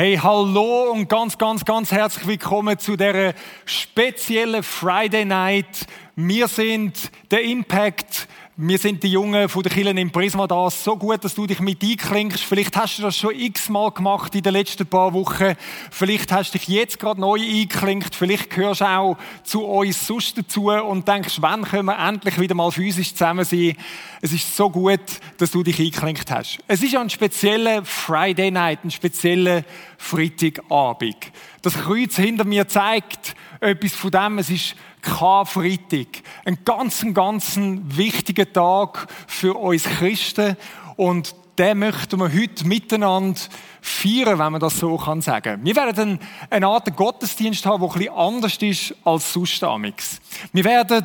Hey, 0.00 0.16
hallo 0.16 0.92
und 0.92 1.08
ganz, 1.08 1.38
ganz, 1.38 1.64
ganz 1.64 1.90
herzlich 1.90 2.24
willkommen 2.28 2.78
zu 2.78 2.94
der 2.94 3.34
speziellen 3.64 4.62
Friday 4.62 5.24
Night. 5.24 5.88
Wir 6.14 6.46
sind 6.46 7.10
der 7.32 7.42
Impact 7.42 8.28
wir 8.60 8.78
sind 8.78 9.04
die 9.04 9.12
Jungen 9.12 9.48
von 9.48 9.62
der 9.62 9.70
Kirche 9.70 9.90
im 9.90 10.10
Prisma 10.10 10.48
da. 10.48 10.68
So 10.68 10.96
gut, 10.96 11.22
dass 11.22 11.36
du 11.36 11.46
dich 11.46 11.60
mit 11.60 11.80
einklingst. 11.80 12.42
Vielleicht 12.42 12.76
hast 12.76 12.98
du 12.98 13.02
das 13.02 13.16
schon 13.16 13.38
x-mal 13.38 13.92
gemacht 13.92 14.34
in 14.34 14.42
den 14.42 14.52
letzten 14.52 14.84
paar 14.84 15.12
Wochen. 15.12 15.54
Vielleicht 15.92 16.32
hast 16.32 16.54
du 16.54 16.58
dich 16.58 16.66
jetzt 16.66 16.98
gerade 16.98 17.20
neu 17.20 17.38
einklingt. 17.38 18.16
Vielleicht 18.16 18.50
gehörst 18.50 18.80
du 18.80 18.86
auch 18.86 19.16
zu 19.44 19.64
uns 19.64 20.04
sonst 20.04 20.38
dazu 20.38 20.70
und 20.70 21.06
denkst, 21.06 21.36
wann 21.38 21.62
können 21.62 21.84
wir 21.84 22.04
endlich 22.04 22.40
wieder 22.40 22.56
mal 22.56 22.72
physisch 22.72 23.12
zusammen 23.12 23.44
sein? 23.44 23.76
Es 24.22 24.32
ist 24.32 24.56
so 24.56 24.68
gut, 24.70 24.98
dass 25.36 25.52
du 25.52 25.62
dich 25.62 25.78
einklingt 25.78 26.28
hast. 26.28 26.58
Es 26.66 26.82
ist 26.82 26.96
ein 26.96 27.10
spezieller 27.10 27.84
Friday 27.84 28.50
Night, 28.50 28.84
ein 28.84 28.90
spezieller 28.90 29.62
Freitagabend. 29.98 31.30
Das 31.62 31.74
Kreuz 31.74 32.16
hinter 32.16 32.44
mir 32.44 32.66
zeigt 32.66 33.36
etwas 33.60 33.92
von 33.92 34.10
dem. 34.10 34.38
Es 34.38 34.50
ist 34.50 34.74
Karfreitag. 35.08 36.22
Ein 36.44 36.58
ganz, 36.64 37.04
ganz 37.14 37.58
wichtiger 37.58 38.52
Tag 38.52 39.06
für 39.26 39.54
uns 39.54 39.84
Christen. 39.84 40.56
Und 40.96 41.34
den 41.58 41.78
möchten 41.78 42.18
wir 42.20 42.32
heute 42.32 42.66
miteinander 42.66 43.40
feiern, 43.80 44.38
wenn 44.38 44.52
man 44.52 44.60
das 44.60 44.78
so 44.78 44.96
kann 44.96 45.20
sagen. 45.20 45.60
Wir 45.64 45.74
werden 45.76 46.20
eine 46.50 46.66
Art 46.66 46.94
Gottesdienst 46.96 47.66
haben, 47.66 47.82
der 47.82 47.88
bisschen 47.88 48.14
anders 48.14 48.56
ist 48.58 48.94
als 49.04 49.32
sonst 49.32 49.62
amix. 49.64 50.20
Wir 50.52 50.64
werden 50.64 51.04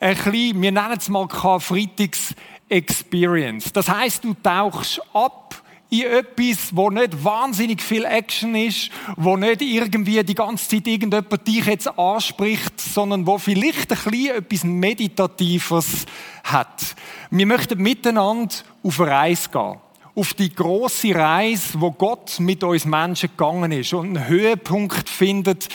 ein 0.00 0.16
bisschen, 0.16 0.62
wir 0.62 0.72
nennen 0.72 0.98
es 0.98 1.08
mal 1.08 1.28
Karfreitags 1.28 2.34
Experience. 2.68 3.72
Das 3.72 3.88
heißt, 3.88 4.24
du 4.24 4.34
tauchst 4.34 5.00
ab 5.14 5.62
in 5.90 6.02
etwas, 6.02 6.76
wo 6.76 6.90
nicht 6.90 7.24
wahnsinnig 7.24 7.80
viel 7.80 8.04
Action 8.04 8.54
ist, 8.54 8.90
wo 9.16 9.36
nicht 9.36 9.62
irgendwie 9.62 10.22
die 10.22 10.34
ganze 10.34 10.68
Zeit 10.68 10.86
irgendjemand 10.86 11.46
dich 11.46 11.64
jetzt 11.64 11.98
anspricht, 11.98 12.78
sondern 12.80 13.26
wo 13.26 13.38
vielleicht 13.38 13.90
ein 13.92 14.10
bisschen 14.10 14.36
etwas 14.36 14.64
Meditatives 14.64 16.06
hat. 16.44 16.94
Wir 17.30 17.46
möchten 17.46 17.82
miteinander 17.82 18.54
auf 18.82 19.00
eine 19.00 19.10
Reise 19.10 19.48
gehen. 19.50 19.76
Auf 20.14 20.34
die 20.34 20.52
große 20.52 21.14
Reise, 21.14 21.80
wo 21.80 21.92
Gott 21.92 22.40
mit 22.40 22.64
uns 22.64 22.84
Menschen 22.84 23.30
gegangen 23.30 23.72
ist 23.72 23.92
und 23.92 24.16
einen 24.16 24.28
Höhepunkt 24.28 25.08
findet, 25.08 25.68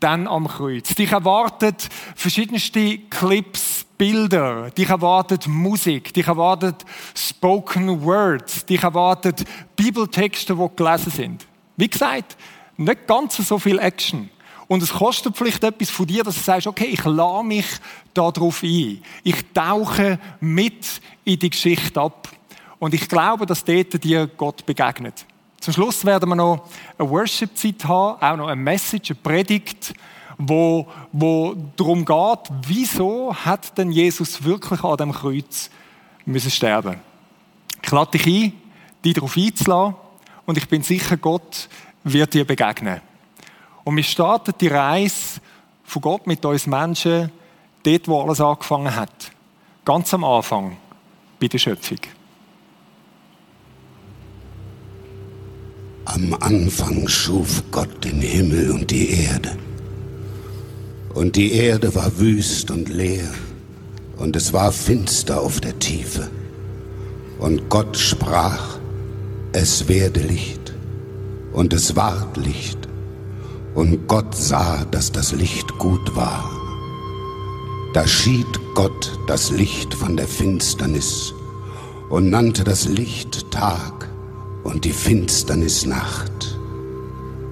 dann 0.00 0.26
am 0.26 0.48
Kreuz. 0.48 0.94
Dich 0.94 1.12
erwartet 1.12 1.88
verschiedenste 2.14 2.98
Clips, 3.08 3.83
Bilder, 3.96 4.70
dich 4.70 4.88
erwartet 4.88 5.46
Musik, 5.46 6.12
dich 6.12 6.26
erwartet 6.26 6.84
Spoken 7.14 8.02
Words, 8.04 8.66
dich 8.66 8.82
erwartet 8.82 9.44
Bibeltexte, 9.76 10.54
die 10.56 10.76
gelesen 10.76 11.10
sind. 11.10 11.46
Wie 11.76 11.88
gesagt, 11.88 12.36
nicht 12.76 13.06
ganz 13.06 13.36
so 13.36 13.58
viel 13.58 13.78
Action. 13.78 14.30
Und 14.66 14.82
es 14.82 14.92
kostet 14.92 15.36
vielleicht 15.36 15.62
etwas 15.62 15.90
von 15.90 16.06
dir, 16.06 16.24
dass 16.24 16.36
du 16.36 16.40
sagst, 16.40 16.66
okay, 16.66 16.86
ich 16.86 17.04
lade 17.04 17.46
mich 17.46 17.66
darauf 18.14 18.62
ein. 18.62 19.02
Ich 19.22 19.36
tauche 19.52 20.18
mit 20.40 21.00
in 21.24 21.38
die 21.38 21.50
Geschichte 21.50 22.00
ab. 22.00 22.28
Und 22.78 22.94
ich 22.94 23.08
glaube, 23.08 23.46
dass 23.46 23.64
dort 23.64 24.02
dir 24.02 24.26
Gott 24.26 24.64
begegnet. 24.66 25.26
Zum 25.60 25.72
Schluss 25.72 26.04
werden 26.04 26.28
wir 26.28 26.36
noch 26.36 26.68
eine 26.98 27.08
Worship-Zeit 27.08 27.84
haben, 27.84 28.20
auch 28.20 28.36
noch 28.36 28.48
eine 28.48 28.60
Message, 28.60 29.12
eine 29.12 29.20
Predigt, 29.22 29.94
wo, 30.38 30.86
wo 31.12 31.54
darum 31.76 32.04
geht, 32.04 32.50
wieso 32.66 33.34
hat 33.34 33.76
denn 33.78 33.90
Jesus 33.90 34.44
wirklich 34.44 34.82
an 34.82 34.96
dem 34.96 35.12
Kreuz 35.12 35.70
müssen 36.24 36.50
sterben? 36.50 37.00
Ich 37.82 37.90
lade 37.90 38.18
dich 38.18 38.26
ein, 38.26 38.52
dich 39.04 39.14
darauf 39.14 39.36
einzulassen 39.36 39.96
und 40.46 40.58
ich 40.58 40.68
bin 40.68 40.82
sicher, 40.82 41.16
Gott 41.16 41.68
wird 42.02 42.34
dir 42.34 42.46
begegnen. 42.46 43.00
Und 43.84 43.96
wir 43.96 44.02
starten 44.02 44.54
die 44.60 44.68
Reise 44.68 45.40
von 45.84 46.02
Gott 46.02 46.26
mit 46.26 46.44
uns 46.44 46.66
Menschen 46.66 47.30
dort, 47.82 48.08
wo 48.08 48.22
alles 48.22 48.40
angefangen 48.40 48.94
hat. 48.94 49.30
Ganz 49.84 50.12
am 50.14 50.24
Anfang, 50.24 50.76
bei 51.38 51.48
der 51.48 51.58
Schöpfung. 51.58 51.98
Am 56.06 56.34
Anfang 56.34 57.08
schuf 57.08 57.62
Gott 57.70 58.04
den 58.04 58.20
Himmel 58.20 58.70
und 58.70 58.90
die 58.90 59.10
Erde. 59.10 59.56
Und 61.14 61.36
die 61.36 61.52
Erde 61.52 61.94
war 61.94 62.18
wüst 62.18 62.72
und 62.72 62.88
leer, 62.88 63.30
und 64.16 64.34
es 64.34 64.52
war 64.52 64.72
finster 64.72 65.40
auf 65.40 65.60
der 65.60 65.78
Tiefe. 65.78 66.28
Und 67.38 67.68
Gott 67.68 67.96
sprach, 67.96 68.78
es 69.52 69.86
werde 69.86 70.20
Licht, 70.20 70.74
und 71.52 71.72
es 71.72 71.94
ward 71.94 72.36
Licht. 72.36 72.78
Und 73.76 74.08
Gott 74.08 74.34
sah, 74.34 74.84
dass 74.90 75.12
das 75.12 75.32
Licht 75.32 75.78
gut 75.78 76.16
war. 76.16 76.50
Da 77.92 78.08
schied 78.08 78.46
Gott 78.74 79.16
das 79.28 79.52
Licht 79.52 79.94
von 79.94 80.16
der 80.16 80.26
Finsternis 80.26 81.32
und 82.10 82.28
nannte 82.28 82.64
das 82.64 82.86
Licht 82.88 83.52
Tag 83.52 84.08
und 84.64 84.84
die 84.84 84.92
Finsternis 84.92 85.86
Nacht. 85.86 86.58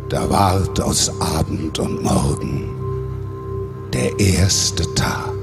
Da 0.08 0.28
ward 0.28 0.80
aus 0.80 1.12
Abend 1.20 1.78
und 1.78 2.02
Morgen 2.02 2.81
der 3.92 4.18
erste 4.18 4.82
Tag. 4.94 5.34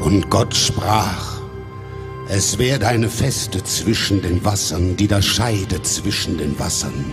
Und 0.00 0.30
Gott 0.30 0.54
sprach, 0.54 1.40
es 2.28 2.58
werde 2.58 2.86
eine 2.86 3.08
Feste 3.08 3.62
zwischen 3.64 4.22
den 4.22 4.44
Wassern, 4.44 4.96
die 4.96 5.08
da 5.08 5.20
scheide 5.20 5.82
zwischen 5.82 6.38
den 6.38 6.58
Wassern. 6.58 7.04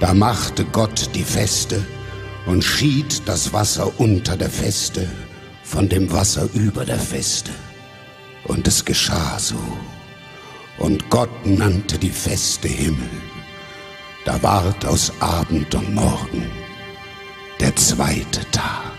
Da 0.00 0.14
machte 0.14 0.64
Gott 0.66 1.10
die 1.14 1.24
Feste 1.24 1.84
und 2.46 2.62
schied 2.62 3.22
das 3.26 3.52
Wasser 3.52 3.90
unter 3.98 4.36
der 4.36 4.50
Feste 4.50 5.08
von 5.64 5.88
dem 5.88 6.12
Wasser 6.12 6.48
über 6.54 6.84
der 6.84 6.98
Feste. 6.98 7.50
Und 8.44 8.68
es 8.68 8.84
geschah 8.84 9.38
so. 9.38 9.56
Und 10.78 11.10
Gott 11.10 11.44
nannte 11.44 11.98
die 11.98 12.10
Feste 12.10 12.68
Himmel. 12.68 13.10
Da 14.24 14.42
ward 14.42 14.84
aus 14.86 15.12
Abend 15.20 15.74
und 15.74 15.94
Morgen 15.94 16.50
der 17.60 17.74
zweite 17.76 18.48
Tag. 18.50 18.92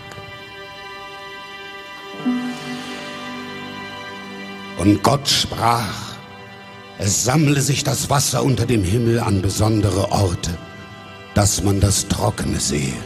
Und 4.78 5.02
Gott 5.02 5.28
sprach, 5.28 6.16
es 6.98 7.24
sammle 7.24 7.60
sich 7.60 7.84
das 7.84 8.10
Wasser 8.10 8.42
unter 8.42 8.66
dem 8.66 8.84
Himmel 8.84 9.20
an 9.20 9.40
besondere 9.40 10.10
Orte, 10.10 10.56
dass 11.34 11.62
man 11.62 11.80
das 11.80 12.08
Trockene 12.08 12.60
sehe. 12.60 13.00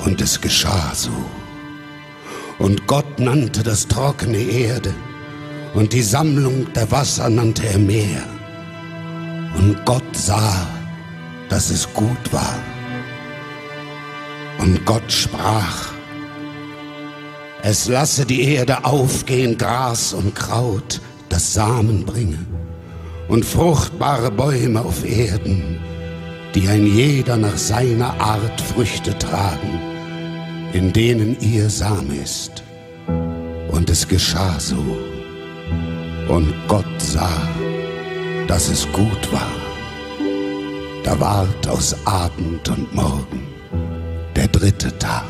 Und 0.00 0.20
es 0.20 0.40
geschah 0.40 0.92
so. 0.94 1.10
Und 2.58 2.86
Gott 2.86 3.18
nannte 3.18 3.62
das 3.62 3.86
trockene 3.86 4.38
Erde, 4.38 4.94
und 5.74 5.92
die 5.92 6.02
Sammlung 6.02 6.72
der 6.74 6.90
Wasser 6.90 7.28
nannte 7.28 7.66
er 7.66 7.78
Meer. 7.78 8.22
Und 9.56 9.84
Gott 9.84 10.16
sah, 10.16 10.66
dass 11.48 11.70
es 11.70 11.92
gut 11.92 12.32
war. 12.32 12.58
Und 14.58 14.84
Gott 14.84 15.10
sprach, 15.10 15.92
es 17.62 17.88
lasse 17.88 18.26
die 18.26 18.42
Erde 18.42 18.84
aufgehen, 18.84 19.56
Gras 19.56 20.12
und 20.12 20.34
Kraut, 20.34 21.00
das 21.28 21.54
Samen 21.54 22.04
bringe, 22.04 22.38
und 23.28 23.44
fruchtbare 23.44 24.30
Bäume 24.30 24.80
auf 24.80 25.04
Erden, 25.04 25.78
die 26.54 26.68
ein 26.68 26.86
jeder 26.86 27.36
nach 27.36 27.56
seiner 27.56 28.20
Art 28.20 28.60
Früchte 28.60 29.16
tragen 29.18 29.92
in 30.72 30.92
denen 30.92 31.38
ihr 31.40 31.68
Same 31.68 32.14
ist. 32.14 32.62
Und 33.70 33.90
es 33.90 34.08
geschah 34.08 34.58
so. 34.58 35.11
Und 36.28 36.54
Gott 36.68 37.00
sah, 37.00 37.48
dass 38.46 38.68
es 38.68 38.90
gut 38.92 39.32
war. 39.32 39.50
Da 41.04 41.18
ward 41.18 41.68
aus 41.68 41.96
Abend 42.04 42.68
und 42.68 42.94
Morgen 42.94 43.46
der 44.36 44.48
dritte 44.48 44.96
Tag. 44.98 45.24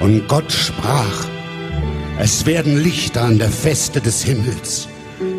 Und 0.00 0.26
Gott 0.28 0.50
sprach, 0.50 1.26
es 2.18 2.46
werden 2.46 2.82
Lichter 2.82 3.22
an 3.22 3.38
der 3.38 3.50
Feste 3.50 4.00
des 4.00 4.22
Himmels, 4.22 4.88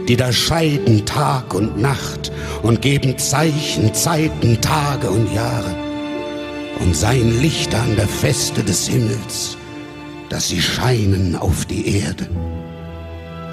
die 0.08 0.18
da 0.18 0.32
scheiden 0.32 1.06
Tag 1.06 1.54
und 1.54 1.80
Nacht 1.80 2.32
und 2.64 2.82
geben 2.82 3.18
Zeichen, 3.18 3.94
Zeiten, 3.94 4.60
Tage 4.62 5.10
und 5.10 5.34
Jahre 5.34 5.76
und 6.80 6.96
seien 6.96 7.42
Lichter 7.42 7.82
an 7.82 7.96
der 7.96 8.08
Feste 8.08 8.64
des 8.64 8.88
Himmels, 8.88 9.58
dass 10.30 10.50
sie 10.50 10.62
scheinen 10.62 11.36
auf 11.36 11.66
die 11.66 12.00
Erde. 12.00 12.28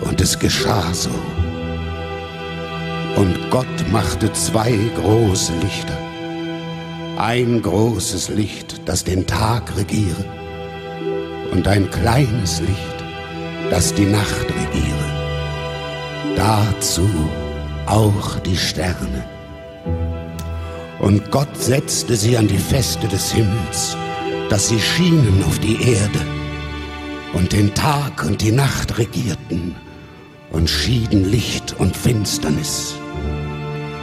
Und 0.05 0.21
es 0.21 0.39
geschah 0.39 0.93
so. 0.93 1.11
Und 3.17 3.51
Gott 3.51 3.91
machte 3.91 4.33
zwei 4.33 4.77
große 4.97 5.53
Lichter. 5.63 5.99
Ein 7.17 7.63
großes 7.63 8.31
Licht, 8.31 8.81
das 8.87 9.05
den 9.05 9.27
Tag 9.27 9.77
regiere, 9.77 10.25
und 11.53 11.69
ein 11.69 11.91
kleines 11.91 12.61
Licht, 12.61 13.05
dass 13.71 13.93
die 13.95 14.07
Nacht 14.07 14.47
regiere. 14.47 15.13
Dazu 16.37 17.09
auch 17.87 18.39
die 18.41 18.57
Sterne. 18.57 19.25
Und 20.99 21.31
Gott 21.31 21.57
setzte 21.57 22.17
sie 22.17 22.37
an 22.37 22.49
die 22.49 22.59
Feste 22.59 23.07
des 23.09 23.33
Himmels, 23.33 23.97
dass 24.49 24.69
sie 24.69 24.81
schienen 24.81 25.43
auf 25.47 25.59
die 25.59 25.83
Erde 25.83 26.21
und 27.35 27.53
den 27.53 27.75
Tag 27.75 28.25
und 28.25 28.41
die 28.41 28.53
Nacht 28.53 28.99
regierten 28.99 29.75
und 30.53 30.69
schieden 30.69 31.25
Licht 31.31 31.75
und 31.79 31.97
Finsternis. 31.97 32.95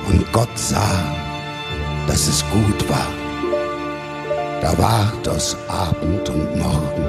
Und 0.07 0.31
Gott 0.33 0.57
sah, 0.57 1.15
dass 2.07 2.27
es 2.27 2.43
gut 2.51 2.89
war. 2.89 3.07
Da 4.61 4.77
ward 4.77 5.27
aus 5.29 5.55
Abend 5.67 6.27
und 6.29 6.57
Morgen 6.57 7.05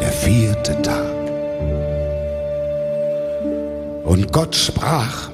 der 0.00 0.12
vierte 0.12 0.80
Tag. 0.82 1.18
Und 4.04 4.32
Gott 4.32 4.54
sprach, 4.54 5.28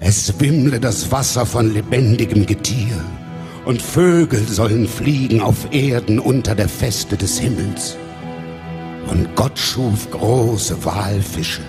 es 0.00 0.40
wimmle 0.40 0.80
das 0.80 1.12
Wasser 1.12 1.46
von 1.46 1.72
lebendigem 1.72 2.46
Getier, 2.46 2.98
und 3.64 3.82
Vögel 3.82 4.46
sollen 4.46 4.86
fliegen 4.86 5.40
auf 5.40 5.72
Erden 5.72 6.20
unter 6.20 6.54
der 6.54 6.68
Feste 6.68 7.16
des 7.16 7.38
Himmels. 7.38 7.96
Und 9.10 9.34
Gott 9.36 9.58
schuf 9.58 10.10
große 10.10 10.84
Walfische 10.84 11.62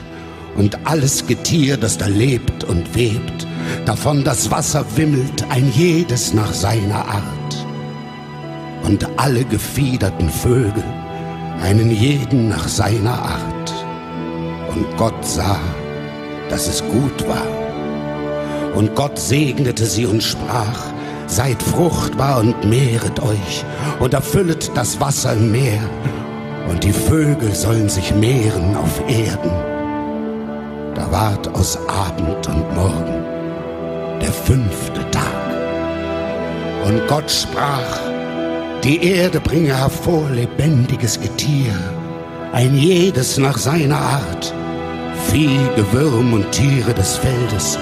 und 0.55 0.77
alles 0.85 1.25
Getier, 1.27 1.77
das 1.77 1.97
da 1.97 2.07
lebt 2.07 2.63
und 2.63 2.95
webt, 2.95 3.47
davon 3.85 4.23
das 4.23 4.49
Wasser 4.49 4.83
wimmelt, 4.95 5.45
ein 5.49 5.71
jedes 5.71 6.33
nach 6.33 6.53
seiner 6.53 7.07
Art. 7.07 7.65
Und 8.83 9.07
alle 9.17 9.43
gefiederten 9.45 10.29
Vögel, 10.29 10.83
einen 11.61 11.91
jeden 11.91 12.49
nach 12.49 12.67
seiner 12.67 13.21
Art. 13.21 13.73
Und 14.69 14.85
Gott 14.97 15.25
sah, 15.25 15.59
dass 16.49 16.67
es 16.67 16.83
gut 16.85 17.27
war. 17.27 18.75
Und 18.75 18.95
Gott 18.95 19.17
segnete 19.19 19.85
sie 19.85 20.05
und 20.05 20.23
sprach, 20.23 20.91
seid 21.27 21.61
fruchtbar 21.61 22.39
und 22.39 22.63
mehret 22.63 23.19
euch 23.19 23.65
und 23.99 24.13
erfüllet 24.13 24.71
das 24.75 24.99
Wasser 24.99 25.33
im 25.33 25.51
Meer 25.51 25.81
und 26.69 26.83
die 26.83 26.93
Vögel 26.93 27.53
sollen 27.53 27.89
sich 27.89 28.13
mehren 28.13 28.75
auf 28.75 29.01
Erden. 29.07 29.51
Da 30.95 31.11
ward 31.11 31.47
aus 31.55 31.77
Abend 31.87 32.47
und 32.47 32.75
Morgen 32.75 33.23
der 34.21 34.31
fünfte 34.31 35.09
Tag. 35.11 35.23
Und 36.85 37.07
Gott 37.07 37.29
sprach, 37.29 37.99
die 38.83 39.03
Erde 39.03 39.39
bringe 39.39 39.77
hervor 39.77 40.29
lebendiges 40.29 41.19
Getier, 41.19 41.73
ein 42.53 42.75
jedes 42.75 43.37
nach 43.37 43.57
seiner 43.57 43.97
Art, 43.97 44.53
Vieh, 45.27 45.59
Gewürm 45.75 46.33
und 46.33 46.51
Tiere 46.51 46.93
des 46.93 47.17
Feldes, 47.17 47.77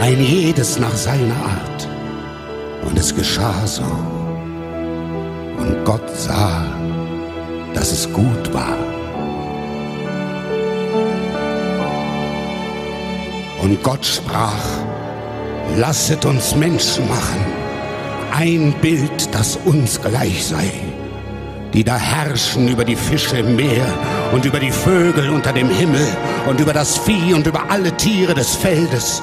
ein 0.00 0.22
jedes 0.22 0.78
nach 0.78 0.94
seiner 0.94 1.36
Art. 1.36 1.88
Und 2.84 2.98
es 2.98 3.14
geschah 3.14 3.66
so. 3.66 3.82
Und 5.58 5.84
Gott 5.84 6.08
sah, 6.14 6.62
dass 7.74 7.92
es 7.92 8.12
gut 8.12 8.52
war. 8.52 8.76
Und 13.62 13.82
Gott 13.82 14.04
sprach, 14.04 14.64
lasset 15.76 16.24
uns 16.24 16.54
Menschen 16.56 17.06
machen, 17.08 17.44
ein 18.32 18.74
Bild, 18.80 19.28
das 19.32 19.58
uns 19.64 20.00
gleich 20.00 20.46
sei, 20.46 20.70
die 21.72 21.84
da 21.84 21.96
herrschen 21.96 22.68
über 22.68 22.84
die 22.84 22.96
Fische 22.96 23.38
im 23.38 23.56
Meer 23.56 23.86
und 24.32 24.44
über 24.44 24.58
die 24.60 24.72
Vögel 24.72 25.30
unter 25.30 25.52
dem 25.52 25.68
Himmel 25.68 26.06
und 26.48 26.58
über 26.58 26.72
das 26.72 26.98
Vieh 26.98 27.34
und 27.34 27.46
über 27.46 27.70
alle 27.70 27.96
Tiere 27.96 28.34
des 28.34 28.56
Feldes 28.56 29.22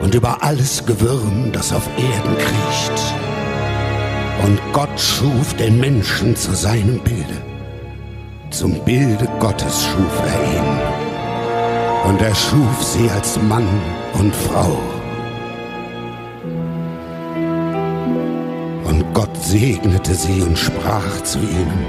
und 0.00 0.14
über 0.14 0.42
alles 0.42 0.84
Gewürm, 0.84 1.50
das 1.52 1.72
auf 1.72 1.88
Erden 1.96 2.36
kriecht. 2.36 3.14
Und 4.44 4.60
Gott 4.72 5.00
schuf 5.00 5.54
den 5.54 5.78
Menschen 5.78 6.36
zu 6.36 6.54
seinem 6.54 6.98
Bilde. 7.00 7.51
Zum 8.52 8.78
Bilde 8.84 9.26
Gottes 9.40 9.82
schuf 9.82 10.20
er 10.26 10.42
ihn. 10.56 12.10
Und 12.10 12.20
er 12.20 12.34
schuf 12.34 12.82
sie 12.82 13.08
als 13.08 13.40
Mann 13.40 13.66
und 14.12 14.34
Frau. 14.34 14.78
Und 18.84 19.04
Gott 19.14 19.34
segnete 19.42 20.14
sie 20.14 20.42
und 20.42 20.58
sprach 20.58 21.22
zu 21.22 21.38
ihnen, 21.38 21.86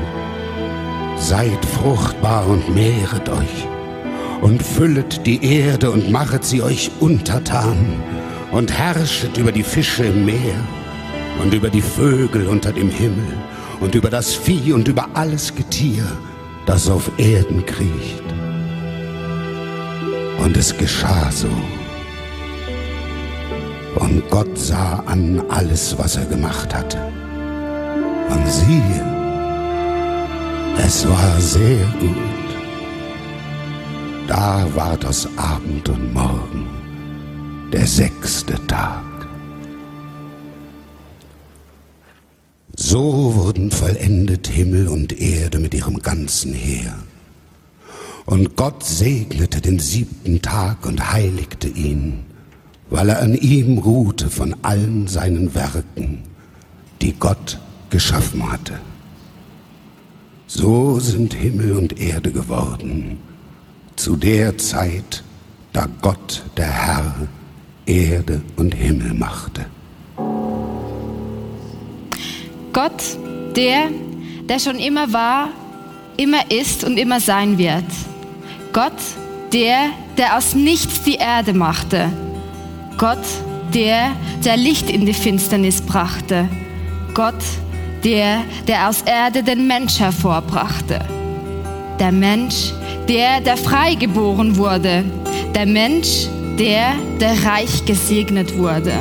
Seid 1.17 1.65
fruchtbar 1.65 2.47
und 2.47 2.73
mehret 2.73 3.27
euch 3.27 3.67
und 4.41 4.63
füllet 4.63 5.25
die 5.25 5.43
Erde 5.43 5.91
und 5.91 6.11
machet 6.11 6.45
sie 6.45 6.61
euch 6.61 6.91
untertan 7.01 8.01
und 8.51 8.71
herrschet 8.71 9.37
über 9.37 9.51
die 9.51 9.63
Fische 9.63 10.05
im 10.05 10.25
Meer 10.25 10.55
und 11.41 11.53
über 11.53 11.69
die 11.69 11.81
Vögel 11.81 12.47
unter 12.47 12.71
dem 12.71 12.89
Himmel 12.89 13.33
und 13.81 13.95
über 13.95 14.09
das 14.09 14.33
Vieh 14.33 14.71
und 14.71 14.87
über 14.87 15.09
alles 15.13 15.53
Getier, 15.55 16.05
das 16.65 16.89
auf 16.89 17.11
Erden 17.17 17.65
kriecht. 17.65 18.23
Und 20.43 20.57
es 20.57 20.75
geschah 20.77 21.31
so. 21.31 21.49
Und 23.95 24.29
Gott 24.29 24.57
sah 24.57 25.03
an 25.05 25.41
alles, 25.49 25.97
was 25.97 26.15
er 26.15 26.25
gemacht 26.25 26.73
hatte. 26.73 26.97
Und 28.29 28.47
siehe, 28.47 29.05
es 30.77 31.07
war 31.07 31.39
sehr 31.39 31.85
gut. 31.99 32.17
Da 34.27 34.65
war 34.73 34.97
das 34.97 35.27
Abend 35.37 35.87
und 35.89 36.13
Morgen, 36.13 36.67
der 37.71 37.85
sechste 37.85 38.55
Tag. 38.67 39.12
So 42.93 43.33
wurden 43.33 43.71
vollendet 43.71 44.45
Himmel 44.45 44.87
und 44.87 45.19
Erde 45.19 45.57
mit 45.57 45.73
ihrem 45.73 45.97
ganzen 45.97 46.53
Heer. 46.53 46.93
Und 48.27 48.55
Gott 48.55 48.83
segnete 48.83 49.61
den 49.61 49.79
siebten 49.79 50.43
Tag 50.43 50.85
und 50.85 51.11
heiligte 51.11 51.67
ihn, 51.67 52.19
weil 52.91 53.09
er 53.09 53.23
an 53.23 53.33
ihm 53.33 53.79
ruhte 53.79 54.29
von 54.29 54.55
allen 54.61 55.07
seinen 55.07 55.55
Werken, 55.55 56.19
die 57.01 57.13
Gott 57.13 57.59
geschaffen 57.89 58.51
hatte. 58.51 58.79
So 60.45 60.99
sind 60.99 61.33
Himmel 61.33 61.71
und 61.71 61.99
Erde 61.99 62.31
geworden 62.31 63.17
zu 63.95 64.15
der 64.15 64.59
Zeit, 64.59 65.23
da 65.71 65.87
Gott, 66.03 66.43
der 66.57 66.69
Herr, 66.69 67.27
Erde 67.87 68.43
und 68.55 68.75
Himmel 68.75 69.15
machte. 69.15 69.65
Gott, 72.73 73.03
der, 73.55 73.89
der 74.49 74.57
schon 74.59 74.79
immer 74.79 75.13
war, 75.13 75.49
immer 76.17 76.51
ist 76.51 76.83
und 76.83 76.97
immer 76.97 77.19
sein 77.19 77.59
wird. 77.59 77.85
Gott, 78.73 78.91
der, 79.53 79.91
der 80.17 80.35
aus 80.37 80.55
nichts 80.55 81.03
die 81.03 81.15
Erde 81.15 81.53
machte. 81.53 82.11
Gott, 82.97 83.23
der, 83.75 84.13
der 84.43 84.57
Licht 84.57 84.89
in 84.89 85.05
die 85.05 85.13
Finsternis 85.13 85.81
brachte. 85.81 86.49
Gott, 87.13 87.35
der, 88.03 88.39
der 88.67 88.89
aus 88.89 89.03
Erde 89.03 89.43
den 89.43 89.67
Mensch 89.67 89.99
hervorbrachte. 89.99 90.99
Der 91.99 92.11
Mensch, 92.11 92.73
der, 93.07 93.39
der 93.39 93.57
frei 93.57 93.93
geboren 93.93 94.57
wurde. 94.57 95.05
Der 95.53 95.67
Mensch, 95.67 96.27
der, 96.57 96.93
der 97.21 97.43
reich 97.45 97.85
gesegnet 97.85 98.57
wurde. 98.57 98.93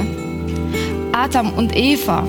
Adam 1.12 1.54
und 1.54 1.74
Eva, 1.74 2.22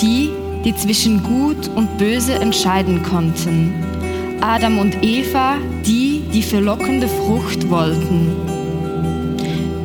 die, 0.00 0.30
die 0.64 0.74
zwischen 0.74 1.22
Gut 1.22 1.70
und 1.74 1.98
Böse 1.98 2.34
entscheiden 2.34 3.02
konnten. 3.02 3.74
Adam 4.40 4.78
und 4.78 5.02
Eva, 5.02 5.56
die, 5.86 6.22
die 6.32 6.42
verlockende 6.42 7.08
Frucht 7.08 7.68
wollten. 7.70 8.30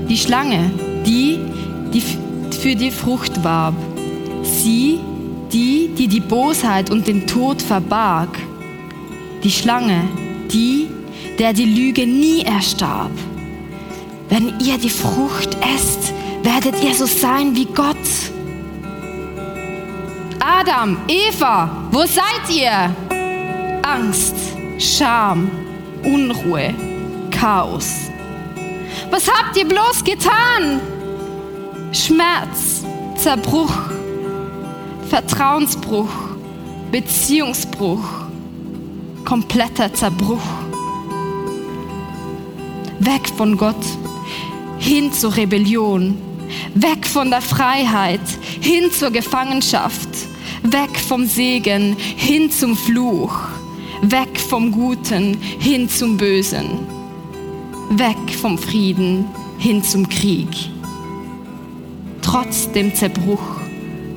Die 0.10 0.18
Schlange, 0.18 0.72
die, 1.06 1.40
die 1.94 2.02
für 2.52 2.76
die 2.76 2.92
Frucht 2.92 3.44
warb. 3.44 3.76
Sie, 4.44 5.00
die, 5.52 5.90
die 5.98 6.08
die 6.08 6.20
Bosheit 6.20 6.90
und 6.90 7.08
den 7.08 7.26
Tod 7.28 7.62
verbarg. 7.62 8.30
Die 9.44 9.52
Schlange, 9.52 10.02
die, 10.52 10.88
der 11.40 11.54
die 11.54 11.66
Lüge 11.66 12.06
nie 12.06 12.42
erstarb. 12.42 13.12
Wenn 14.30 14.60
ihr 14.60 14.78
die 14.78 14.90
Frucht 14.90 15.58
esst, 15.76 16.14
werdet 16.44 16.84
ihr 16.84 16.94
so 16.94 17.06
sein 17.06 17.56
wie 17.56 17.66
Gott. 17.66 18.33
Adam, 20.46 20.98
Eva, 21.08 21.70
wo 21.90 22.00
seid 22.06 22.50
ihr? 22.54 22.94
Angst, 23.82 24.36
Scham, 24.78 25.50
Unruhe, 26.04 26.74
Chaos. 27.32 28.10
Was 29.10 29.26
habt 29.32 29.56
ihr 29.56 29.66
bloß 29.66 30.04
getan? 30.04 30.82
Schmerz, 31.94 32.84
Zerbruch, 33.16 33.72
Vertrauensbruch, 35.10 36.12
Beziehungsbruch, 36.92 38.04
kompletter 39.24 39.94
Zerbruch. 39.94 40.44
weg 43.00 43.30
von 43.38 43.56
Gott, 43.56 43.86
hin 44.78 45.14
zur 45.14 45.38
Rebellion, 45.38 46.18
weg 46.74 47.06
von 47.06 47.30
der 47.30 47.42
Freiheit, 47.42 48.20
hin 48.60 48.92
zur 48.92 49.12
Gefangenschaft, 49.12 50.33
weg 50.64 50.98
vom 50.98 51.26
Segen, 51.26 51.96
hin 51.98 52.50
zum 52.50 52.76
Fluch, 52.76 53.38
weg 54.02 54.40
vom 54.40 54.72
Guten, 54.72 55.38
hin 55.60 55.90
zum 55.90 56.18
Bösen, 56.18 56.88
weg 57.92 58.18
vom 58.42 58.58
Frieden, 58.58 59.26
hin 59.58 59.84
zum 59.84 60.08
Krieg. 60.08 60.50
Trotz 62.22 62.72
dem 62.72 62.96
Zerbruch 62.96 63.62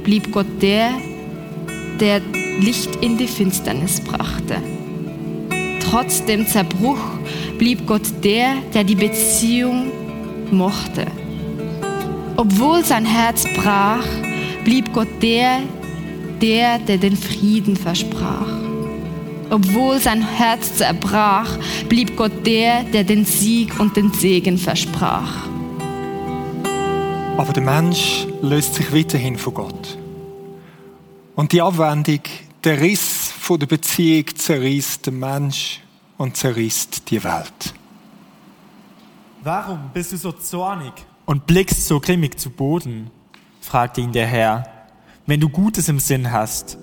blieb 0.05 0.33
Gott 0.33 0.47
der, 0.63 0.91
der 2.01 2.21
Licht 2.61 2.97
in 2.97 3.19
die 3.19 3.27
Finsternis 3.27 4.01
brachte. 4.01 4.63
Trotz 5.81 6.25
dem 6.25 6.47
Zerbruch 6.47 6.99
blieb 7.59 7.87
Gott 7.87 8.25
der, 8.25 8.57
der 8.73 8.85
die 8.85 8.95
Beziehung 8.95 9.91
mochte. 10.51 11.07
Obwohl 12.37 12.85
sein 12.85 13.05
Herz 13.05 13.47
brach, 13.57 14.07
blieb 14.65 14.93
Gott 14.93 15.09
der, 15.23 15.61
der, 16.41 16.79
der 16.79 16.99
den 16.99 17.17
Frieden 17.17 17.77
versprach. 17.77 18.49
Obwohl 19.51 20.01
sein 20.01 20.23
Herz 20.23 20.75
zerbrach, 20.77 21.59
blieb 21.89 22.17
Gott 22.17 22.45
der, 22.47 22.83
der 22.85 23.05
den 23.05 23.25
Sieg 23.25 23.79
und 23.79 23.97
den 23.97 24.13
Segen 24.13 24.59
versprach. 24.59 25.47
Aber 27.37 27.53
der 27.53 27.63
Mensch 27.63 28.27
löst 28.43 28.75
sich 28.75 28.93
weiterhin 28.93 29.37
von 29.37 29.55
Gott. 29.55 29.99
Und 31.37 31.53
die 31.53 31.61
Abwendung, 31.61 32.21
der 32.65 32.81
Riss 32.81 33.31
von 33.39 33.61
der 33.61 33.67
Beziehung 33.67 34.25
zerreißt 34.35 35.07
den 35.07 35.19
Mensch 35.19 35.81
und 36.17 36.37
zerreißt 36.37 37.09
die 37.11 37.23
Welt. 37.23 37.75
Warum 39.45 39.91
bist 39.93 40.13
du 40.13 40.17
so 40.17 40.33
zornig 40.33 40.93
und 41.27 41.47
blickst 41.47 41.87
so 41.87 42.01
grimmig 42.01 42.41
zu 42.41 42.51
Boden? 42.51 43.11
fragte 43.61 44.01
ihn 44.01 44.13
der 44.13 44.27
Herr. 44.27 44.76
Wenn 45.29 45.41
du 45.41 45.49
Gutes 45.49 45.89
im 45.89 45.99
Sinn 45.99 46.31
hast, 46.31 46.79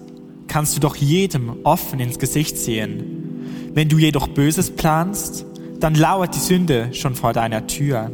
kannst 0.50 0.76
du 0.76 0.82
doch 0.82 0.98
jedem 0.98 1.56
offen 1.64 2.02
ins 2.02 2.20
Gesicht 2.20 2.58
sehen. 2.58 3.72
Wenn 3.74 3.88
du 3.88 3.98
jedoch 3.98 4.28
Böses 4.28 4.70
planst, 4.70 5.46
dann 5.80 5.96
lauert 5.96 6.36
die 6.36 6.40
Sünde 6.40 6.94
schon 6.94 7.16
vor 7.16 7.32
deiner 7.32 7.68
Tür. 7.68 8.12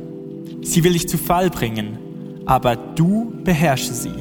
Sie 0.61 0.83
will 0.83 0.93
dich 0.93 1.09
zu 1.09 1.17
Fall 1.17 1.49
bringen, 1.49 1.97
aber 2.45 2.75
du 2.75 3.33
beherrsche 3.43 3.91
sie. 3.91 4.13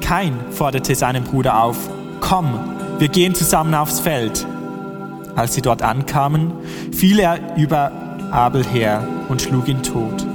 Kein 0.00 0.34
forderte 0.50 0.96
seinen 0.96 1.22
Bruder 1.22 1.62
auf, 1.62 1.88
komm, 2.18 2.58
wir 2.98 3.08
gehen 3.08 3.36
zusammen 3.36 3.74
aufs 3.74 4.00
Feld. 4.00 4.44
Als 5.36 5.54
sie 5.54 5.62
dort 5.62 5.82
ankamen, 5.82 6.52
fiel 6.90 7.20
er 7.20 7.56
über 7.56 7.92
Abel 8.32 8.66
her 8.66 9.06
und 9.28 9.40
schlug 9.40 9.68
ihn 9.68 9.84
tot. 9.84 10.26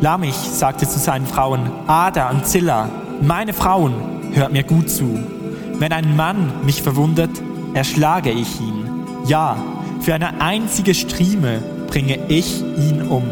Lamich 0.00 0.34
sagte 0.34 0.88
zu 0.88 0.98
seinen 0.98 1.26
Frauen, 1.26 1.70
Ada 1.86 2.30
und 2.30 2.44
Zilla, 2.44 2.88
meine 3.22 3.52
Frauen, 3.52 4.14
hört 4.34 4.52
mir 4.52 4.62
gut 4.62 4.90
zu. 4.90 5.18
Wenn 5.78 5.92
ein 5.92 6.16
Mann 6.16 6.52
mich 6.64 6.82
verwundet, 6.82 7.30
erschlage 7.74 8.30
ich 8.30 8.60
ihn. 8.60 8.88
Ja, 9.26 9.56
für 10.00 10.14
eine 10.14 10.40
einzige 10.40 10.94
Strieme 10.94 11.62
bringe 11.88 12.18
ich 12.28 12.60
ihn 12.60 13.02
um. 13.08 13.24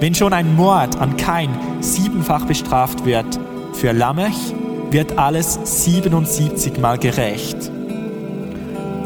Wenn 0.00 0.14
schon 0.14 0.32
ein 0.32 0.54
Mord 0.54 1.00
an 1.00 1.16
Kain 1.16 1.50
siebenfach 1.80 2.44
bestraft 2.44 3.04
wird, 3.04 3.38
für 3.72 3.92
Lamech 3.92 4.36
wird 4.90 5.18
alles 5.18 5.58
77 5.64 6.78
Mal 6.78 6.98
gerecht. 6.98 7.70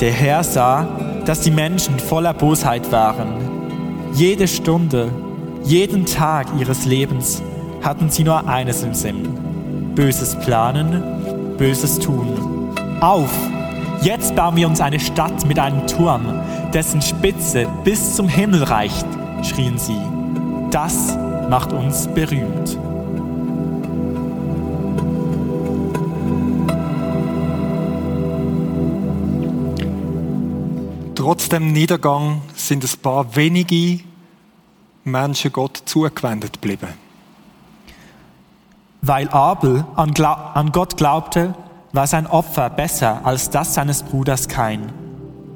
Der 0.00 0.12
Herr 0.12 0.44
sah, 0.44 0.88
dass 1.24 1.40
die 1.40 1.50
Menschen 1.50 1.98
voller 1.98 2.34
Bosheit 2.34 2.90
waren. 2.92 3.28
Jede 4.14 4.48
Stunde, 4.48 5.10
jeden 5.64 6.06
Tag 6.06 6.46
ihres 6.58 6.84
Lebens 6.84 7.42
hatten 7.82 8.10
sie 8.10 8.24
nur 8.24 8.48
eines 8.48 8.82
im 8.82 8.94
Sinn. 8.94 9.28
Böses 9.94 10.36
planen, 10.36 11.02
Böses 11.58 11.98
tun. 11.98 12.72
Auf! 13.00 13.30
Jetzt 14.00 14.36
bauen 14.36 14.54
wir 14.54 14.68
uns 14.68 14.80
eine 14.80 15.00
Stadt 15.00 15.44
mit 15.46 15.58
einem 15.58 15.84
Turm, 15.88 16.22
dessen 16.72 17.02
Spitze 17.02 17.66
bis 17.82 18.14
zum 18.14 18.28
Himmel 18.28 18.62
reicht, 18.62 19.06
schrien 19.42 19.76
sie. 19.76 20.00
Das 20.70 21.18
macht 21.50 21.72
uns 21.72 22.06
berühmt. 22.06 22.78
Trotz 31.16 31.48
dem 31.48 31.72
Niedergang 31.72 32.40
sind 32.54 32.84
ein 32.84 32.98
paar 33.02 33.34
wenige 33.34 34.04
Menschen 35.02 35.52
Gott 35.52 35.82
zugewendet 35.84 36.52
geblieben. 36.52 37.07
Weil 39.00 39.28
Abel 39.28 39.84
an, 39.94 40.12
an, 40.16 40.72
Gott 40.72 40.96
glaubte, 40.96 41.54
war 41.92 42.06
sein 42.06 42.26
Opfer 42.26 42.68
besser 42.68 43.20
als 43.24 43.50
das 43.50 43.74
seines 43.74 44.02
Bruders 44.02 44.48
Kain. 44.48 44.92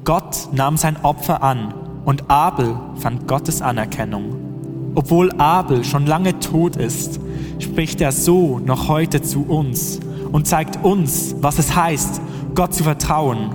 Gott 0.04 0.48
nahm 0.52 0.76
sein 0.76 0.96
Opfer 1.02 1.42
an 1.42 1.74
und 2.04 2.30
Abel 2.30 2.76
fand 2.96 3.26
Gottes 3.26 3.60
Anerkennung. 3.60 4.92
Obwohl 4.94 5.32
Abel 5.38 5.84
schon 5.84 6.06
lange 6.06 6.38
tot 6.38 6.76
ist, 6.76 7.20
spricht 7.58 8.00
er 8.00 8.12
so 8.12 8.58
noch 8.58 8.88
heute 8.88 9.22
zu 9.22 9.42
uns 9.42 9.98
und 10.30 10.46
zeigt 10.46 10.84
uns, 10.84 11.34
was 11.40 11.58
es 11.58 11.74
heißt, 11.74 12.20
Gott 12.54 12.74
zu 12.74 12.84
vertrauen. 12.84 13.54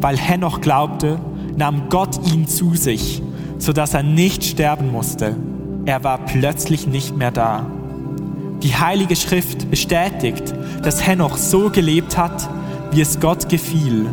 Weil 0.00 0.16
Henoch 0.16 0.60
glaubte, 0.60 1.20
nahm 1.56 1.88
Gott 1.90 2.32
ihn 2.32 2.48
zu 2.48 2.74
sich, 2.74 3.22
sodass 3.58 3.94
er 3.94 4.02
nicht 4.02 4.44
sterben 4.44 4.90
musste. 4.90 5.36
Er 5.84 6.02
war 6.04 6.18
plötzlich 6.18 6.86
nicht 6.86 7.16
mehr 7.16 7.30
da. 7.30 7.66
Die 8.62 8.76
Heilige 8.76 9.16
Schrift 9.16 9.70
bestätigt, 9.70 10.54
dass 10.82 11.06
Henoch 11.06 11.38
so 11.38 11.70
gelebt 11.70 12.18
hat, 12.18 12.48
wie 12.90 13.00
es 13.00 13.18
Gott 13.18 13.48
gefiel. 13.48 14.12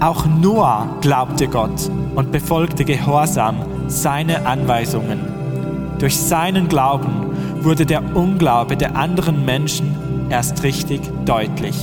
Auch 0.00 0.26
Noah 0.26 0.86
glaubte 1.00 1.48
Gott 1.48 1.90
und 2.14 2.30
befolgte 2.30 2.84
gehorsam 2.84 3.64
seine 3.86 4.46
Anweisungen. 4.46 5.20
Durch 5.98 6.16
seinen 6.16 6.68
Glauben 6.68 7.26
wurde 7.62 7.86
der 7.86 8.02
Unglaube 8.14 8.76
der 8.76 8.96
anderen 8.96 9.44
Menschen 9.44 9.94
erst 10.30 10.62
richtig 10.62 11.00
deutlich. 11.24 11.76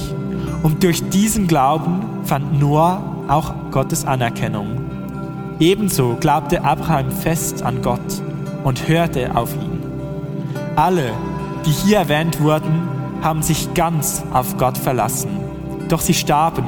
Und 0.64 0.84
durch 0.84 1.08
diesen 1.10 1.48
Glauben 1.48 2.02
fand 2.24 2.60
Noah 2.60 3.02
auch 3.28 3.54
Gottes 3.72 4.06
Anerkennung. 4.06 4.68
Ebenso 5.60 6.16
glaubte 6.20 6.64
Abraham 6.64 7.12
fest 7.12 7.64
an 7.64 7.82
Gott 7.82 8.22
und 8.64 8.88
hörte 8.88 9.36
auf 9.36 9.54
ihn. 9.56 9.82
Alle, 10.76 11.12
die 11.68 11.74
hier 11.74 11.98
erwähnt 11.98 12.40
wurden, 12.40 12.88
haben 13.22 13.44
sich 13.44 13.74
ganz 13.74 14.24
auf 14.32 14.58
Gott 14.58 14.78
verlassen. 14.78 15.30
Doch 15.90 16.00
sie 16.00 16.14
starben, 16.14 16.66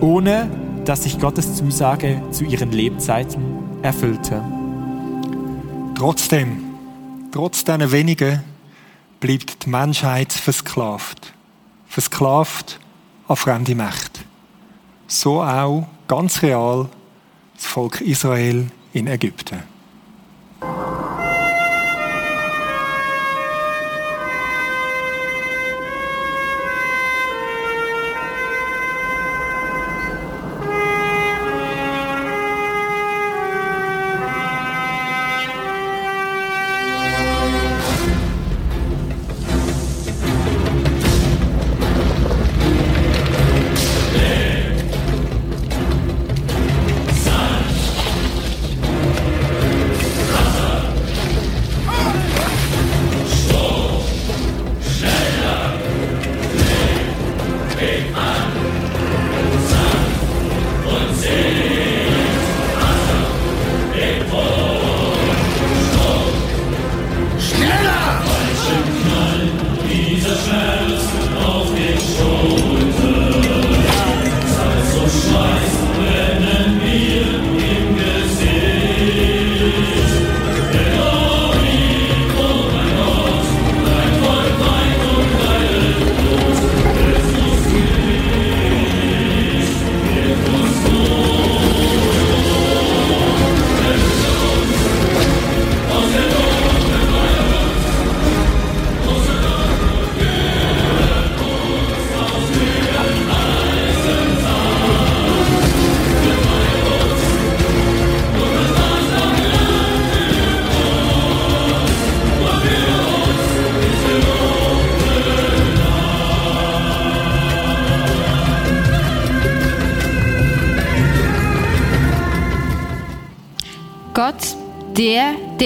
ohne 0.00 0.48
dass 0.84 1.02
sich 1.02 1.18
Gottes 1.18 1.56
Zusage 1.56 2.22
zu 2.30 2.44
ihren 2.44 2.70
Lebzeiten 2.70 3.42
erfüllte. 3.82 4.40
Trotzdem, 5.96 6.62
trotz 7.32 7.64
deiner 7.64 7.90
wenigen, 7.90 8.44
bleibt 9.18 9.66
die 9.66 9.70
Menschheit 9.70 10.32
versklavt. 10.32 11.32
Versklavt 11.88 12.78
an 13.26 13.36
fremde 13.36 13.74
Mächte. 13.74 14.20
So 15.08 15.42
auch 15.42 15.88
ganz 16.06 16.42
real 16.42 16.88
das 17.56 17.66
Volk 17.66 18.00
Israel 18.00 18.70
in 18.92 19.08
Ägypten. 19.08 19.64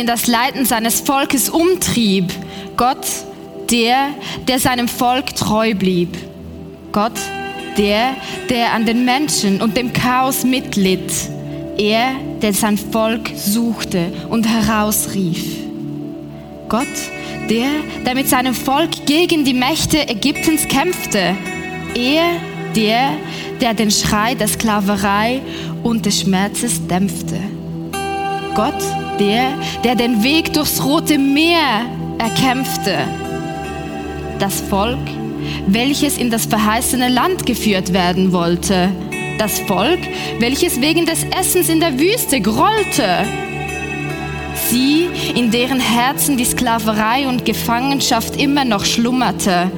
Den 0.04 0.06
das 0.06 0.26
Leiden 0.26 0.66
seines 0.66 1.00
Volkes 1.00 1.48
umtrieb. 1.48 2.30
Gott, 2.76 3.06
der, 3.70 4.08
der 4.46 4.58
seinem 4.58 4.86
Volk 4.86 5.34
treu 5.34 5.74
blieb. 5.74 6.14
Gott, 6.92 7.18
der, 7.78 8.14
der 8.50 8.74
an 8.74 8.84
den 8.84 9.06
Menschen 9.06 9.62
und 9.62 9.78
dem 9.78 9.94
Chaos 9.94 10.44
mitlitt. 10.44 11.10
Er, 11.78 12.10
der 12.42 12.52
sein 12.52 12.76
Volk 12.76 13.30
suchte 13.34 14.12
und 14.28 14.46
herausrief. 14.46 15.42
Gott, 16.68 16.86
der, 17.48 17.68
der 18.04 18.14
mit 18.14 18.28
seinem 18.28 18.54
Volk 18.54 19.06
gegen 19.06 19.44
die 19.46 19.54
Mächte 19.54 20.06
Ägyptens 20.06 20.68
kämpfte. 20.68 21.34
Er, 21.94 22.24
der, 22.76 23.12
der 23.60 23.72
den 23.72 23.90
Schrei 23.90 24.34
der 24.34 24.48
Sklaverei 24.48 25.40
und 25.82 26.04
des 26.04 26.20
Schmerzes 26.20 26.86
dämpfte. 26.86 27.40
Gott, 28.54 29.03
der, 29.18 29.52
der 29.84 29.94
den 29.94 30.22
Weg 30.22 30.52
durchs 30.52 30.84
Rote 30.84 31.18
Meer 31.18 31.86
erkämpfte. 32.18 32.98
Das 34.38 34.60
Volk, 34.60 34.98
welches 35.66 36.18
in 36.18 36.30
das 36.30 36.46
verheißene 36.46 37.08
Land 37.08 37.46
geführt 37.46 37.92
werden 37.92 38.32
wollte. 38.32 38.90
Das 39.38 39.58
Volk, 39.60 40.00
welches 40.38 40.80
wegen 40.80 41.06
des 41.06 41.24
Essens 41.24 41.68
in 41.68 41.80
der 41.80 41.98
Wüste 41.98 42.40
grollte. 42.40 43.24
Sie, 44.70 45.08
in 45.34 45.50
deren 45.50 45.80
Herzen 45.80 46.36
die 46.36 46.44
Sklaverei 46.44 47.26
und 47.26 47.44
Gefangenschaft 47.44 48.40
immer 48.40 48.64
noch 48.64 48.84
schlummerte. 48.84 49.70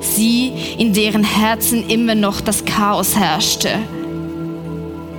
Sie, 0.00 0.52
in 0.78 0.92
deren 0.92 1.24
Herzen 1.24 1.88
immer 1.88 2.14
noch 2.14 2.40
das 2.40 2.64
Chaos 2.64 3.16
herrschte. 3.16 3.70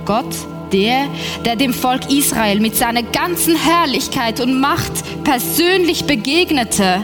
Gott, 0.04 0.34
der, 0.72 1.06
der 1.44 1.56
dem 1.56 1.72
Volk 1.72 2.10
Israel 2.10 2.60
mit 2.60 2.76
seiner 2.76 3.02
ganzen 3.02 3.56
Herrlichkeit 3.56 4.40
und 4.40 4.60
Macht 4.60 4.92
persönlich 5.24 6.04
begegnete. 6.04 7.02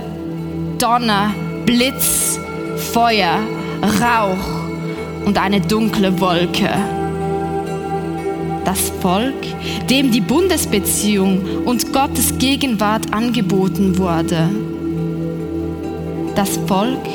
Donner, 0.79 1.35
Blitz, 1.67 2.39
Feuer, 2.93 3.39
Rauch 4.01 4.65
und 5.25 5.39
eine 5.39 5.61
dunkle 5.61 6.21
Wolke. 6.21 6.71
Das 8.65 8.93
Volk, 9.01 9.35
dem 9.91 10.11
die 10.11 10.21
Bundesbeziehung 10.21 11.65
und 11.65 11.93
Gottes 11.93 12.39
Gegenwart 12.39 13.13
angeboten 13.13 13.99
wurde. 13.99 14.49
Das 16.35 16.59
Volk, 16.67 17.07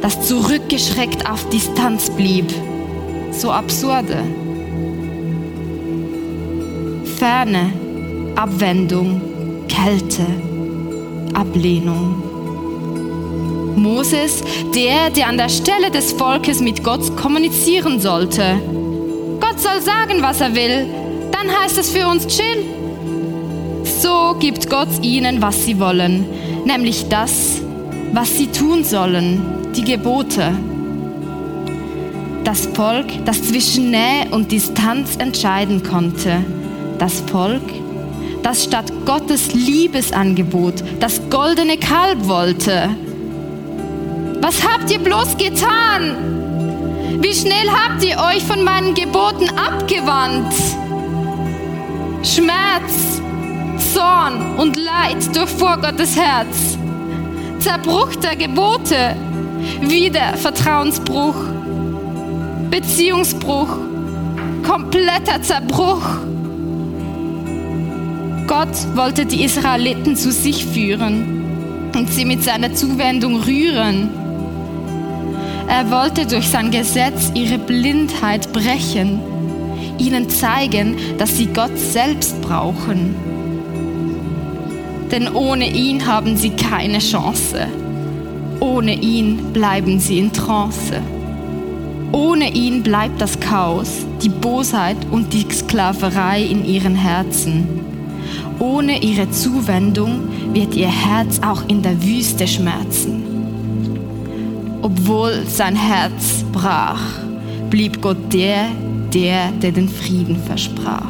das 0.00 0.26
zurückgeschreckt 0.26 1.30
auf 1.30 1.48
Distanz 1.50 2.10
blieb. 2.10 2.46
So 3.30 3.52
absurde. 3.52 4.24
Ferne, 7.20 7.70
Abwendung, 8.34 9.20
Kälte, 9.68 10.24
Ablehnung. 11.34 12.14
Moses, 13.76 14.42
der, 14.74 15.10
der 15.10 15.28
an 15.28 15.36
der 15.36 15.50
Stelle 15.50 15.90
des 15.90 16.12
Volkes 16.14 16.60
mit 16.60 16.82
Gott 16.82 17.14
kommunizieren 17.18 18.00
sollte. 18.00 18.58
Gott 19.38 19.60
soll 19.60 19.82
sagen, 19.82 20.22
was 20.22 20.40
er 20.40 20.54
will, 20.54 20.86
dann 21.30 21.54
heißt 21.54 21.76
es 21.76 21.90
für 21.90 22.08
uns 22.08 22.26
chill. 22.26 22.64
So 23.84 24.34
gibt 24.40 24.70
Gott 24.70 24.88
ihnen, 25.02 25.42
was 25.42 25.66
sie 25.66 25.78
wollen, 25.78 26.24
nämlich 26.64 27.06
das, 27.10 27.60
was 28.14 28.34
sie 28.34 28.46
tun 28.46 28.82
sollen, 28.82 29.42
die 29.76 29.84
Gebote. 29.84 30.54
Das 32.44 32.64
Volk, 32.64 33.08
das 33.26 33.42
zwischen 33.42 33.90
Nähe 33.90 34.24
und 34.30 34.50
Distanz 34.50 35.16
entscheiden 35.16 35.82
konnte. 35.82 36.42
Das 37.00 37.20
Volk, 37.32 37.62
das 38.42 38.64
statt 38.64 38.92
Gottes 39.06 39.54
Liebesangebot 39.54 40.84
das 41.00 41.18
goldene 41.30 41.78
Kalb 41.78 42.28
wollte. 42.28 42.90
Was 44.42 44.62
habt 44.62 44.90
ihr 44.90 44.98
bloß 44.98 45.38
getan? 45.38 47.18
Wie 47.22 47.32
schnell 47.32 47.70
habt 47.70 48.04
ihr 48.04 48.18
euch 48.18 48.42
von 48.44 48.62
meinen 48.62 48.92
Geboten 48.92 49.48
abgewandt? 49.56 50.52
Schmerz, 52.22 53.22
Zorn 53.94 54.58
und 54.58 54.76
Leid 54.76 55.34
durchfuhr 55.34 55.78
Gottes 55.78 56.14
Herz. 56.18 56.76
Zerbruch 57.60 58.14
der 58.16 58.36
Gebote, 58.36 59.16
wieder 59.80 60.36
Vertrauensbruch, 60.36 61.36
Beziehungsbruch, 62.70 63.74
kompletter 64.62 65.40
Zerbruch. 65.40 66.29
Gott 68.50 68.96
wollte 68.96 69.26
die 69.26 69.44
Israeliten 69.44 70.16
zu 70.16 70.32
sich 70.32 70.66
führen 70.66 71.44
und 71.94 72.12
sie 72.12 72.24
mit 72.24 72.42
seiner 72.42 72.74
Zuwendung 72.74 73.36
rühren. 73.36 74.10
Er 75.68 75.88
wollte 75.88 76.26
durch 76.26 76.48
sein 76.48 76.72
Gesetz 76.72 77.30
ihre 77.34 77.58
Blindheit 77.58 78.52
brechen, 78.52 79.20
ihnen 79.98 80.28
zeigen, 80.28 80.96
dass 81.16 81.36
sie 81.36 81.46
Gott 81.46 81.78
selbst 81.78 82.42
brauchen. 82.42 83.14
Denn 85.12 85.32
ohne 85.32 85.70
ihn 85.70 86.04
haben 86.04 86.36
sie 86.36 86.50
keine 86.50 86.98
Chance. 86.98 87.68
Ohne 88.58 88.94
ihn 88.94 89.52
bleiben 89.52 90.00
sie 90.00 90.18
in 90.18 90.32
Trance. 90.32 91.00
Ohne 92.10 92.52
ihn 92.52 92.82
bleibt 92.82 93.20
das 93.20 93.38
Chaos, 93.38 93.98
die 94.20 94.28
Bosheit 94.28 94.96
und 95.12 95.32
die 95.32 95.46
Sklaverei 95.48 96.42
in 96.42 96.64
ihren 96.64 96.96
Herzen. 96.96 97.90
Ohne 98.60 99.02
ihre 99.02 99.30
Zuwendung 99.30 100.28
wird 100.52 100.74
ihr 100.74 100.90
Herz 100.90 101.40
auch 101.42 101.66
in 101.66 101.82
der 101.82 102.02
Wüste 102.02 102.46
schmerzen. 102.46 103.24
Obwohl 104.82 105.46
sein 105.46 105.74
Herz 105.74 106.44
brach, 106.52 107.00
blieb 107.70 108.02
Gott 108.02 108.32
der, 108.32 108.66
der, 109.14 109.50
der 109.52 109.72
den 109.72 109.88
Frieden 109.88 110.42
versprach. 110.42 111.08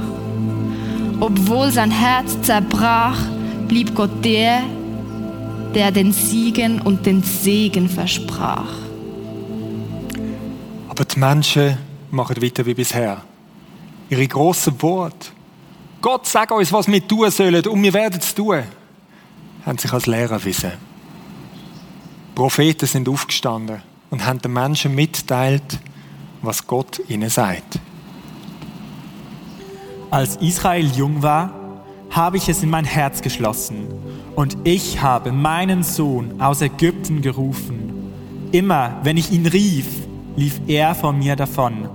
Obwohl 1.18 1.72
sein 1.72 1.90
Herz 1.90 2.40
zerbrach, 2.42 3.18
blieb 3.66 3.96
Gott 3.96 4.24
der, 4.24 4.60
der 5.74 5.90
den 5.90 6.12
Siegen 6.12 6.80
und 6.80 7.04
den 7.04 7.22
Segen 7.22 7.88
versprach. 7.88 8.72
Aber 10.88 11.04
die 11.04 11.18
Menschen 11.18 11.78
machen 12.12 12.40
weiter 12.40 12.64
wie 12.64 12.74
bisher. 12.74 13.22
Ihre 14.08 14.26
grossen 14.28 14.80
Worte. 14.82 15.30
Gott 16.00 16.26
sagt 16.26 16.52
uns, 16.52 16.72
was 16.72 16.88
wir 16.88 17.06
tun 17.06 17.30
sollen 17.30 17.66
und 17.66 17.82
wir 17.82 17.92
werden 17.92 18.18
es 18.20 18.34
tun. 18.34 18.62
Haben 19.66 19.78
sich 19.78 19.92
als 19.92 20.06
Lehrer 20.06 20.32
erwiesen. 20.32 20.72
Propheten 22.34 22.86
sind 22.86 23.08
aufgestanden 23.08 23.82
und 24.08 24.24
haben 24.24 24.40
den 24.40 24.52
Menschen 24.52 24.94
mitteilt, 24.94 25.78
was 26.40 26.66
Gott 26.66 27.02
ihnen 27.08 27.28
sagt. 27.28 27.78
Als 30.10 30.36
Israel 30.36 30.86
jung 30.86 31.22
war, 31.22 31.52
habe 32.10 32.38
ich 32.38 32.48
es 32.48 32.62
in 32.62 32.70
mein 32.70 32.84
Herz 32.84 33.20
geschlossen 33.20 33.86
und 34.34 34.56
ich 34.64 35.02
habe 35.02 35.32
meinen 35.32 35.82
Sohn 35.82 36.40
aus 36.40 36.62
Ägypten 36.62 37.20
gerufen. 37.20 38.12
Immer, 38.52 38.96
wenn 39.02 39.16
ich 39.16 39.30
ihn 39.30 39.46
rief, 39.46 39.86
lief 40.34 40.60
er 40.66 40.94
vor 40.94 41.12
mir 41.12 41.36
davon. 41.36 41.88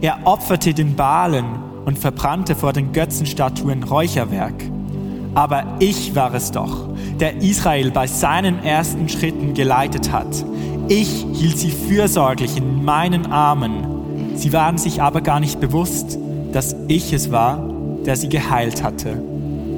Er 0.00 0.26
opferte 0.26 0.72
den 0.72 0.94
Balen 0.94 1.67
und 1.88 1.98
verbrannte 1.98 2.54
vor 2.54 2.74
den 2.74 2.92
Götzenstatuen 2.92 3.82
Räucherwerk. 3.82 4.52
Aber 5.34 5.64
ich 5.78 6.14
war 6.14 6.34
es 6.34 6.50
doch, 6.50 6.86
der 7.18 7.40
Israel 7.40 7.90
bei 7.90 8.06
seinen 8.06 8.62
ersten 8.62 9.08
Schritten 9.08 9.54
geleitet 9.54 10.12
hat. 10.12 10.44
Ich 10.88 11.24
hielt 11.32 11.56
sie 11.56 11.70
fürsorglich 11.70 12.58
in 12.58 12.84
meinen 12.84 13.32
Armen. 13.32 14.34
Sie 14.34 14.52
waren 14.52 14.76
sich 14.76 15.00
aber 15.00 15.22
gar 15.22 15.40
nicht 15.40 15.60
bewusst, 15.60 16.18
dass 16.52 16.76
ich 16.88 17.14
es 17.14 17.32
war, 17.32 17.66
der 18.04 18.16
sie 18.16 18.28
geheilt 18.28 18.82
hatte. 18.82 19.22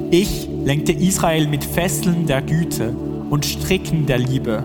Ich 0.09 0.49
lenkte 0.65 0.91
Israel 0.91 1.47
mit 1.47 1.63
Fesseln 1.63 2.25
der 2.25 2.41
Güte 2.41 2.93
und 3.29 3.45
Stricken 3.45 4.05
der 4.05 4.19
Liebe. 4.19 4.63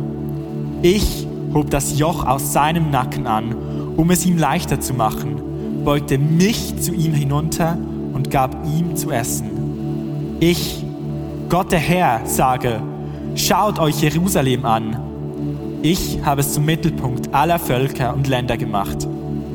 Ich 0.83 1.29
hob 1.55 1.71
das 1.71 1.97
Joch 1.97 2.27
aus 2.27 2.53
seinem 2.53 2.91
Nacken 2.91 3.29
an, 3.29 3.55
um 3.97 4.11
es 4.11 4.27
ihm 4.27 4.37
leichter 4.37 4.81
zu 4.81 4.95
machen, 4.95 5.46
beugte 5.87 6.19
mich 6.19 6.77
zu 6.81 6.93
ihm 6.93 7.15
hinunter 7.15 7.79
und 8.13 8.33
gab 8.33 8.57
ihm 8.67 8.97
zu 8.97 9.13
essen. 9.13 10.37
Ich, 10.41 10.85
Gott 11.49 11.71
der 11.71 11.79
Herr, 11.79 12.23
sage, 12.27 12.83
schaut 13.37 13.79
euch 13.79 14.03
Jerusalem 14.03 14.65
an. 14.65 14.99
Ich 15.83 16.19
habe 16.25 16.41
es 16.41 16.55
zum 16.55 16.65
Mittelpunkt 16.65 17.33
aller 17.33 17.61
Völker 17.61 18.15
und 18.15 18.27
Länder 18.27 18.57
gemacht, 18.57 19.07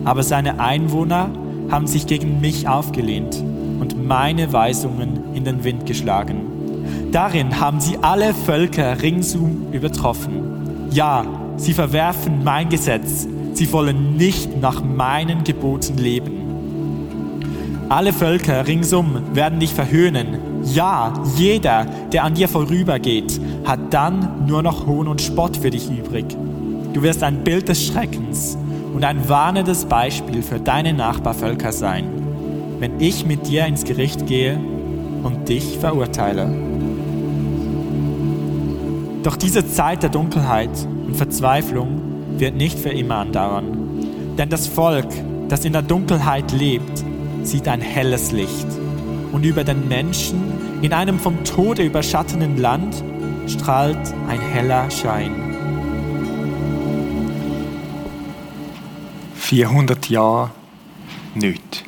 aber 0.06 0.24
seine 0.24 0.62
Einwohner 0.62 1.32
haben 1.70 1.86
sich 1.86 2.08
gegen 2.08 2.40
mich 2.40 2.66
aufgelehnt 2.66 3.44
und 3.82 4.08
meine 4.08 4.54
Weisungen 4.54 5.36
in 5.36 5.44
den 5.44 5.66
Wind 5.66 5.86
geschlagen. 5.86 7.10
Darin 7.12 7.60
haben 7.60 7.82
sie 7.82 7.98
alle 8.02 8.34
Völker 8.34 9.02
ringsum 9.02 9.68
übertroffen. 9.74 10.88
Ja, 10.92 11.26
sie 11.58 11.74
verwerfen 11.74 12.42
mein 12.46 12.70
Gesetz, 12.70 13.28
sie 13.62 13.72
wollen 13.72 14.18
nicht 14.18 14.60
nach 14.60 14.84
meinen 14.84 15.44
Geboten 15.44 15.96
leben. 15.96 17.86
Alle 17.90 18.12
Völker 18.12 18.66
ringsum 18.66 19.36
werden 19.36 19.60
dich 19.60 19.72
verhöhnen. 19.72 20.64
Ja, 20.74 21.14
jeder, 21.38 21.86
der 22.12 22.24
an 22.24 22.34
dir 22.34 22.48
vorübergeht, 22.48 23.40
hat 23.64 23.94
dann 23.94 24.48
nur 24.48 24.64
noch 24.64 24.88
Hohn 24.88 25.08
und 25.08 25.22
Spott 25.22 25.58
für 25.58 25.70
dich 25.70 25.92
übrig. 25.92 26.26
Du 26.94 27.04
wirst 27.04 27.22
ein 27.22 27.44
Bild 27.44 27.70
des 27.70 27.86
Schreckens 27.86 28.58
und 28.96 29.04
ein 29.04 29.30
warnendes 29.30 29.86
Beispiel 29.86 30.42
für 30.42 30.60
deine 30.60 30.94
Nachbarvölker 30.94 31.72
sein, 31.72 32.06
wenn 32.80 33.00
ich 33.00 33.28
mit 33.28 33.48
dir 33.48 33.68
ins 33.68 33.84
Gericht 33.84 34.26
gehe 34.26 34.60
und 35.22 35.50
dich 35.50 35.78
verurteile. 35.78 36.50
Doch 39.22 39.36
diese 39.36 39.68
Zeit 39.68 40.02
der 40.02 40.10
Dunkelheit 40.10 40.72
und 41.06 41.16
Verzweiflung 41.16 42.11
wird 42.42 42.56
nicht 42.56 42.78
für 42.78 42.90
immer 42.90 43.18
andauern. 43.18 44.36
Denn 44.38 44.50
das 44.50 44.68
Volk, 44.68 45.08
das 45.48 45.64
in 45.64 45.74
der 45.74 45.84
Dunkelheit 45.84 46.52
lebt, 46.52 47.04
sieht 47.44 47.68
ein 47.68 47.82
helles 47.82 48.32
Licht. 48.32 48.68
Und 49.32 49.46
über 49.46 49.64
den 49.64 49.88
Menschen 49.88 50.42
in 50.82 50.92
einem 50.92 51.20
vom 51.20 51.44
Tode 51.44 51.84
überschattenen 51.84 52.58
Land 52.58 53.04
strahlt 53.48 54.14
ein 54.28 54.42
heller 54.42 54.90
Schein. 54.90 55.32
400 59.36 60.10
Jahre 60.10 60.52
nichts. 61.36 61.84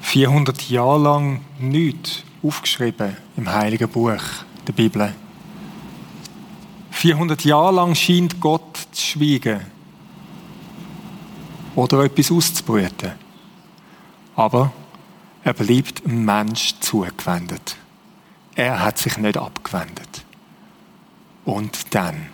400 0.00 0.68
Jahre 0.68 1.02
lang 1.02 1.40
nichts 1.60 2.24
aufgeschrieben 2.42 3.16
im 3.36 3.52
Heiligen 3.52 3.88
Buch 3.88 4.22
der 4.66 4.72
Bibel. 4.72 5.12
400 6.90 7.44
Jahre 7.44 7.74
lang 7.74 7.94
scheint 7.94 8.40
Gott 8.40 8.71
zu 8.92 9.02
schweigen 9.02 9.60
oder 11.74 12.04
etwas 12.04 12.30
auszubrüten. 12.30 13.12
Aber 14.36 14.72
er 15.44 15.54
bleibt 15.54 16.04
dem 16.04 16.24
Mensch 16.24 16.74
zugewendet. 16.80 17.76
Er 18.54 18.80
hat 18.80 18.98
sich 18.98 19.16
nicht 19.16 19.36
abgewendet. 19.36 20.24
Und 21.44 21.94
dann. 21.94 22.28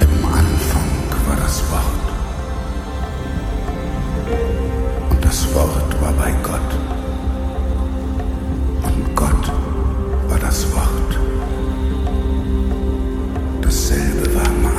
Im 0.00 0.24
Anfang 0.26 0.90
war 1.26 1.36
das 1.36 1.62
Wort. 1.70 1.84
Und 5.10 5.24
das 5.24 5.54
Wort 5.54 6.02
war 6.02 6.12
bei 6.12 6.32
Gott. 6.42 6.97
War 10.28 10.38
das 10.38 10.66
Wort. 10.72 11.18
Dasselbe 13.62 14.34
war 14.34 14.46
am 14.46 14.77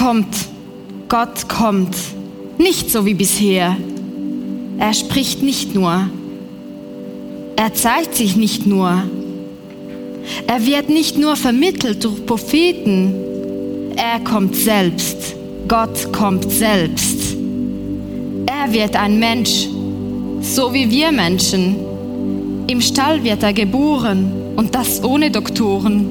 kommt. 0.00 0.48
Gott 1.08 1.48
kommt. 1.48 1.94
Nicht 2.56 2.90
so 2.90 3.04
wie 3.04 3.14
bisher. 3.14 3.76
Er 4.78 4.94
spricht 4.94 5.42
nicht 5.42 5.74
nur. 5.74 6.08
Er 7.56 7.74
zeigt 7.74 8.14
sich 8.14 8.34
nicht 8.34 8.66
nur. 8.66 9.02
Er 10.46 10.66
wird 10.66 10.88
nicht 10.88 11.18
nur 11.18 11.36
vermittelt 11.36 12.02
durch 12.02 12.24
Propheten. 12.24 13.12
Er 13.96 14.20
kommt 14.20 14.56
selbst. 14.56 15.36
Gott 15.68 16.10
kommt 16.12 16.50
selbst. 16.50 17.36
Er 18.46 18.72
wird 18.72 18.96
ein 18.96 19.18
Mensch, 19.18 19.68
so 20.40 20.72
wie 20.72 20.90
wir 20.90 21.12
Menschen. 21.12 21.76
Im 22.68 22.80
Stall 22.80 23.22
wird 23.22 23.42
er 23.42 23.52
geboren 23.52 24.32
und 24.56 24.74
das 24.74 25.04
ohne 25.04 25.30
Doktoren. 25.30 26.06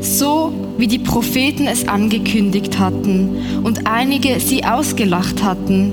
So 0.00 0.52
wie 0.78 0.86
die 0.86 0.98
Propheten 0.98 1.66
es 1.66 1.86
angekündigt 1.86 2.78
hatten 2.78 3.62
und 3.62 3.86
einige 3.86 4.40
sie 4.40 4.64
ausgelacht 4.64 5.42
hatten. 5.42 5.92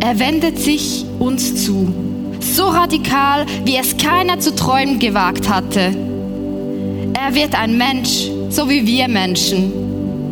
Er 0.00 0.18
wendet 0.18 0.58
sich 0.58 1.04
uns 1.18 1.64
zu, 1.64 1.92
so 2.40 2.68
radikal, 2.68 3.46
wie 3.64 3.76
es 3.76 3.96
keiner 3.96 4.38
zu 4.38 4.54
träumen 4.54 4.98
gewagt 4.98 5.48
hatte. 5.48 5.94
Er 7.14 7.34
wird 7.34 7.58
ein 7.58 7.76
Mensch, 7.76 8.30
so 8.50 8.68
wie 8.68 8.86
wir 8.86 9.08
Menschen. 9.08 9.72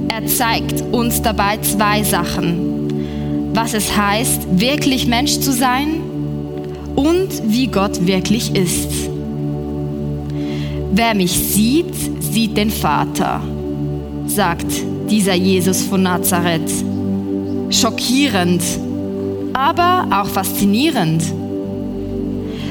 Er 0.09 0.27
zeigt 0.27 0.81
uns 0.93 1.23
dabei 1.23 1.59
zwei 1.59 2.03
Sachen. 2.05 3.53
Was 3.53 3.75
es 3.75 3.97
heißt, 3.97 4.61
wirklich 4.61 5.07
Mensch 5.07 5.41
zu 5.41 5.53
sein 5.53 6.01
und 6.95 7.29
wie 7.47 7.67
Gott 7.67 8.07
wirklich 8.07 8.55
ist. 8.55 8.91
Wer 10.93 11.15
mich 11.15 11.33
sieht, 11.33 12.14
sieht 12.35 12.57
den 12.57 12.71
Vater, 12.71 13.41
sagt 14.27 14.67
dieser 15.09 15.35
Jesus 15.35 15.83
von 15.83 16.03
Nazareth. 16.03 16.69
Schockierend, 17.71 18.61
aber 19.53 20.09
auch 20.11 20.27
faszinierend. 20.27 21.23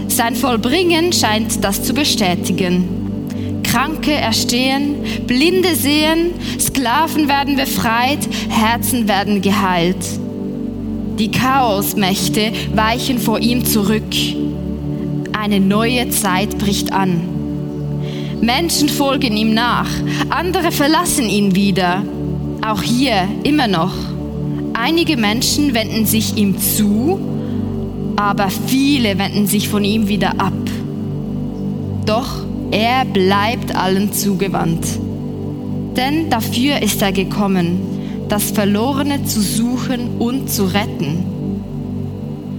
Sein 0.10 0.36
Vollbringen 0.36 1.14
scheint 1.14 1.64
das 1.64 1.82
zu 1.82 1.94
bestätigen. 1.94 3.62
Kranke 3.64 4.12
erstehen, 4.12 4.98
Blinde 5.28 5.76
sehen, 5.76 6.32
Sklaven 6.60 7.30
werden 7.30 7.56
befreit, 7.56 8.28
Herzen 8.50 9.08
werden 9.08 9.42
geheilt. 9.42 10.06
Die 11.18 11.32
Chaosmächte 11.32 12.52
weichen 12.76 13.18
vor 13.18 13.40
ihm 13.40 13.64
zurück. 13.64 14.14
Eine 15.32 15.62
neue 15.62 16.10
Zeit 16.10 16.58
bricht 16.58 16.92
an. 16.92 17.33
Menschen 18.44 18.90
folgen 18.90 19.38
ihm 19.38 19.54
nach, 19.54 19.88
andere 20.30 20.74
verlassen 20.74 21.30
ihn 21.30 21.56
wieder. 21.56 22.04
Auch 22.62 22.82
hier 22.82 23.26
immer 23.44 23.70
noch. 23.70 23.94
Einige 24.74 25.16
Menschen 25.16 25.74
wenden 25.74 26.06
sich 26.06 26.36
ihm 26.36 26.60
zu, 26.60 27.20
aber 28.18 28.50
viele 28.50 29.18
wenden 29.18 29.48
sich 29.48 29.70
von 29.70 29.86
ihm 29.86 30.10
wieder 30.10 30.42
ab. 30.42 30.54
Doch 32.06 32.44
er 32.72 33.06
bleibt 33.06 33.76
allen 33.76 34.12
zugewandt. 34.12 34.86
Denn 35.96 36.30
dafür 36.30 36.82
ist 36.82 37.02
er 37.02 37.14
gekommen, 37.14 37.80
das 38.28 38.52
Verlorene 38.52 39.24
zu 39.24 39.40
suchen 39.42 40.18
und 40.20 40.52
zu 40.52 40.66
retten. 40.66 41.24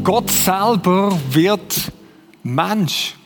Gott 0.02 0.30
selber 0.30 1.18
wird 1.30 1.92
Mensch. 2.42 3.16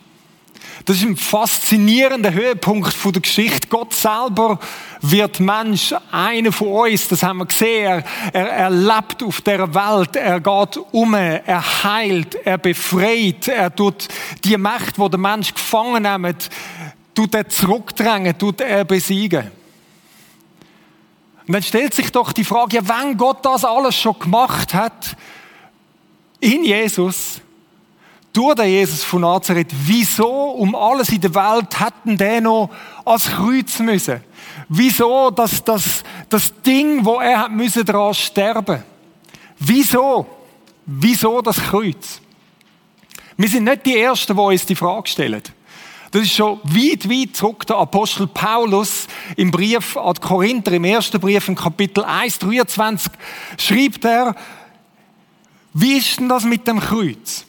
Das 0.88 0.96
ist 0.96 1.05
ein 1.05 1.18
faszinierender 1.18 2.33
Höhepunkt 2.33 2.96
der 3.05 3.20
Geschichte. 3.20 3.68
Gott 3.68 3.92
selber 3.92 4.59
wird 5.03 5.38
Mensch, 5.38 5.94
einer 6.11 6.51
von 6.51 6.68
uns, 6.68 7.09
das 7.09 7.22
haben 7.22 7.40
wir 7.40 7.44
gesehen. 7.44 8.03
Er, 8.33 8.51
er 8.51 8.70
lebt 8.70 9.22
auf 9.22 9.42
der 9.42 9.74
Welt, 9.74 10.16
er 10.16 10.40
geht 10.40 10.79
um, 10.92 11.12
er 11.12 11.85
heilt, 11.85 12.37
er 12.37 12.57
befreit, 12.57 13.48
er 13.48 13.77
tut 13.77 14.09
die 14.42 14.57
Macht, 14.57 14.96
die 14.96 15.11
der 15.11 15.18
Mensch 15.18 15.53
gefangen 15.53 16.05
nimmt, 16.05 16.48
tut 17.14 17.35
er 17.35 17.46
zurückdrängen, 17.46 18.38
tut 18.38 18.62
er 18.62 18.87
besiegen. 18.87 19.51
Und 21.46 21.53
dann 21.53 21.62
stellt 21.62 21.92
sich 21.92 22.11
doch 22.11 22.33
die 22.33 22.44
Frage, 22.44 22.77
ja, 22.77 22.88
wenn 22.88 23.14
Gott 23.18 23.44
das 23.44 23.62
alles 23.62 23.94
schon 23.94 24.18
gemacht 24.18 24.72
hat, 24.72 25.14
in 26.40 26.64
Jesus, 26.64 27.42
durch 28.33 28.55
den 28.55 28.69
Jesus 28.69 29.05
von 29.05 29.23
Nazareth, 29.23 29.69
wieso 29.85 30.51
um 30.51 30.75
alles 30.75 31.09
in 31.09 31.21
der 31.21 31.35
Welt 31.35 31.81
hätten 31.81 32.17
der 32.17 32.41
noch 32.41 32.71
als 33.05 33.29
Kreuz 33.29 33.79
müssen? 33.81 34.21
Wieso 34.69 35.31
das, 35.31 35.64
das, 35.64 36.03
das 36.29 36.53
Ding, 36.62 37.05
wo 37.05 37.21
er 37.21 37.41
hat 37.41 37.53
müssen 37.53 37.85
daran 37.85 38.14
sterben? 38.14 38.83
Wieso? 39.59 40.27
Wieso 40.87 41.41
das 41.41 41.57
Kreuz? 41.57 42.21
Wir 43.37 43.49
sind 43.49 43.64
nicht 43.64 43.87
die 43.87 43.99
Ersten, 43.99 44.37
die 44.37 44.43
uns 44.43 44.67
die 44.67 44.75
Frage 44.75 45.09
stellen. 45.09 45.43
Das 46.11 46.23
ist 46.23 46.33
schon 46.33 46.59
weit, 46.64 47.09
weit 47.09 47.37
zurück. 47.37 47.67
Der 47.67 47.77
Apostel 47.77 48.27
Paulus 48.27 49.07
im 49.37 49.51
Brief 49.51 49.97
an 49.97 50.14
die 50.14 50.21
Korinther, 50.21 50.73
im 50.73 50.85
ersten 50.85 51.21
Brief, 51.21 51.49
im 51.49 51.55
Kapitel 51.55 52.05
1, 52.05 52.38
23, 52.38 53.12
schreibt 53.59 54.05
er, 54.05 54.35
wie 55.75 55.99
ist 55.99 56.19
denn 56.19 56.29
das 56.29 56.45
mit 56.45 56.67
dem 56.67 56.81
Kreuz? 56.81 57.45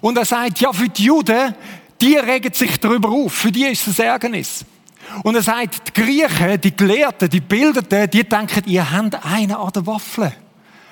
Und 0.00 0.18
er 0.18 0.24
sagt, 0.24 0.60
ja, 0.60 0.72
für 0.72 0.88
die 0.88 1.04
Juden, 1.04 1.54
die 2.00 2.16
regen 2.16 2.52
sich 2.52 2.78
darüber 2.80 3.10
auf. 3.10 3.32
Für 3.32 3.52
die 3.52 3.64
ist 3.64 3.86
es 3.86 4.00
ein 4.00 4.06
Ärgernis. 4.06 4.64
Und 5.22 5.34
er 5.34 5.42
sagt, 5.42 5.88
die 5.88 6.02
Griechen, 6.02 6.60
die 6.60 6.76
Gelehrten, 6.76 7.28
die 7.28 7.40
Bildeten, 7.40 8.10
die 8.10 8.24
denken, 8.24 8.62
ihr 8.66 8.90
habt 8.90 9.24
einen 9.24 9.52
an 9.52 9.72
der 9.72 9.86
Waffel. 9.86 10.32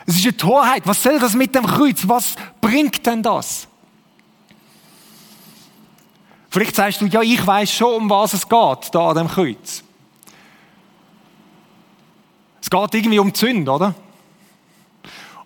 Es 0.07 0.17
ist 0.17 0.25
eine 0.25 0.37
Torheit. 0.37 0.83
Was 0.87 1.03
soll 1.03 1.19
das 1.19 1.35
mit 1.35 1.55
dem 1.55 1.67
Kreuz? 1.67 2.07
Was 2.07 2.35
bringt 2.61 3.05
denn 3.07 3.23
das? 3.23 3.67
Vielleicht 6.51 6.75
sagst 6.75 7.01
du, 7.01 7.07
ja, 7.07 7.23
ich 7.23 7.47
weiß 7.47 7.73
schon, 7.73 7.95
um 7.95 8.11
was 8.11 8.35
es 8.35 8.49
geht, 8.49 8.93
da 8.93 9.09
an 9.11 9.17
dem 9.17 9.29
Kreuz. 9.29 9.85
Es 12.61 12.69
geht 12.69 12.95
irgendwie 12.95 13.19
um 13.21 13.33
die 13.33 13.39
Sünde, 13.39 13.71
oder? 13.71 13.95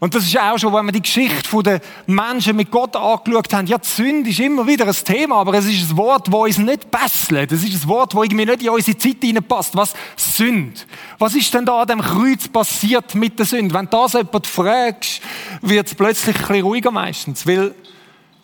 Und 0.04 0.14
das 0.14 0.26
ist 0.26 0.38
auch 0.38 0.58
schon, 0.58 0.70
wenn 0.74 0.84
wir 0.84 0.92
die 0.92 1.00
Geschichte 1.00 1.62
der 1.62 1.80
Menschen 2.06 2.54
mit 2.56 2.70
Gott 2.70 2.94
angeschaut 2.94 3.50
haben. 3.54 3.66
Ja, 3.66 3.78
die 3.78 3.88
Sünde 3.88 4.28
ist 4.28 4.38
immer 4.38 4.66
wieder 4.66 4.86
ein 4.86 4.92
Thema, 4.92 5.36
aber 5.36 5.54
es 5.54 5.64
ist 5.64 5.90
ein 5.90 5.96
Wort, 5.96 6.28
das 6.28 6.34
uns 6.34 6.58
nicht 6.58 6.90
besselt. 6.90 7.50
Es 7.50 7.64
ist 7.64 7.82
ein 7.82 7.88
Wort, 7.88 8.12
das 8.12 8.22
irgendwie 8.22 8.44
nicht 8.44 8.62
in 8.64 8.68
unsere 8.68 8.98
Zeit 8.98 9.16
hineinpasst. 9.22 9.74
Was? 9.74 9.94
Sünde. 10.14 10.78
Was 11.18 11.34
ist 11.34 11.54
denn 11.54 11.64
da 11.64 11.80
an 11.80 11.88
dem 11.88 12.02
Kreuz 12.02 12.46
passiert 12.48 13.14
mit 13.14 13.38
der 13.38 13.46
Sünde? 13.46 13.74
Wenn 13.74 13.88
das 13.88 14.12
jemand 14.12 14.46
fragst, 14.46 15.22
wird 15.62 15.86
es 15.86 15.94
plötzlich 15.94 16.36
ein 16.36 16.42
bisschen 16.42 16.64
ruhiger 16.64 16.90
meistens. 16.90 17.46
Weil, 17.46 17.74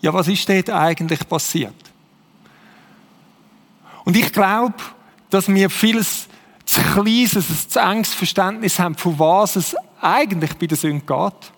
ja, 0.00 0.14
was 0.14 0.28
ist 0.28 0.48
dort 0.48 0.70
eigentlich 0.70 1.28
passiert? 1.28 1.74
Und 4.06 4.16
ich 4.16 4.32
glaube, 4.32 4.76
dass 5.28 5.46
wir 5.46 5.68
vieles 5.68 6.26
zu 6.64 6.80
kleines, 6.80 7.36
ein 7.36 7.68
zu 7.68 7.80
enges 7.80 8.14
Verständnis 8.14 8.78
haben, 8.78 8.94
von 8.94 9.18
was 9.18 9.56
es 9.56 9.76
eigentlich 10.00 10.54
bei 10.56 10.66
der 10.66 10.76
Sünde 10.76 11.04
geht. 11.04 11.52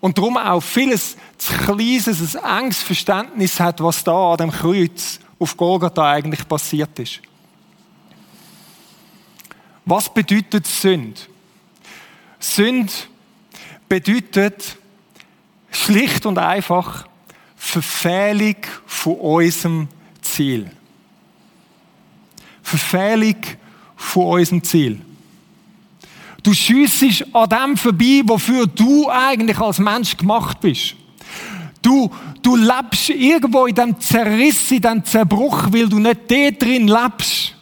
Und 0.00 0.16
darum 0.16 0.36
auch 0.36 0.62
vieles 0.62 1.16
zu 1.36 1.52
kleines, 1.52 2.36
ein 2.36 2.64
enges 2.64 2.82
Verständnis 2.82 3.60
hat, 3.60 3.82
was 3.82 4.02
da 4.02 4.32
an 4.32 4.38
dem 4.38 4.50
Kreuz 4.50 5.20
auf 5.38 5.56
Golgatha 5.56 6.12
eigentlich 6.12 6.46
passiert 6.48 6.98
ist. 6.98 7.20
Was 9.84 10.12
bedeutet 10.12 10.66
Sünde? 10.66 11.20
Sünde 12.38 12.92
bedeutet 13.88 14.76
schlicht 15.70 16.24
und 16.26 16.38
einfach 16.38 17.06
Verfehlung 17.56 18.56
von 18.86 19.14
unserem 19.16 19.88
Ziel. 20.22 20.70
Verfehlung 22.62 23.36
von 23.96 24.26
unserem 24.26 24.62
Ziel. 24.62 25.00
Du 26.42 26.54
schiessest 26.54 27.34
an 27.34 27.48
dem 27.48 27.76
vorbei, 27.76 28.22
wofür 28.24 28.66
du 28.66 29.08
eigentlich 29.10 29.58
als 29.58 29.78
Mensch 29.78 30.16
gemacht 30.16 30.60
bist. 30.60 30.94
Du, 31.82 32.10
du 32.42 32.56
lebst 32.56 33.10
irgendwo 33.10 33.66
in 33.66 33.74
dem 33.74 33.98
Zerriss, 34.00 34.70
in 34.70 34.82
dem 34.82 35.04
Zerbruch, 35.04 35.68
weil 35.70 35.88
du 35.88 35.98
nicht 35.98 36.30
dort 36.30 36.62
drin 36.62 36.88
lebst, 36.88 37.54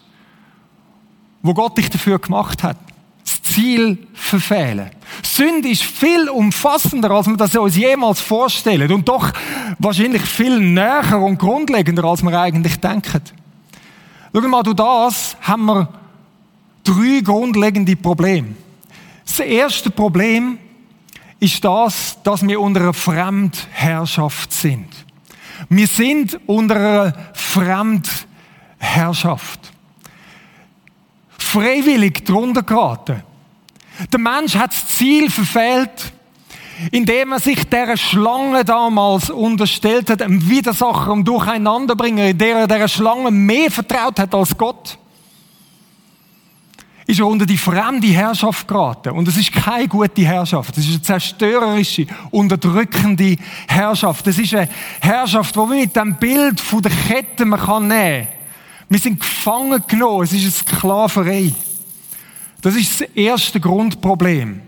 wo 1.43 1.55
Gott 1.55 1.79
dich 1.79 1.91
dafür 1.91 2.19
gemacht 2.19 2.63
hat. 2.63 2.77
Das 3.25 3.43
Ziel 3.43 4.07
verfehlen. 4.15 4.91
Sünde 5.23 5.69
ist 5.69 5.83
viel 5.83 6.29
umfassender, 6.29 7.11
als 7.11 7.27
wir 7.27 7.37
das 7.37 7.55
uns 7.57 7.77
jemals 7.77 8.21
vorstellen. 8.21 8.91
Und 8.91 9.09
doch 9.09 9.33
wahrscheinlich 9.79 10.23
viel 10.23 10.59
näher 10.59 11.21
und 11.21 11.39
grundlegender, 11.39 12.05
als 12.05 12.23
wir 12.23 12.39
eigentlich 12.39 12.77
denken. 12.77 13.23
Schau 14.33 14.41
mal, 14.49 14.63
du 14.63 14.73
das 14.73 15.37
haben 15.43 15.67
wir 15.67 15.89
drei 16.85 17.21
grundlegende 17.23 17.97
Probleme. 17.97 18.55
Das 19.29 19.39
erste 19.41 19.91
Problem 19.91 20.59
ist 21.39 21.63
das, 21.63 22.17
dass 22.25 22.41
wir 22.47 22.59
unter 22.61 22.81
einer 22.81 22.95
Fremdherrschaft 22.95 24.51
sind. 24.53 24.89
Wir 25.69 25.87
sind 25.87 26.41
unter 26.47 26.77
einer 26.77 27.13
Fremdherrschaft. 27.35 29.61
Freiwillig 31.37 32.25
drunter 32.25 32.63
geraten. 32.63 33.23
Der 34.13 34.19
Mensch 34.19 34.57
hat 34.57 34.73
das 34.73 34.89
Ziel 34.89 35.31
verfehlt, 35.31 36.13
indem 36.91 37.33
er 37.33 37.41
sich 37.41 37.69
der 37.69 37.99
Schlange 37.99 38.65
damals 38.65 39.31
unterstellt 39.31 40.11
hat, 40.11 40.23
einem 40.23 40.49
Widersacher, 40.49 41.13
um 41.13 41.25
Durcheinanderbringer, 41.25 42.29
in 42.29 42.39
der 42.39 42.61
er 42.61 42.67
der 42.67 42.89
Schlange 42.89 43.31
mehr 43.31 43.71
vertraut 43.71 44.19
hat 44.19 44.35
als 44.35 44.57
Gott 44.57 44.99
ist 47.09 47.21
er 47.21 47.27
unter 47.27 47.47
die 47.47 47.57
fremde 47.57 48.09
Herrschaft 48.09 48.69
geraten. 48.69 49.13
Und 49.13 49.27
es 49.27 49.39
ist 49.39 49.51
keine 49.51 49.89
gute 49.89 50.27
Herrschaft. 50.27 50.77
Es 50.77 50.85
ist 50.85 50.91
eine 50.91 51.03
zerstörerische, 51.03 52.07
unterdrückende 52.31 53.39
Herrschaft. 53.67 54.27
Es 54.27 54.39
ist 54.39 54.55
eine 54.55 54.69
Herrschaft, 55.01 55.55
die 55.55 55.59
man 55.59 55.71
mit 55.71 55.97
dem 55.97 56.17
Bild 56.17 56.61
von 56.61 56.83
der 56.83 56.93
Kette 56.93 57.47
man 57.47 57.61
kann 57.61 57.89
nehmen 57.89 58.27
kann. 58.27 58.35
Wir 58.91 58.99
sind 58.99 59.21
gefangen 59.21 59.83
genommen. 59.87 60.25
Es 60.25 60.35
ist 60.35 60.43
eine 60.43 60.51
Sklaverei. 60.51 61.55
Das 62.61 62.77
ist 62.77 63.01
das 63.01 63.09
erste 63.15 63.59
Grundproblem, 63.59 64.61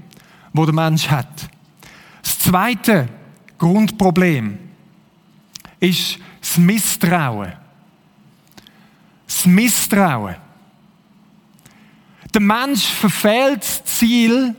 das 0.55 0.65
der 0.65 0.75
Mensch 0.75 1.11
hat. 1.11 1.51
Das 2.23 2.39
zweite 2.39 3.07
Grundproblem 3.59 4.59
ist 5.79 6.19
das 6.41 6.57
Misstrauen. 6.57 7.53
Das 9.27 9.45
Misstrauen. 9.45 10.37
Der 12.35 12.41
Mensch 12.41 12.85
verfehlt 12.85 13.63
das 13.63 13.85
Ziel, 13.85 14.55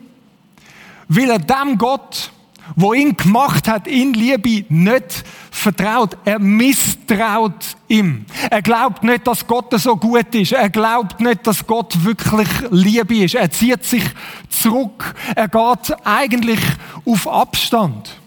weil 1.07 1.29
er 1.29 1.39
dem 1.39 1.77
Gott, 1.77 2.31
wo 2.75 2.93
ihn 2.93 3.15
gemacht 3.15 3.67
hat, 3.67 3.87
in 3.87 4.13
Liebe 4.13 4.65
nicht 4.69 5.23
vertraut. 5.51 6.17
Er 6.25 6.39
misstraut 6.39 7.75
ihm. 7.87 8.25
Er 8.49 8.61
glaubt 8.61 9.03
nicht, 9.03 9.27
dass 9.27 9.45
Gott 9.45 9.73
so 9.79 9.95
gut 9.95 10.33
ist. 10.35 10.53
Er 10.53 10.69
glaubt 10.69 11.19
nicht, 11.19 11.45
dass 11.45 11.65
Gott 11.65 12.03
wirklich 12.03 12.47
Liebe 12.69 13.17
ist. 13.17 13.35
Er 13.35 13.51
zieht 13.51 13.83
sich 13.83 14.03
zurück. 14.49 15.13
Er 15.35 15.47
geht 15.47 15.95
eigentlich 16.05 16.59
auf 17.05 17.27
Abstand. 17.27 18.20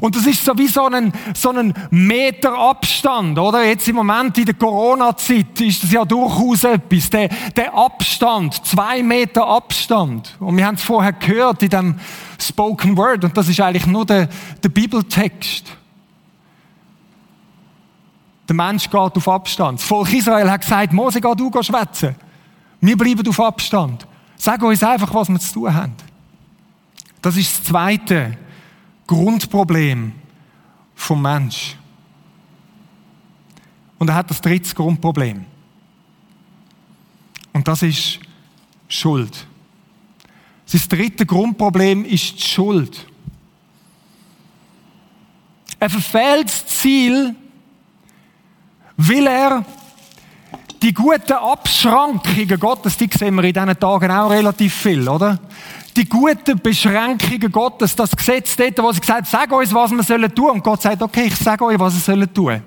Und 0.00 0.16
das 0.16 0.26
ist 0.26 0.44
so 0.44 0.56
wie 0.56 0.66
so 0.66 0.86
ein, 0.86 1.12
so 1.34 1.50
ein 1.50 1.72
Meter 1.90 2.56
Abstand, 2.56 3.38
oder? 3.38 3.64
Jetzt 3.64 3.88
im 3.88 3.96
Moment 3.96 4.36
in 4.38 4.44
der 4.44 4.54
Corona-Zeit 4.54 5.60
ist 5.60 5.82
das 5.82 5.92
ja 5.92 6.04
durchaus 6.04 6.64
etwas. 6.64 7.10
Der, 7.10 7.28
der 7.56 7.74
Abstand, 7.74 8.64
zwei 8.66 9.02
Meter 9.02 9.46
Abstand. 9.46 10.36
Und 10.40 10.56
wir 10.56 10.66
haben 10.66 10.74
es 10.76 10.82
vorher 10.82 11.12
gehört 11.12 11.62
in 11.62 11.70
dem 11.70 11.94
Spoken 12.38 12.96
Word, 12.96 13.24
und 13.24 13.36
das 13.36 13.48
ist 13.48 13.60
eigentlich 13.60 13.86
nur 13.86 14.04
der, 14.04 14.28
der 14.62 14.68
Bibeltext. 14.68 15.64
Der 18.48 18.54
Mensch 18.54 18.84
geht 18.84 18.94
auf 18.94 19.28
Abstand. 19.28 19.80
Das 19.80 19.86
Volk 19.86 20.12
Israel 20.12 20.50
hat 20.50 20.60
gesagt, 20.60 20.92
Mose, 20.92 21.20
geh 21.20 21.34
du 21.34 21.50
schwätzen. 21.62 22.14
Wir 22.80 22.96
bleiben 22.96 23.26
auf 23.28 23.40
Abstand. 23.40 24.06
Sag 24.36 24.62
uns 24.62 24.82
einfach, 24.82 25.12
was 25.12 25.28
wir 25.28 25.40
zu 25.40 25.54
tun 25.54 25.74
haben. 25.74 25.94
Das 27.22 27.36
ist 27.36 27.58
das 27.58 27.64
Zweite 27.64 28.36
Grundproblem 29.06 30.12
vom 30.94 31.22
Mensch. 31.22 31.76
Und 33.98 34.08
er 34.08 34.16
hat 34.16 34.30
das 34.30 34.40
dritte 34.40 34.74
Grundproblem. 34.74 35.44
Und 37.52 37.66
das 37.66 37.82
ist 37.82 38.18
Schuld. 38.88 39.46
Sein 40.66 40.82
dritte 40.88 41.24
Grundproblem 41.24 42.04
ist 42.04 42.38
die 42.38 42.46
Schuld. 42.46 43.06
Er 45.78 45.90
verfehlt 45.90 46.46
das 46.46 46.66
Ziel, 46.66 47.34
weil 48.96 49.26
er 49.26 49.64
die 50.82 50.92
guten 50.92 51.32
Abschrankungen 51.32 52.60
Gottes, 52.60 52.96
die 52.96 53.08
sehen 53.12 53.34
wir 53.34 53.44
in 53.44 53.52
diesen 53.52 53.78
Tagen 53.78 54.10
auch 54.10 54.30
relativ 54.30 54.74
viel, 54.74 55.08
oder? 55.08 55.38
Die 55.96 56.08
guten 56.08 56.60
Beschränkungen 56.60 57.50
Gottes, 57.50 57.96
das 57.96 58.14
Gesetz 58.14 58.56
dort, 58.56 58.78
wo 58.78 58.92
sie 58.92 59.00
gesagt 59.00 59.26
sag 59.26 59.50
uns, 59.50 59.72
was 59.72 59.90
wir 59.90 60.02
sollen 60.02 60.34
tun. 60.34 60.50
Und 60.50 60.64
Gott 60.64 60.82
sagt, 60.82 61.02
okay, 61.02 61.24
ich 61.26 61.36
sage 61.36 61.64
euch, 61.64 61.78
was 61.78 61.94
ihr 61.94 62.00
sollen 62.00 62.32
tun. 62.32 62.62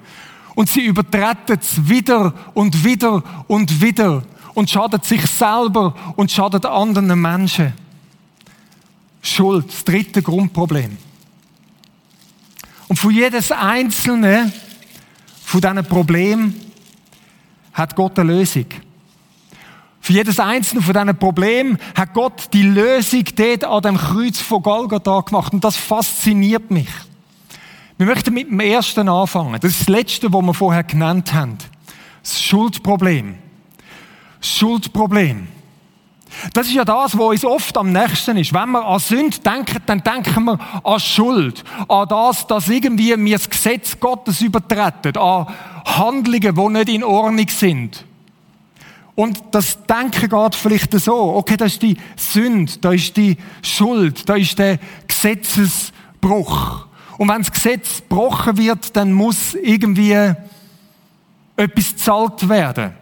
Und 0.55 0.69
sie 0.69 0.85
übertreten 0.85 1.57
es 1.59 1.87
wieder 1.87 2.33
und 2.53 2.83
wieder 2.83 3.23
und 3.47 3.81
wieder 3.81 4.23
und 4.53 4.69
schadet 4.69 5.05
sich 5.05 5.25
selber 5.25 5.95
und 6.15 6.31
schadet 6.31 6.65
anderen 6.65 7.21
Menschen. 7.21 7.73
Schuld, 9.21 9.69
das 9.69 9.83
dritte 9.83 10.21
Grundproblem. 10.21 10.97
Und 12.87 12.97
für 12.97 13.11
jedes 13.11 13.51
einzelne 13.51 14.51
von 15.43 15.61
diesen 15.61 15.85
Problemen 15.85 16.55
hat 17.73 17.95
Gott 17.95 18.17
eine 18.19 18.33
Lösung. 18.33 18.65
Für 20.01 20.13
jedes 20.13 20.39
einzelne 20.39 20.81
von 20.81 20.93
diesen 20.93 21.17
Problemen 21.17 21.77
hat 21.95 22.13
Gott 22.13 22.49
die 22.53 22.63
Lösung 22.63 23.25
dort 23.35 23.63
an 23.63 23.81
dem 23.81 23.97
Kreuz 23.97 24.39
von 24.39 24.63
Golgatha 24.63 25.21
gemacht. 25.21 25.53
Und 25.53 25.63
das 25.63 25.75
fasziniert 25.75 26.71
mich. 26.71 26.89
Wir 27.97 28.05
möchten 28.05 28.33
mit 28.33 28.49
dem 28.49 28.59
ersten 28.61 29.09
anfangen. 29.09 29.59
Das 29.59 29.71
ist 29.71 29.81
das 29.81 29.89
letzte, 29.89 30.31
was 30.31 30.41
wir 30.41 30.53
vorher 30.53 30.83
genannt 30.83 31.33
haben. 31.33 31.57
Das 32.23 32.41
Schuldproblem. 32.41 33.35
Das 34.39 34.49
Schuldproblem. 34.49 35.49
Das 36.53 36.67
ist 36.67 36.73
ja 36.73 36.85
das, 36.85 37.17
was 37.17 37.27
uns 37.27 37.45
oft 37.45 37.77
am 37.77 37.91
nächsten 37.91 38.37
ist. 38.37 38.53
Wenn 38.53 38.71
wir 38.71 38.85
an 38.85 38.99
Sünde 38.99 39.39
denken, 39.39 39.81
dann 39.85 40.01
denken 40.01 40.45
wir 40.45 40.59
an 40.83 40.99
Schuld. 40.99 41.63
An 41.87 42.07
das, 42.07 42.47
dass 42.47 42.69
irgendwie 42.69 43.17
wir 43.17 43.37
das 43.37 43.49
Gesetz 43.49 43.99
Gottes 43.99 44.39
übertreten. 44.41 45.17
An 45.17 45.47
Handlungen, 45.85 46.55
die 46.55 46.69
nicht 46.69 46.89
in 46.89 47.03
Ordnung 47.03 47.47
sind. 47.49 48.05
Und 49.19 49.37
das 49.51 49.77
Denken 49.85 50.29
geht 50.29 50.55
vielleicht 50.55 50.93
so. 50.93 51.35
Okay, 51.35 51.57
das 51.57 51.73
ist 51.73 51.81
die 51.81 51.97
Sünde, 52.15 52.71
da 52.79 52.93
ist 52.93 53.17
die 53.17 53.35
Schuld, 53.61 54.29
da 54.29 54.35
ist 54.35 54.57
der 54.57 54.79
Gesetzesbruch. 55.09 56.85
Und 57.17 57.27
wenn 57.27 57.39
das 57.39 57.51
Gesetz 57.51 57.97
gebrochen 57.97 58.57
wird, 58.57 58.95
dann 58.95 59.11
muss 59.11 59.55
irgendwie 59.55 60.13
etwas 61.57 61.97
zahlt 61.97 62.47
werden. 62.47 62.93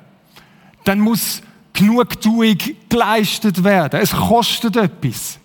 Dann 0.86 1.02
muss 1.02 1.44
Genugtuung 1.72 2.58
geleistet 2.90 3.64
werden. 3.64 4.02
Es 4.02 4.12
kostet 4.12 4.76
etwas. 4.76 5.38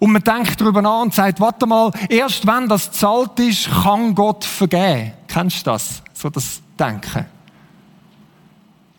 Und 0.00 0.10
man 0.10 0.24
denkt 0.24 0.60
darüber 0.60 0.82
nach 0.82 1.02
und 1.02 1.14
sagt, 1.14 1.38
warte 1.38 1.66
mal, 1.66 1.92
erst 2.08 2.44
wenn 2.44 2.68
das 2.68 2.90
zahlt 2.90 3.38
ist, 3.38 3.70
kann 3.70 4.16
Gott 4.16 4.44
vergeben. 4.44 5.12
Kennst 5.28 5.64
du 5.64 5.70
das? 5.70 6.02
So 6.12 6.28
das 6.28 6.60
Denken. 6.76 7.26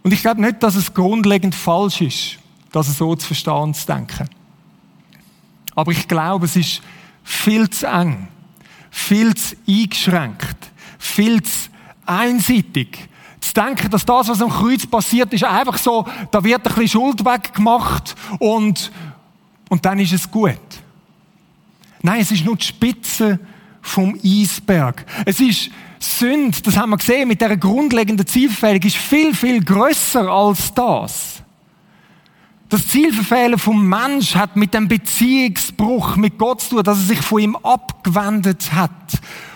Und 0.04 0.14
ich 0.14 0.22
glaube 0.22 0.42
nicht, 0.42 0.64
dass 0.64 0.76
es 0.76 0.94
grundlegend 0.94 1.56
falsch 1.56 2.02
ist, 2.02 2.40
das 2.72 2.98
so 2.98 3.16
zu 3.16 3.28
verstehen 3.28 3.54
und 3.54 3.76
zu 3.76 3.86
denken. 3.86 4.30
Aber 5.76 5.92
ich 5.92 6.08
glaube, 6.08 6.46
es 6.46 6.56
ist 6.56 6.82
viel 7.24 7.70
zu 7.70 7.88
eng 7.88 8.28
viel 8.92 9.34
zu 9.34 9.56
eingeschränkt, 9.68 10.70
viel 11.00 11.42
zu 11.42 11.70
einseitig. 12.06 13.08
Zu 13.40 13.54
denken, 13.54 13.90
dass 13.90 14.06
das, 14.06 14.28
was 14.28 14.42
am 14.42 14.52
Kreuz 14.52 14.86
passiert 14.86 15.34
ist, 15.34 15.44
einfach 15.44 15.78
so, 15.78 16.06
da 16.30 16.44
wird 16.44 16.60
ein 16.68 16.74
bisschen 16.76 16.88
Schuld 16.90 17.26
weggemacht 17.26 18.16
und, 18.38 18.92
und 19.70 19.84
dann 19.84 19.98
ist 19.98 20.14
es 20.14 20.30
gut. 20.30 20.60
Nein, 22.04 22.22
es 22.22 22.32
ist 22.32 22.46
nur 22.46 22.56
die 22.56 22.66
Spitze 22.66 23.40
vom 23.82 24.20
Eisberg. 24.24 25.06
Es 25.26 25.40
ist 25.40 25.72
Sünde, 26.04 26.58
das 26.64 26.78
haben 26.78 26.90
wir 26.90 26.98
gesehen, 26.98 27.28
mit 27.28 27.42
der 27.42 27.56
grundlegenden 27.58 28.26
Zielverfehlung 28.26 28.82
ist 28.82 28.98
viel, 28.98 29.36
viel 29.36 29.64
grösser 29.64 30.28
als 30.30 30.74
das. 30.74 31.44
Das 32.70 32.88
Zielverfehlen 32.88 33.60
vom 33.60 33.88
Mensch 33.88 34.36
hat 34.36 34.56
mit 34.56 34.74
dem 34.74 34.88
Beziehungsbruch 34.88 36.16
mit 36.16 36.38
Gott 36.38 36.62
zu 36.62 36.70
tun, 36.76 36.84
dass 36.84 37.00
er 37.00 37.04
sich 37.04 37.22
von 37.22 37.42
ihm 37.42 37.56
abgewendet 37.58 38.72
hat. 38.74 38.90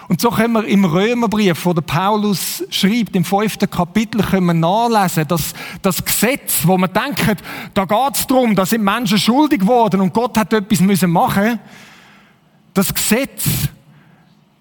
Und 0.07 0.21
so 0.21 0.29
können 0.29 0.53
wir 0.53 0.65
im 0.65 0.85
Römerbrief, 0.85 1.65
wo 1.65 1.73
der 1.73 1.81
Paulus 1.81 2.63
schreibt, 2.69 3.15
im 3.15 3.25
fünften 3.25 3.69
Kapitel, 3.69 4.21
können 4.21 4.45
wir 4.45 4.53
nachlesen, 4.53 5.27
dass 5.27 5.53
das 5.81 6.05
Gesetz, 6.05 6.59
wo 6.63 6.77
man 6.77 6.91
denkt, 6.93 7.41
da 7.73 7.85
geht 7.85 8.15
es 8.15 8.27
darum, 8.27 8.55
da 8.55 8.65
sind 8.65 8.83
Menschen 8.83 9.17
schuldig 9.17 9.61
geworden 9.61 10.01
und 10.01 10.13
Gott 10.13 10.37
hat 10.37 10.53
etwas 10.53 10.79
müssen 10.79 11.09
machen. 11.09 11.59
Das 12.73 12.93
Gesetz, 12.93 13.45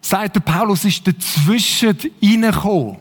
sagt 0.04 0.36
der 0.36 0.40
Paulus, 0.40 0.84
ist 0.84 1.06
dazwischen 1.06 1.96
reingekommen. 2.22 2.96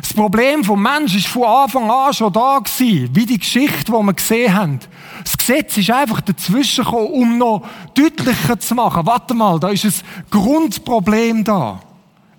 Das 0.00 0.12
Problem 0.12 0.64
vom 0.64 0.82
Menschen 0.82 1.18
ist 1.18 1.28
von 1.28 1.44
Anfang 1.44 1.88
an 1.90 2.12
schon 2.12 2.32
da 2.32 2.58
gewesen, 2.58 3.14
wie 3.14 3.26
die 3.26 3.38
Geschichte, 3.38 3.84
die 3.84 3.92
wir 3.92 4.12
gesehen 4.12 4.54
haben. 4.54 4.80
Das 5.22 5.36
Gesetz 5.36 5.76
ist 5.76 5.90
einfach 5.90 6.20
dazwischen 6.20 6.84
gekommen, 6.84 7.08
um 7.08 7.38
noch 7.38 7.66
deutlicher 7.94 8.58
zu 8.58 8.74
machen. 8.74 9.06
Warte 9.06 9.34
mal, 9.34 9.58
da 9.60 9.68
ist 9.68 9.84
ein 9.84 9.92
Grundproblem 10.30 11.44
da. 11.44 11.80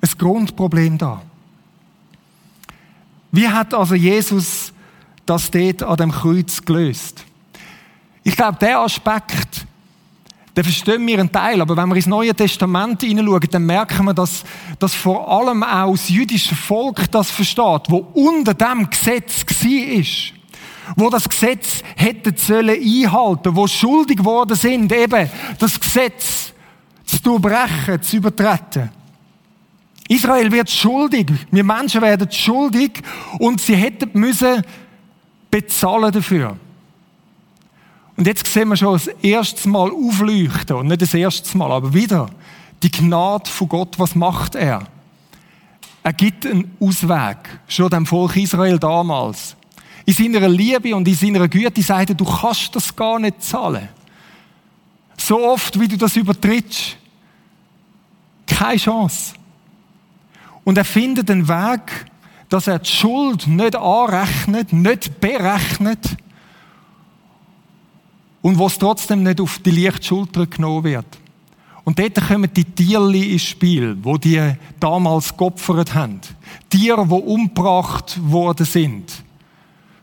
Ein 0.01 0.09
Grundproblem 0.17 0.97
da. 0.97 1.21
Wie 3.31 3.47
hat 3.47 3.73
also 3.73 3.95
Jesus 3.95 4.73
das 5.25 5.49
dort 5.49 5.83
an 5.83 5.97
dem 5.97 6.11
Kreuz 6.11 6.61
gelöst? 6.61 7.23
Ich 8.23 8.35
glaube, 8.35 8.57
der 8.59 8.79
Aspekt 8.79 9.65
dann 10.55 10.63
verstehen 10.63 11.05
wir 11.05 11.19
einen 11.19 11.31
Teil. 11.31 11.61
Aber 11.61 11.75
wenn 11.75 11.89
wir 11.89 11.97
ins 11.97 12.07
Neue 12.07 12.33
Testament 12.33 13.01
hineinschauen, 13.01 13.47
dann 13.51 13.65
merken 13.65 14.05
wir, 14.05 14.13
dass, 14.13 14.43
dass 14.79 14.95
vor 14.95 15.29
allem 15.29 15.61
auch 15.63 15.91
das 15.91 16.09
jüdische 16.09 16.55
Volk 16.55 17.11
das 17.11 17.29
versteht, 17.29 17.83
wo 17.89 18.07
unter 18.13 18.53
dem 18.53 18.89
Gesetz 18.89 19.45
war 19.45 20.35
wo 20.97 21.09
das 21.09 21.27
Gesetz 21.27 21.81
hätte 21.95 22.31
sollen 22.37 22.79
einhalten, 22.79 23.55
wo 23.55 23.65
schuldig 23.65 24.17
geworden 24.17 24.55
sind, 24.55 24.91
eben 24.93 25.27
das 25.57 25.79
Gesetz 25.79 26.53
zu 27.03 27.19
durchbrechen, 27.23 28.01
zu 28.03 28.17
übertreten. 28.17 28.91
Israel 30.07 30.51
wird 30.51 30.69
schuldig, 30.69 31.25
wir 31.49 31.63
Menschen 31.63 32.03
werden 32.03 32.31
schuldig 32.31 33.01
und 33.39 33.59
sie 33.59 33.75
hätten 33.75 34.11
müssen 34.13 34.61
bezahlen 35.49 36.11
dafür. 36.11 36.55
Und 38.17 38.27
jetzt 38.27 38.47
sehen 38.47 38.69
wir 38.69 38.77
schon 38.77 38.93
das 38.93 39.07
erste 39.07 39.67
Mal 39.67 39.91
aufleuchten, 39.91 40.77
und 40.77 40.87
nicht 40.87 41.01
das 41.01 41.13
erste 41.13 41.57
Mal, 41.57 41.71
aber 41.71 41.93
wieder 41.93 42.29
die 42.81 42.91
Gnade 42.91 43.49
von 43.49 43.67
Gott, 43.67 43.97
was 43.97 44.15
macht 44.15 44.55
er? 44.55 44.87
Er 46.03 46.13
gibt 46.13 46.45
einen 46.45 46.71
Ausweg, 46.79 47.37
schon 47.67 47.89
dem 47.89 48.05
Volk 48.05 48.35
Israel 48.37 48.77
damals. 48.77 49.55
In 50.05 50.13
seiner 50.13 50.47
Liebe 50.47 50.95
und 50.95 51.07
in 51.07 51.15
seiner 51.15 51.47
Güte 51.47 51.81
sagt 51.81 52.09
er, 52.09 52.15
du 52.15 52.25
kannst 52.25 52.75
das 52.75 52.95
gar 52.95 53.19
nicht 53.19 53.41
zahlen. 53.41 53.89
So 55.17 55.43
oft, 55.43 55.79
wie 55.79 55.87
du 55.87 55.97
das 55.97 56.15
übertrittst, 56.15 56.97
keine 58.45 58.77
Chance. 58.77 59.33
Und 60.63 60.77
er 60.77 60.85
findet 60.85 61.31
einen 61.31 61.47
Weg, 61.47 62.05
dass 62.49 62.67
er 62.67 62.79
die 62.79 62.89
Schuld 62.89 63.47
nicht 63.47 63.75
anrechnet, 63.75 64.71
nicht 64.71 65.19
berechnet, 65.19 66.17
und 68.45 68.59
wo 68.59 68.67
es 68.67 68.77
trotzdem 68.77 69.23
nicht 69.23 69.41
auf 69.41 69.57
die 69.57 69.71
leichte 69.71 70.03
Schulter 70.03 70.45
genommen 70.45 70.83
wird. 70.83 71.07
Und 71.83 71.97
dort 71.97 72.27
kommen 72.27 72.47
die 72.53 72.63
Tierli 72.63 73.31
ins 73.33 73.41
Spiel, 73.41 73.97
wo 74.03 74.19
die 74.19 74.53
damals 74.79 75.35
geopfert 75.35 75.95
haben. 75.95 76.21
Tiere, 76.69 77.07
die 77.07 77.13
umgebracht 77.13 78.19
worden 78.21 78.67
sind. 78.67 79.11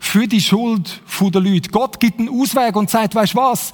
Für 0.01 0.27
die 0.27 0.41
Schuld 0.41 1.01
der 1.21 1.41
Leute. 1.41 1.71
Gott 1.71 2.01
gibt 2.01 2.19
einen 2.19 2.31
Ausweg 2.31 2.75
und 2.75 2.91
sagt, 2.91 3.15
weißt 3.15 3.35
du 3.35 3.39
was? 3.39 3.71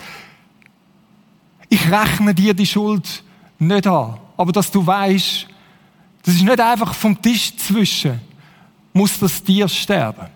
Ich 1.70 1.90
rechne 1.90 2.34
dir 2.34 2.52
die 2.52 2.66
Schuld 2.66 3.24
nicht 3.58 3.86
an. 3.86 4.18
Aber 4.36 4.52
dass 4.52 4.70
du 4.70 4.86
weißt, 4.86 5.46
das 6.24 6.34
ist 6.34 6.44
nicht 6.44 6.60
einfach 6.60 6.92
vom 6.92 7.18
Tisch 7.22 7.56
zwischen, 7.56 8.20
muss 8.92 9.18
das 9.18 9.42
Tier 9.42 9.66
sterben. 9.66 10.26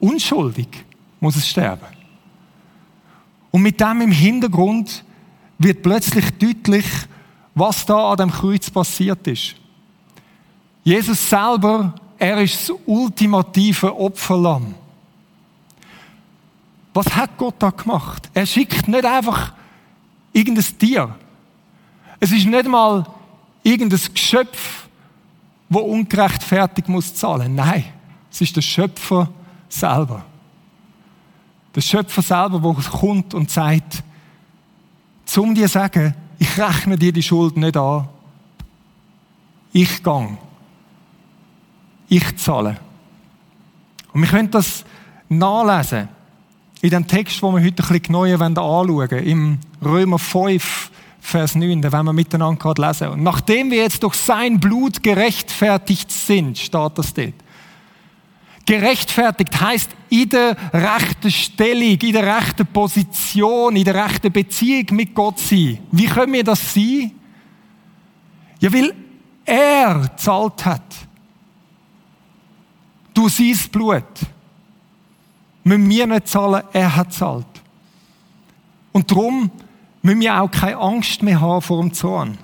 Unschuldig 0.00 0.84
muss 1.20 1.36
es 1.36 1.48
sterben. 1.48 2.03
Und 3.54 3.62
mit 3.62 3.80
dem 3.80 4.00
im 4.00 4.10
Hintergrund 4.10 5.04
wird 5.58 5.80
plötzlich 5.80 6.28
deutlich, 6.40 6.86
was 7.54 7.86
da 7.86 8.10
an 8.10 8.16
dem 8.16 8.32
Kreuz 8.32 8.68
passiert 8.68 9.24
ist. 9.28 9.54
Jesus 10.82 11.30
selber, 11.30 11.94
er 12.18 12.40
ist 12.42 12.68
das 12.68 12.76
ultimative 12.84 13.96
Opferlamm. 13.96 14.74
Was 16.94 17.06
hat 17.14 17.38
Gott 17.38 17.54
da 17.60 17.70
gemacht? 17.70 18.28
Er 18.34 18.44
schickt 18.44 18.88
nicht 18.88 19.04
einfach 19.04 19.52
irgendein 20.32 20.76
Tier. 20.76 21.14
Es 22.18 22.32
ist 22.32 22.46
nicht 22.46 22.66
mal 22.66 23.06
irgendein 23.62 24.00
Geschöpf, 24.12 24.88
wo 25.68 25.78
ungerechtfertigt 25.78 26.88
muss 26.88 27.14
zahlen. 27.14 27.54
Nein, 27.54 27.84
es 28.32 28.40
ist 28.40 28.56
der 28.56 28.62
Schöpfer 28.62 29.28
selber. 29.68 30.24
Der 31.74 31.80
Schöpfer 31.80 32.22
selber, 32.22 32.60
der 32.60 32.90
kommt 32.90 33.34
und 33.34 33.50
sagt, 33.50 34.02
zum 35.24 35.54
dir 35.54 35.68
sagen, 35.68 36.14
ich 36.38 36.58
rechne 36.58 36.96
dir 36.96 37.12
die 37.12 37.22
Schuld 37.22 37.56
nicht 37.56 37.76
an. 37.76 38.08
Ich 39.72 40.02
gang. 40.02 40.38
Ich 42.08 42.36
zahle. 42.36 42.76
Und 44.12 44.22
wir 44.22 44.28
können 44.28 44.50
das 44.50 44.84
nachlesen 45.28 46.08
in 46.80 46.90
dem 46.90 47.06
Text, 47.06 47.42
wo 47.42 47.50
wir 47.50 47.64
heute 47.64 47.82
ein 47.82 47.88
bisschen 47.88 48.02
genauer 48.02 48.40
anschauen 48.40 48.88
wollen, 48.88 49.24
im 49.24 49.58
Römer 49.82 50.18
5, 50.18 50.90
Vers 51.18 51.54
9, 51.54 51.80
da 51.80 51.90
werden 51.90 52.04
wir 52.04 52.12
miteinander 52.12 52.58
gerade 52.58 52.86
lesen. 52.86 53.08
Und 53.08 53.22
nachdem 53.22 53.70
wir 53.70 53.78
jetzt 53.78 54.02
durch 54.02 54.14
sein 54.14 54.60
Blut 54.60 55.02
gerechtfertigt 55.02 56.12
sind, 56.12 56.58
steht 56.58 56.98
das 56.98 57.14
dort. 57.14 57.32
Gerechtfertigt 58.66 59.60
heißt 59.60 59.90
in 60.08 60.28
der 60.28 60.56
rechten 60.72 61.30
Stellung, 61.30 61.98
in 62.00 62.12
der 62.12 62.36
rechten 62.36 62.66
Position, 62.66 63.76
in 63.76 63.84
der 63.84 64.06
rechten 64.06 64.32
Beziehung 64.32 64.86
mit 64.92 65.14
Gott 65.14 65.38
sein. 65.38 65.78
Wie 65.90 66.06
können 66.06 66.32
wir 66.32 66.44
das 66.44 66.72
sein? 66.72 67.12
Ja, 68.60 68.72
weil 68.72 68.94
er 69.44 70.16
zahlt 70.16 70.64
hat. 70.64 70.94
Du 73.12 73.28
sein 73.28 73.58
Blut. 73.70 74.04
müssen 75.64 75.88
wir 75.88 76.06
nicht 76.06 76.28
zahlen, 76.28 76.62
er 76.72 76.96
hat 76.96 77.12
zahlt. 77.12 77.46
Und 78.92 79.10
darum 79.10 79.50
müssen 80.02 80.20
wir 80.20 80.40
auch 80.40 80.50
keine 80.50 80.76
Angst 80.76 81.22
mehr 81.22 81.40
haben 81.40 81.62
vor 81.62 81.80
dem 81.80 81.92
Zorn. 81.92 82.38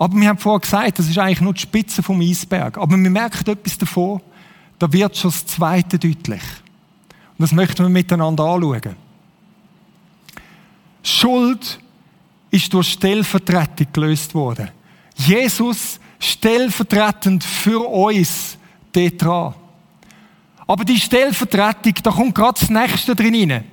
Aber 0.00 0.18
wir 0.18 0.28
haben 0.30 0.38
vorher 0.38 0.60
gesagt, 0.60 0.98
das 0.98 1.10
ist 1.10 1.18
eigentlich 1.18 1.42
nur 1.42 1.52
die 1.52 1.60
Spitze 1.60 2.02
vom 2.02 2.22
Eisberg. 2.22 2.78
Aber 2.78 2.96
wir 2.96 3.10
merken 3.10 3.50
etwas 3.50 3.76
davon, 3.76 4.22
da 4.78 4.90
wird 4.90 5.14
schon 5.14 5.30
das 5.30 5.44
Zweite 5.44 5.98
deutlich. 5.98 6.40
Und 7.36 7.42
das 7.42 7.52
möchten 7.52 7.82
wir 7.82 7.90
miteinander 7.90 8.44
anschauen. 8.44 8.96
Schuld 11.02 11.78
ist 12.50 12.72
durch 12.72 12.92
Stellvertretung 12.92 13.88
gelöst 13.92 14.34
worden. 14.34 14.70
Jesus 15.16 16.00
stellvertretend 16.18 17.44
für 17.44 17.86
uns 17.86 18.56
dort 18.92 19.22
dran. 19.22 19.54
Aber 20.66 20.86
die 20.86 20.98
Stellvertretung, 20.98 21.92
da 22.02 22.10
kommt 22.10 22.34
gerade 22.34 22.58
das 22.58 22.70
Nächste 22.70 23.14
drin 23.14 23.52
rein. 23.52 23.64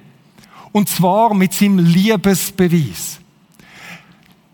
Und 0.74 0.90
zwar 0.90 1.34
mit 1.34 1.54
seinem 1.54 1.80
Liebesbeweis. 1.80 3.22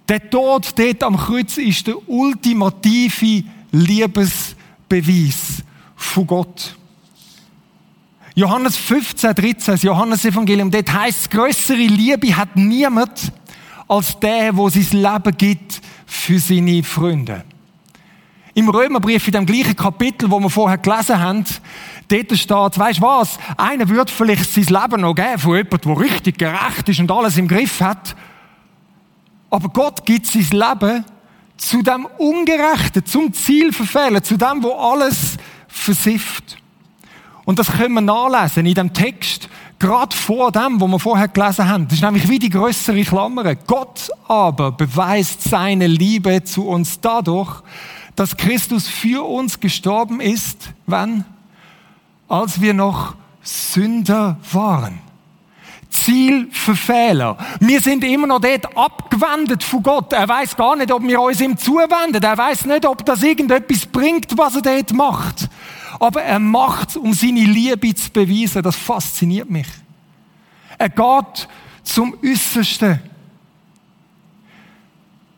Der 0.09 0.29
Tod 0.29 0.77
dort 0.77 1.03
am 1.03 1.17
Kreuz 1.17 1.57
ist 1.57 1.87
der 1.87 2.09
ultimative 2.09 3.43
Liebesbeweis 3.71 5.63
von 5.95 6.27
Gott. 6.27 6.75
Johannes 8.35 8.75
15, 8.75 9.35
13, 9.35 9.73
das 9.75 9.83
Johannesevangelium, 9.83 10.71
dort 10.71 10.91
heißt 10.91 11.29
größere 11.29 11.77
Liebe 11.77 12.35
hat 12.35 12.55
niemand 12.55 13.31
als 13.87 14.19
der, 14.19 14.55
wo 14.57 14.69
sein 14.69 14.87
Leben 14.91 15.37
gibt 15.37 15.81
für 16.05 16.39
seine 16.39 16.83
Freunde. 16.83 17.43
Im 18.55 18.69
Römerbrief, 18.69 19.27
in 19.27 19.33
dem 19.33 19.45
gleichen 19.45 19.75
Kapitel, 19.75 20.29
wo 20.29 20.39
wir 20.39 20.49
vorher 20.49 20.77
gelesen 20.77 21.19
haben, 21.19 21.45
dort 22.07 22.37
steht, 22.37 22.49
du 22.49 23.01
was? 23.01 23.37
Einer 23.55 23.87
wird 23.87 24.09
vielleicht 24.09 24.51
sein 24.51 24.65
Leben 24.65 25.01
noch 25.01 25.15
geben 25.15 25.39
von 25.39 25.55
jemandem, 25.55 25.95
der 25.95 25.99
richtig 25.99 26.37
gerecht 26.37 26.89
ist 26.89 26.99
und 26.99 27.11
alles 27.11 27.37
im 27.37 27.47
Griff 27.47 27.81
hat. 27.81 28.15
Aber 29.53 29.69
Gott 29.69 30.03
gibt 30.03 30.25
sein 30.25 30.47
Leben 30.49 31.05
zu 31.57 31.83
dem 31.83 32.07
Ungerechten, 32.17 33.05
zum 33.05 33.31
Zielverfehlen, 33.31 34.23
zu 34.23 34.35
dem, 34.35 34.63
wo 34.63 34.71
alles 34.71 35.37
versifft. 35.67 36.57
Und 37.45 37.59
das 37.59 37.71
können 37.71 37.93
wir 37.93 38.01
nachlesen 38.01 38.65
in 38.65 38.73
dem 38.73 38.91
Text, 38.91 39.47
gerade 39.77 40.15
vor 40.15 40.51
dem, 40.51 40.81
wo 40.81 40.87
wir 40.87 40.97
vorher 40.97 41.27
gelesen 41.27 41.69
haben. 41.69 41.87
Das 41.87 41.99
ist 41.99 42.03
nämlich 42.03 42.27
wie 42.27 42.39
die 42.39 42.49
größere 42.49 43.03
Klammer. 43.03 43.53
Gott 43.53 44.09
aber 44.27 44.71
beweist 44.71 45.43
seine 45.43 45.85
Liebe 45.85 46.43
zu 46.43 46.67
uns 46.67 46.99
dadurch, 46.99 47.61
dass 48.15 48.35
Christus 48.35 48.87
für 48.87 49.23
uns 49.23 49.59
gestorben 49.59 50.19
ist, 50.19 50.69
wann? 50.87 51.25
Als 52.27 52.59
wir 52.59 52.73
noch 52.73 53.13
Sünder 53.43 54.37
waren. 54.51 55.12
Ziel 55.93 56.49
für 56.51 56.75
Fehler. 56.75 57.37
Wir 57.59 57.79
sind 57.79 58.03
immer 58.03 58.27
noch 58.27 58.41
dort 58.41 58.75
abgewendet 58.75 59.63
von 59.63 59.81
Gott. 59.83 60.11
Er 60.13 60.27
weiß 60.27 60.57
gar 60.57 60.75
nicht, 60.75 60.91
ob 60.91 61.03
wir 61.03 61.21
uns 61.21 61.39
ihm 61.39 61.57
zuwenden. 61.57 62.21
Er 62.21 62.37
weiß 62.37 62.65
nicht, 62.65 62.85
ob 62.85 63.05
das 63.05 63.23
irgendetwas 63.23 63.85
bringt, 63.85 64.37
was 64.37 64.55
er 64.55 64.61
dort 64.61 64.93
macht 64.93 65.49
aber 65.99 66.21
er 66.21 66.39
macht, 66.39 66.97
um 66.97 67.13
seine 67.13 67.45
Liebe 67.45 67.95
zu 67.95 68.11
beweisen. 68.11 68.61
Das 68.61 68.75
fasziniert 68.75 69.49
mich. 69.49 69.67
Er 70.77 70.89
geht 70.89 71.47
zum 71.83 72.17
Äußersten. 72.23 72.99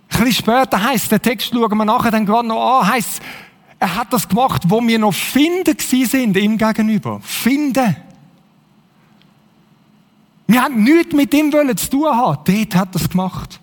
Ein 0.10 0.24
bisschen 0.24 0.34
später 0.34 0.82
heißt 0.82 1.12
der 1.12 1.22
Text, 1.22 1.52
schauen 1.54 1.78
wir 1.78 1.86
nachher 1.86 2.10
dann 2.10 2.26
gerade 2.26 2.48
noch 2.48 2.80
an, 2.80 2.88
heißt, 2.88 3.22
er 3.78 3.96
hat 3.96 4.14
das 4.14 4.28
gemacht, 4.28 4.64
wo 4.66 4.82
wir 4.82 4.98
noch 4.98 5.14
finden 5.14 5.78
sind 5.78 6.38
ihm 6.38 6.58
gegenüber. 6.58 7.20
Finden. 7.22 7.96
Wir 10.48 10.62
haben 10.62 10.84
nichts 10.84 11.14
mit 11.14 11.34
ihm 11.34 11.52
zu 11.52 11.90
tun 11.90 12.06
haben. 12.06 12.44
Dort 12.46 12.76
hat 12.76 12.96
er 12.96 13.02
es 13.02 13.10
gemacht. 13.10 13.60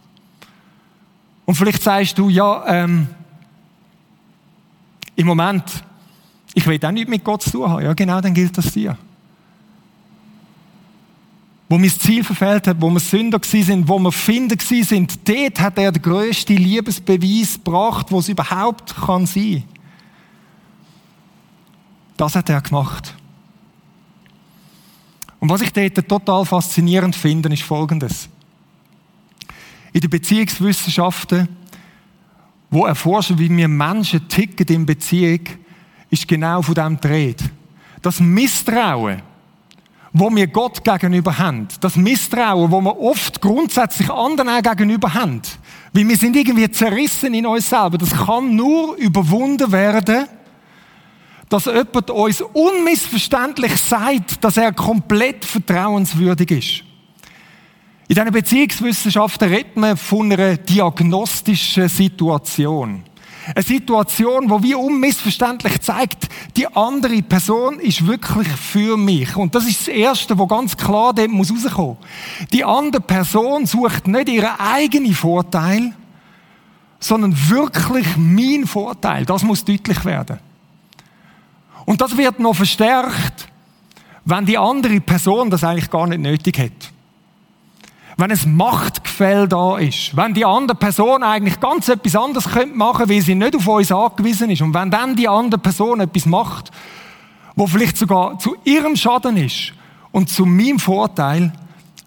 Und 1.44 1.54
vielleicht 1.54 1.82
sagst 1.82 2.18
du, 2.18 2.28
ja, 2.28 2.64
ähm, 2.66 3.06
im 5.14 5.26
Moment 5.26 5.84
ich 6.54 6.66
will 6.66 6.84
auch 6.84 6.90
nicht 6.90 7.08
mit 7.08 7.24
Gott 7.24 7.42
zu 7.42 7.50
tun 7.50 7.70
haben. 7.70 7.84
Ja, 7.84 7.92
genau, 7.94 8.20
dann 8.20 8.34
gilt 8.34 8.56
das 8.56 8.72
dir. 8.72 8.96
Wo 11.68 11.78
das 11.78 11.98
Ziel 11.98 12.22
verfehlt 12.22 12.66
haben, 12.66 12.82
wo 12.82 12.90
wir 12.90 13.00
Sünder 13.00 13.40
sind, 13.42 13.88
wo 13.88 13.98
wir 13.98 14.12
Finder 14.12 14.56
sind, 14.60 15.26
dort 15.26 15.60
hat 15.60 15.78
er 15.78 15.90
den 15.90 16.02
grössten 16.02 16.56
Liebesbeweis 16.56 17.54
gebracht, 17.54 18.08
wo 18.10 18.18
es 18.18 18.28
überhaupt 18.28 18.94
kann 18.94 19.24
sein. 19.24 19.64
Das 22.18 22.36
hat 22.36 22.50
er 22.50 22.60
gemacht. 22.60 23.14
Und 25.42 25.48
was 25.48 25.60
ich 25.60 25.72
dort 25.72 26.08
total 26.08 26.44
faszinierend 26.44 27.16
finde, 27.16 27.52
ist 27.52 27.64
Folgendes. 27.64 28.28
In 29.92 30.00
den 30.00 30.08
Beziehungswissenschaften, 30.08 31.48
wo 32.70 32.86
erforschen, 32.86 33.36
wie 33.40 33.50
wir 33.50 33.66
Menschen 33.66 34.28
ticken 34.28 34.68
in 34.68 34.86
Beziehung, 34.86 35.40
ist 36.10 36.28
genau 36.28 36.62
von 36.62 36.76
dem 36.76 37.00
dreht. 37.00 37.42
Das 38.02 38.20
Misstrauen, 38.20 39.20
wo 40.12 40.30
wir 40.30 40.46
Gott 40.46 40.84
gegenüber 40.84 41.36
haben, 41.36 41.66
das 41.80 41.96
Misstrauen, 41.96 42.70
wo 42.70 42.80
wir 42.80 42.96
oft 43.00 43.40
grundsätzlich 43.40 44.08
anderen 44.10 44.62
gegenüber 44.62 45.12
haben, 45.12 45.42
weil 45.92 46.06
wir 46.06 46.16
sind 46.16 46.36
irgendwie 46.36 46.70
zerrissen 46.70 47.34
in 47.34 47.46
uns 47.46 47.68
selber, 47.68 47.98
das 47.98 48.12
kann 48.12 48.54
nur 48.54 48.94
überwunden 48.94 49.72
werden, 49.72 50.28
dass 51.52 51.66
jemand 51.66 52.10
uns 52.10 52.40
unmissverständlich 52.40 53.76
sagt, 53.76 54.42
dass 54.42 54.56
er 54.56 54.72
komplett 54.72 55.44
vertrauenswürdig 55.44 56.50
ist. 56.50 56.84
In 58.08 58.14
diesen 58.14 58.32
Beziehungswissenschaften 58.32 59.48
redet 59.48 59.76
man 59.76 59.98
von 59.98 60.32
einer 60.32 60.56
diagnostischen 60.56 61.90
Situation. 61.90 63.04
Eine 63.54 63.62
Situation, 63.62 64.48
wo 64.48 64.62
wie 64.62 64.74
unmissverständlich 64.74 65.80
zeigt, 65.82 66.28
die 66.56 66.66
andere 66.68 67.20
Person 67.22 67.80
ist 67.80 68.06
wirklich 68.06 68.48
für 68.48 68.96
mich. 68.96 69.36
Und 69.36 69.54
das 69.54 69.66
ist 69.66 69.80
das 69.80 69.88
Erste, 69.88 70.38
wo 70.38 70.46
ganz 70.46 70.74
klar 70.74 71.12
dem 71.12 71.32
muss 71.32 71.52
rauskommen. 71.52 71.98
Die 72.52 72.64
andere 72.64 73.02
Person 73.02 73.66
sucht 73.66 74.06
nicht 74.06 74.28
ihren 74.28 74.58
eigenen 74.58 75.12
Vorteil, 75.12 75.92
sondern 76.98 77.36
wirklich 77.50 78.06
mein 78.16 78.66
Vorteil. 78.66 79.26
Das 79.26 79.42
muss 79.42 79.64
deutlich 79.64 80.02
werden. 80.04 80.38
Und 81.84 82.00
das 82.00 82.16
wird 82.16 82.38
noch 82.38 82.54
verstärkt, 82.54 83.48
wenn 84.24 84.46
die 84.46 84.58
andere 84.58 85.00
Person 85.00 85.50
das 85.50 85.64
eigentlich 85.64 85.90
gar 85.90 86.06
nicht 86.06 86.20
nötig 86.20 86.58
hat. 86.58 86.92
Wenn 88.16 88.30
ein 88.30 88.56
Machtgefälle 88.56 89.48
da 89.48 89.78
ist, 89.78 90.16
wenn 90.16 90.34
die 90.34 90.44
andere 90.44 90.76
Person 90.76 91.22
eigentlich 91.22 91.58
ganz 91.60 91.88
etwas 91.88 92.14
anderes 92.14 92.48
könnte 92.48 92.76
machen, 92.76 93.08
weil 93.08 93.22
sie 93.22 93.34
nicht 93.34 93.56
auf 93.56 93.66
uns 93.66 93.90
angewiesen 93.90 94.50
ist, 94.50 94.60
und 94.62 94.74
wenn 94.74 94.90
dann 94.90 95.16
die 95.16 95.28
andere 95.28 95.60
Person 95.60 96.00
etwas 96.00 96.26
macht, 96.26 96.70
wo 97.56 97.66
vielleicht 97.66 97.96
sogar 97.96 98.38
zu 98.38 98.54
ihrem 98.64 98.96
Schaden 98.96 99.36
ist 99.36 99.72
und 100.12 100.28
zu 100.28 100.44
meinem 100.44 100.78
Vorteil, 100.78 101.52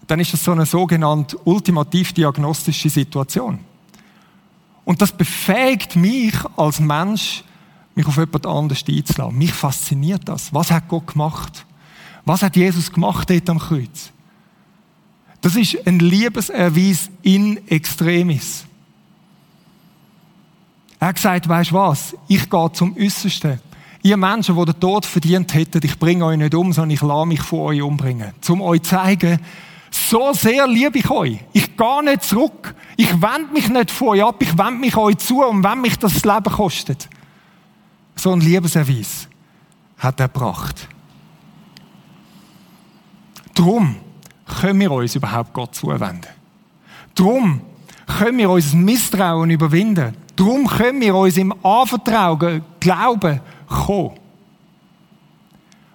dann 0.07 0.19
ist 0.19 0.33
das 0.33 0.43
so 0.43 0.51
eine 0.51 0.65
sogenannte 0.65 1.37
ultimativ 1.43 2.13
diagnostische 2.13 2.89
Situation. 2.89 3.59
Und 4.85 5.01
das 5.01 5.11
befähigt 5.11 5.95
mich 5.95 6.35
als 6.55 6.79
Mensch, 6.79 7.43
mich 7.95 8.05
auf 8.05 8.17
jemand 8.17 8.45
anderes 8.45 8.83
einzulassen. 8.87 9.37
Mich 9.37 9.53
fasziniert 9.53 10.21
das. 10.25 10.53
Was 10.53 10.69
hat 10.69 10.87
Gott 10.87 11.07
gemacht? 11.07 11.65
Was 12.25 12.43
hat 12.43 12.55
Jesus 12.55 12.91
gemacht 12.91 13.29
dort 13.29 13.49
am 13.49 13.59
Kreuz? 13.59 14.11
Das 15.41 15.55
ist 15.55 15.77
ein 15.85 15.99
Liebeserweis 15.99 17.09
in 17.21 17.67
extremis. 17.67 18.65
Er 20.99 21.09
hat 21.09 21.15
gesagt, 21.15 21.47
weißt 21.47 21.71
du 21.71 21.75
was? 21.75 22.15
Ich 22.27 22.49
gehe 22.49 22.71
zum 22.73 22.97
Äußersten. 22.97 23.59
Ihr 24.01 24.17
Menschen, 24.17 24.55
die 24.55 24.65
den 24.65 24.79
Tod 24.79 25.05
verdient 25.05 25.53
hätten, 25.53 25.81
ich 25.83 25.97
bringe 25.97 26.25
euch 26.25 26.37
nicht 26.37 26.53
um, 26.55 26.73
sondern 26.73 26.91
ich 26.91 27.01
lasse 27.01 27.27
mich 27.27 27.41
von 27.41 27.59
euch 27.59 27.81
umbringen. 27.81 28.33
Um 28.49 28.61
euch 28.61 28.83
zu 28.83 28.91
zeigen, 28.91 29.39
so 29.91 30.33
sehr 30.33 30.67
liebe 30.67 30.99
ich 30.99 31.09
euch. 31.09 31.39
Ich 31.53 31.77
gehe 31.77 32.03
nicht 32.03 32.23
zurück. 32.23 32.75
Ich 32.97 33.11
wende 33.21 33.53
mich 33.53 33.69
nicht 33.69 33.91
von 33.91 34.09
euch 34.09 34.23
ab. 34.23 34.35
Ich 34.39 34.57
wende 34.57 34.79
mich 34.79 34.95
euch 34.95 35.17
zu, 35.17 35.43
und 35.43 35.63
wenn 35.63 35.81
mich 35.81 35.97
das 35.97 36.23
Leben 36.23 36.43
kostet. 36.43 37.09
So 38.15 38.31
ein 38.31 38.39
Liebeserweis 38.39 39.27
hat 39.97 40.19
er 40.19 40.27
gebracht. 40.27 40.87
Drum 43.53 43.95
können 44.61 44.79
wir 44.79 44.91
uns 44.91 45.15
überhaupt 45.15 45.53
Gott 45.53 45.75
zuwenden. 45.75 46.29
Drum 47.13 47.61
können 48.19 48.37
wir 48.37 48.49
unser 48.49 48.75
Misstrauen 48.77 49.49
überwinden. 49.49 50.15
Drum 50.35 50.67
können 50.67 51.01
wir 51.01 51.15
uns 51.15 51.37
im 51.37 51.53
Anvertrauen, 51.65 52.63
Glauben 52.79 53.39
kommen. 53.67 54.11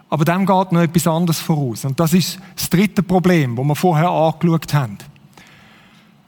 Aber 0.09 0.25
dem 0.25 0.45
geht 0.45 0.73
noch 0.73 0.81
etwas 0.81 1.07
anderes 1.07 1.41
voraus. 1.41 1.85
Und 1.85 2.01
das 2.01 2.15
ist 2.15 2.41
das 2.57 2.69
dritte 2.69 3.03
Problem, 3.03 3.55
das 3.55 3.65
wir 3.65 3.77
vorher 3.77 4.11
angeschaut 4.11 4.75
haben. 4.75 4.99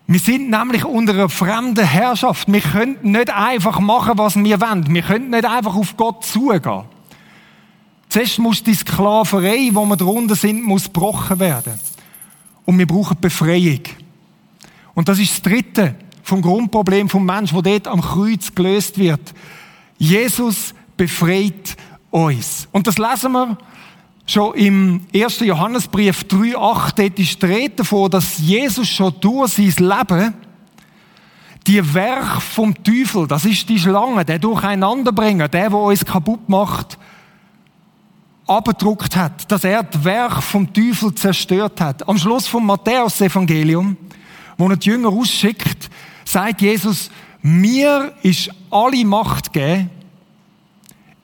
Wir 0.07 0.21
sind 0.21 0.51
nämlich 0.51 0.85
unter 0.85 1.15
einer 1.15 1.29
fremden 1.29 1.87
Herrschaft. 1.87 2.51
Wir 2.53 2.61
können 2.61 2.99
nicht 3.03 3.31
einfach 3.31 3.81
machen, 3.81 4.19
was 4.19 4.37
wir 4.37 4.61
wollen. 4.61 4.93
Wir 4.93 5.03
können 5.03 5.31
nicht 5.31 5.45
einfach 5.45 5.75
auf 5.75 5.97
Gott 5.97 6.25
zugehen. 6.25 6.85
Zuerst 8.09 8.39
muss 8.39 8.63
die 8.63 8.75
Sklaverei, 8.75 9.71
wo 9.73 9.87
wir 9.87 9.97
drunter 9.97 10.35
sind, 10.35 10.63
muss 10.63 10.85
gebrochen 10.85 11.41
werden. 11.41 11.75
Und 12.65 12.79
wir 12.79 12.87
brauchen 12.87 13.17
Befreiung. 13.21 13.81
Und 14.95 15.09
das 15.09 15.19
ist 15.19 15.33
das 15.33 15.43
dritte 15.43 15.95
vom 16.23 16.43
Grundproblem 16.43 17.09
vom 17.09 17.25
Menschen, 17.25 17.57
wo 17.57 17.63
dort 17.63 17.89
am 17.89 18.01
Kreuz 18.01 18.55
gelöst 18.55 18.99
wird. 18.99 19.33
Jesus 19.99 20.75
befreit 20.97 21.77
uns. 22.11 22.69
Und 22.73 22.87
das 22.87 22.99
lesen 22.99 23.33
wir 23.33 23.57
schon 24.27 24.55
im 24.55 25.01
1. 25.15 25.41
Johannesbrief 25.41 26.23
3,8. 26.23 26.95
Dort 26.97 27.19
ist 27.19 27.43
die 27.43 27.47
Rede 27.47 27.77
davon, 27.77 28.11
dass 28.11 28.39
Jesus 28.39 28.89
schon 28.89 29.15
durch 29.21 29.53
sein 29.53 29.75
Leben 29.79 30.35
die 31.67 31.95
Werk 31.95 32.43
vom 32.43 32.75
Teufel, 32.83 33.27
das 33.29 33.45
ist 33.45 33.69
die 33.69 33.79
Schlange, 33.79 34.25
der 34.25 34.39
Durcheinanderbringer, 34.39 35.49
der, 35.49 35.71
der 35.71 35.79
uns 35.79 36.05
kaputt 36.05 36.49
macht, 36.49 36.99
abgedruckt 38.47 39.15
hat, 39.15 39.51
dass 39.51 39.65
er 39.65 39.85
das 39.85 40.05
Werk 40.05 40.43
vom 40.43 40.73
Teufel 40.73 41.15
zerstört 41.15 41.81
hat. 41.81 42.09
Am 42.09 42.19
Schluss 42.19 42.49
vom 42.49 42.67
Matthäus-Evangelium, 42.67 43.97
wo 44.59 44.69
er 44.69 44.77
die 44.77 44.91
Jünger 44.91 45.09
ausschickt, 45.09 45.89
sagt 46.25 46.61
Jesus, 46.61 47.11
mir 47.41 48.13
ist 48.23 48.51
alle 48.71 49.05
Macht 49.05 49.53
gegeben, 49.53 49.91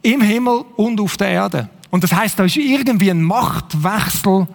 im 0.03 0.21
Himmel 0.21 0.65
und 0.77 1.01
auf 1.01 1.17
der 1.17 1.29
Erde. 1.29 1.69
Und 1.91 2.05
das 2.05 2.13
heißt, 2.13 2.39
da 2.39 2.45
ist 2.45 2.57
irgendwie 2.57 3.11
ein 3.11 3.23
Machtwechsel 3.23 4.47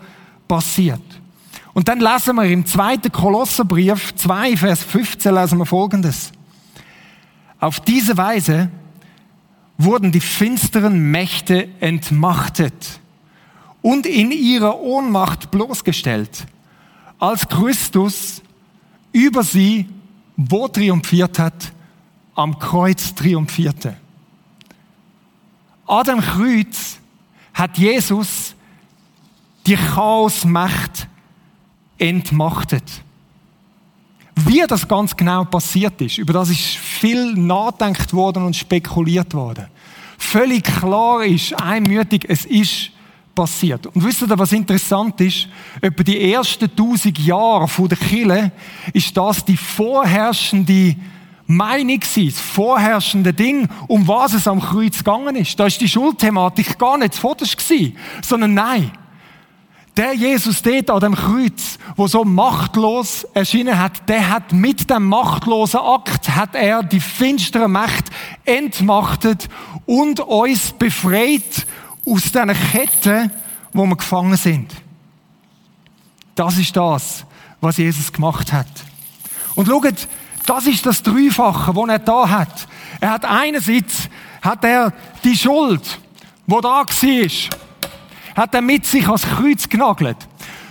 passiert. 0.48 1.02
Und 1.74 1.88
dann 1.88 2.00
lesen 2.00 2.36
wir 2.36 2.44
im 2.44 2.66
zweiten 2.66 3.12
Kolosserbrief 3.12 4.16
2, 4.16 4.58
Vers 4.58 4.84
15 4.84 5.34
lesen 5.34 5.58
wir 5.58 5.66
Folgendes. 5.66 6.32
Auf 7.60 7.80
diese 7.80 8.16
Weise 8.18 8.70
wurden 9.78 10.12
die 10.12 10.20
finsteren 10.20 11.12
Mächte 11.12 11.68
entmachtet 11.80 13.00
und 13.82 14.06
in 14.06 14.32
ihrer 14.32 14.80
Ohnmacht 14.80 15.50
bloßgestellt, 15.50 16.46
als 17.18 17.48
Christus 17.48 18.42
über 19.12 19.44
sie 19.44 19.88
wo 20.36 20.68
triumphiert 20.68 21.40
hat, 21.40 21.72
am 22.36 22.58
Kreuz 22.58 23.14
triumphierte. 23.14 23.96
An 25.86 26.04
dem 26.06 26.22
Kreuz 26.22 26.98
hat 27.54 27.78
Jesus 27.78 28.56
die 29.66 29.76
Chaosmacht 29.76 31.08
entmachtet. 31.98 32.84
Wie 34.36 34.64
das 34.68 34.88
ganz 34.88 35.16
genau 35.16 35.46
passiert 35.46 36.02
ist, 36.02 36.18
über 36.18 36.34
das 36.34 36.50
ist 36.50 36.60
viel 36.60 37.34
nachdenkt 37.34 38.14
worden 38.14 38.44
und 38.46 38.56
spekuliert 38.56 39.34
worden. 39.34 39.68
Völlig 40.18 40.64
klar 40.64 41.24
ist, 41.24 41.54
einmütig, 41.62 42.26
es 42.28 42.46
ist 42.46 42.92
passiert. 43.36 43.88
Und 43.88 44.04
wisst 44.04 44.22
ihr, 44.22 44.40
was 44.40 44.52
interessant 44.52 45.20
ist? 45.22 45.48
Über 45.82 46.04
die 46.04 46.32
ersten 46.34 46.74
tausend 46.76 47.20
Jahre 47.20 47.68
von 47.68 47.88
der 47.88 47.98
Kirche 47.98 48.52
ist 48.94 49.16
das 49.16 49.44
die 49.46 49.58
vorherrschende 49.58 50.96
Meinung 51.48 52.00
gewesen, 52.00 52.30
das 52.30 52.40
vorherrschende 52.40 53.34
Ding, 53.34 53.68
um 53.88 54.08
was 54.08 54.34
es 54.34 54.48
am 54.48 54.62
Kreuz 54.62 55.00
gegangen 55.00 55.36
ist. 55.36 55.60
Da 55.60 55.66
ist 55.66 55.82
die 55.82 55.90
Schuldthematik 55.90 56.78
gar 56.80 56.98
nicht 56.98 57.16
zuvorderst 57.16 57.58
gewesen, 57.58 57.98
sondern 58.22 58.54
nein, 58.54 58.92
der 59.96 60.14
Jesus 60.14 60.62
dort 60.62 60.90
an 60.90 61.00
dem 61.00 61.16
Kreuz, 61.16 61.78
wo 61.96 62.08
so 62.08 62.24
machtlos 62.24 63.26
erschienen 63.34 63.78
hat, 63.78 64.10
der 64.10 64.30
hat 64.30 64.52
mit 64.52 64.90
dem 64.90 65.06
machtlosen 65.08 65.82
Akt, 65.82 66.30
hat 66.36 66.56
er 66.56 66.82
die 66.82 67.00
finstere 67.00 67.68
Macht 67.68 68.06
entmachtet 68.44 69.50
und 69.86 70.20
uns 70.20 70.72
befreit 70.72 71.68
aus 72.06 72.24
diesen 72.24 72.54
Ketten, 72.72 73.32
wo 73.72 73.86
wir 73.86 73.96
gefangen 73.96 74.38
sind. 74.38 74.74
Das 76.36 76.58
ist 76.58 76.76
das, 76.76 77.26
was 77.62 77.78
Jesus 77.78 78.12
gemacht 78.12 78.52
hat. 78.52 78.68
Und 79.54 79.68
schaut, 79.68 80.08
das 80.46 80.68
ist 80.68 80.86
das 80.86 81.02
Dreifache, 81.02 81.74
das 81.74 81.90
er 81.90 82.00
da 82.00 82.30
hat. 82.30 82.68
Er 83.00 83.12
hat 83.12 83.26
einerseits, 83.26 84.10
hat 84.42 84.64
er 84.64 84.94
die 85.24 85.36
Schuld, 85.36 86.00
wo 86.46 86.62
da 86.62 86.84
war, 86.86 87.30
hat 88.36 88.54
er 88.54 88.62
mit 88.62 88.86
sich 88.86 89.06
ans 89.06 89.24
Kreuz 89.24 89.68
genagelt. 89.70 90.18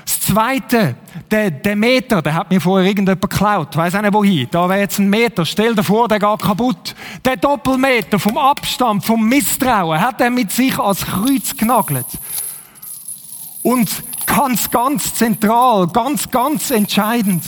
Das 0.05 0.21
Zweite, 0.21 0.97
der, 1.31 1.51
der 1.51 1.77
Meter, 1.77 2.21
der 2.23 2.35
hat 2.35 2.51
mir 2.51 2.61
vorher 2.61 2.89
irgendjemand 2.89 3.23
geklaut. 3.23 3.77
Weiß 3.77 3.95
auch 3.95 4.03
nicht 4.03 4.13
wohin. 4.13 4.49
Da 4.51 4.69
wäre 4.69 4.81
jetzt 4.81 4.99
ein 4.99 5.09
Meter. 5.09 5.45
Stell 5.47 5.75
dir 5.75 5.83
vor, 5.83 6.09
der 6.09 6.19
geht 6.19 6.43
kaputt. 6.43 6.95
Der 7.25 7.37
Doppelmeter 7.37 8.19
vom 8.19 8.37
Abstand, 8.37 9.05
vom 9.05 9.29
Misstrauen, 9.29 10.01
hat 10.01 10.21
er 10.21 10.31
mit 10.31 10.51
sich 10.51 10.79
ans 10.79 11.07
Kreuz 11.07 11.57
genagelt. 11.57 12.07
Und 13.63 13.89
ganz, 14.27 14.71
ganz 14.71 15.15
zentral, 15.15 15.87
ganz, 15.87 16.31
ganz 16.31 16.71
entscheidend. 16.71 17.45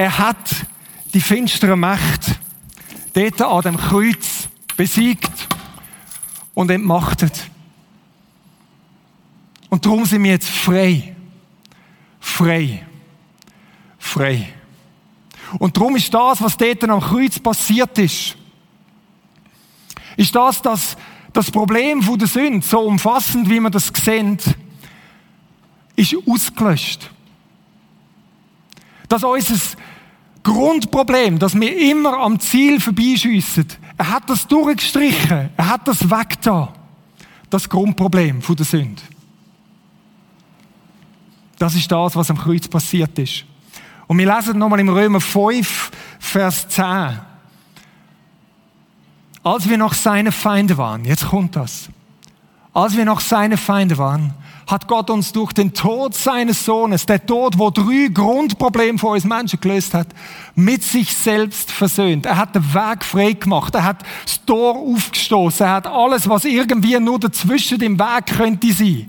Er 0.00 0.16
hat 0.16 0.64
die 1.12 1.20
finstere 1.20 1.76
Macht 1.76 2.40
dort 3.12 3.42
an 3.42 3.60
dem 3.60 3.76
Kreuz 3.76 4.48
besiegt 4.74 5.30
und 6.54 6.70
entmachtet. 6.70 7.50
Und 9.68 9.84
darum 9.84 10.06
sind 10.06 10.24
wir 10.24 10.30
jetzt 10.30 10.48
frei. 10.48 11.14
Frei. 12.18 12.86
Frei. 13.98 14.54
Und 15.58 15.76
darum 15.76 15.96
ist 15.96 16.14
das, 16.14 16.40
was 16.40 16.56
dort 16.56 16.82
am 16.84 17.02
Kreuz 17.02 17.38
passiert 17.38 17.98
ist, 17.98 18.38
ist 20.16 20.34
das, 20.34 20.62
dass 20.62 20.96
das 21.34 21.50
Problem 21.50 22.02
der 22.18 22.26
Sünde, 22.26 22.66
so 22.66 22.80
umfassend 22.80 23.50
wie 23.50 23.60
wir 23.60 23.68
das 23.68 23.92
sehen, 24.02 24.38
ist 25.94 26.16
ausgelöscht. 26.26 27.10
Dass 29.06 29.24
unser 29.24 29.76
Grundproblem, 30.42 31.38
dass 31.38 31.54
wir 31.54 31.90
immer 31.90 32.18
am 32.18 32.40
Ziel 32.40 32.80
vorbeischiessen, 32.80 33.66
er 33.96 34.10
hat 34.10 34.30
das 34.30 34.46
durchgestrichen, 34.46 35.50
er 35.56 35.68
hat 35.68 35.86
das 35.86 36.10
weggetan. 36.10 36.68
Das 37.50 37.68
Grundproblem 37.68 38.40
der 38.40 38.64
Sünde. 38.64 39.02
Das 41.58 41.74
ist 41.74 41.90
das, 41.92 42.16
was 42.16 42.30
am 42.30 42.38
Kreuz 42.38 42.66
passiert 42.68 43.18
ist. 43.18 43.44
Und 44.06 44.18
wir 44.18 44.34
lesen 44.34 44.58
nochmal 44.58 44.80
im 44.80 44.88
Römer 44.88 45.20
5, 45.20 45.90
Vers 46.18 46.68
10. 46.68 47.20
Als 49.42 49.68
wir 49.68 49.76
noch 49.76 49.94
seine 49.94 50.32
Feinde 50.32 50.78
waren, 50.78 51.04
jetzt 51.04 51.28
kommt 51.28 51.56
das. 51.56 51.88
Als 52.72 52.96
wir 52.96 53.04
noch 53.04 53.20
seine 53.20 53.56
Feinde 53.56 53.98
waren, 53.98 54.34
hat 54.70 54.86
Gott 54.86 55.10
uns 55.10 55.32
durch 55.32 55.52
den 55.52 55.74
Tod 55.74 56.14
seines 56.14 56.64
Sohnes, 56.64 57.06
der 57.06 57.24
Tod, 57.24 57.58
wo 57.58 57.70
drei 57.70 58.08
Grundprobleme 58.12 58.98
von 58.98 59.12
uns 59.12 59.24
Menschen 59.24 59.60
gelöst 59.60 59.94
hat, 59.94 60.08
mit 60.54 60.82
sich 60.82 61.14
selbst 61.14 61.70
versöhnt. 61.70 62.26
Er 62.26 62.36
hat 62.36 62.54
den 62.54 62.74
Weg 62.74 63.04
frei 63.04 63.32
gemacht. 63.32 63.74
Er 63.74 63.84
hat 63.84 64.02
das 64.24 64.44
Tor 64.44 64.76
aufgestoßen. 64.76 65.66
Er 65.66 65.72
hat 65.72 65.86
alles, 65.86 66.28
was 66.28 66.44
irgendwie 66.44 66.98
nur 67.00 67.18
dazwischen 67.18 67.80
im 67.80 67.98
Weg 67.98 68.26
könnte 68.26 68.72
sein. 68.72 69.08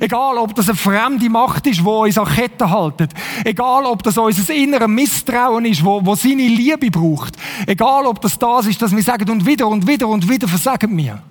Egal, 0.00 0.38
ob 0.38 0.54
das 0.54 0.68
eine 0.68 0.76
fremde 0.76 1.28
Macht 1.28 1.66
ist, 1.66 1.84
wo 1.84 2.04
uns 2.04 2.18
an 2.18 2.26
Ketten 2.26 2.70
haltet. 2.70 3.12
Egal, 3.44 3.86
ob 3.86 4.02
das 4.02 4.16
unser 4.18 4.54
inneres 4.54 4.88
Misstrauen 4.88 5.64
ist, 5.64 5.84
wo, 5.84 6.04
wo 6.04 6.14
seine 6.14 6.46
Liebe 6.46 6.90
braucht. 6.90 7.36
Egal, 7.66 8.06
ob 8.06 8.20
das 8.20 8.38
das 8.38 8.66
ist, 8.66 8.80
dass 8.80 8.94
wir 8.94 9.02
sagen, 9.02 9.28
und 9.30 9.46
wieder 9.46 9.66
und 9.66 9.86
wieder 9.86 10.08
und 10.08 10.28
wieder 10.28 10.46
versagen 10.46 10.94
mir. 10.94 11.22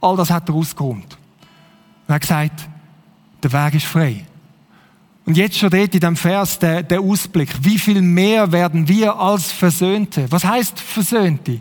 All 0.00 0.16
das 0.16 0.30
hat 0.30 0.48
er 0.48 0.54
rausgeräumt. 0.54 1.16
Er 2.08 2.14
hat 2.14 2.22
gesagt, 2.22 2.68
der 3.48 3.66
Weg 3.66 3.74
ist 3.74 3.86
frei. 3.86 4.24
Und 5.24 5.36
jetzt 5.36 5.58
schon 5.58 5.70
dort 5.70 5.92
in 5.92 6.00
dem 6.00 6.16
Vers 6.16 6.58
der, 6.58 6.82
der 6.82 7.00
Ausblick. 7.00 7.48
Wie 7.60 7.78
viel 7.78 8.00
mehr 8.00 8.52
werden 8.52 8.86
wir 8.88 9.18
als 9.18 9.50
Versöhnte? 9.50 10.26
Was 10.30 10.44
heißt 10.44 10.78
Versöhnte? 10.78 11.60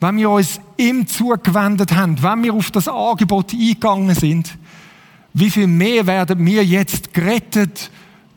Wenn 0.00 0.16
wir 0.16 0.30
uns 0.30 0.60
ihm 0.76 1.06
zugewendet 1.06 1.94
haben, 1.94 2.22
wenn 2.22 2.42
wir 2.42 2.54
auf 2.54 2.70
das 2.70 2.88
Angebot 2.88 3.52
eingegangen 3.52 4.14
sind, 4.14 4.56
wie 5.34 5.50
viel 5.50 5.66
mehr 5.66 6.06
werden 6.06 6.44
wir 6.46 6.64
jetzt 6.64 7.12
gerettet 7.12 7.90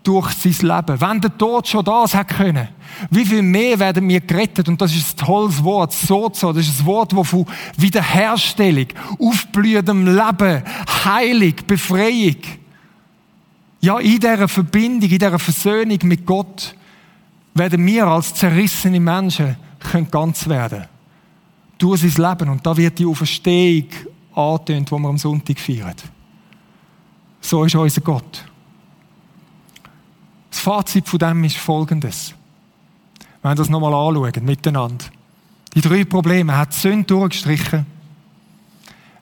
durch 0.04 0.32
sein 0.32 0.56
Leben? 0.68 1.00
Wenn 1.00 1.22
der 1.22 1.38
Tod 1.38 1.68
schon 1.68 1.86
das 1.86 2.14
hat 2.14 2.30
können, 2.30 2.68
wie 3.10 3.26
viel 3.26 3.42
mehr 3.42 3.80
werden 3.80 4.08
wir 4.10 4.20
gerettet? 4.20 4.68
Und 4.68 4.82
das 4.82 4.94
ist 4.94 5.14
ein 5.14 5.26
tolles 5.26 5.64
Wort, 5.64 5.94
Sozo. 5.94 6.52
Das 6.52 6.68
ist 6.68 6.82
ein 6.82 6.86
Wort, 6.86 7.14
das 7.14 7.28
von 7.28 7.46
Wiederherstellung, 7.78 8.88
aufblühendem 9.18 10.06
Leben, 10.08 10.64
Heilung, 11.06 11.56
Befreiung, 11.66 12.38
ja, 13.82 13.98
in 14.00 14.20
dieser 14.20 14.48
Verbindung, 14.48 15.10
in 15.10 15.18
dieser 15.18 15.40
Versöhnung 15.40 15.98
mit 16.04 16.26
Gott, 16.26 16.76
werden 17.54 17.86
wir 17.86 18.08
als 18.08 18.34
zerrissene 18.34 19.00
Menschen 19.00 19.58
können 19.80 20.10
ganz 20.10 20.48
werden. 20.48 20.86
Durch 21.78 22.02
sein 22.02 22.30
Leben. 22.30 22.50
Und 22.50 22.66
da 22.66 22.78
wird 22.78 23.00
die 23.00 23.06
Auferstehung 23.06 23.88
angetönt, 24.36 24.90
die 24.90 24.94
wir 24.94 25.10
am 25.10 25.18
Sonntag 25.18 25.60
feiern. 25.60 25.96
So 27.42 27.64
ist 27.64 27.76
unser 27.76 28.02
Gott. 28.02 28.46
Das 30.52 30.60
Fazit 30.60 31.08
von 31.08 31.18
dem 31.18 31.44
ist 31.44 31.58
folgendes. 31.58 32.36
Wenn 33.42 33.52
wir 33.52 33.56
das 33.56 33.70
nochmal 33.70 33.94
anschauen, 33.94 34.46
miteinander. 34.46 35.06
Die 35.74 35.82
drei 35.82 36.06
Probleme. 36.06 36.52
Er 36.52 36.60
hat 36.60 36.74
die 36.74 36.80
Sünde 36.80 37.06
durchgestrichen. 37.06 37.86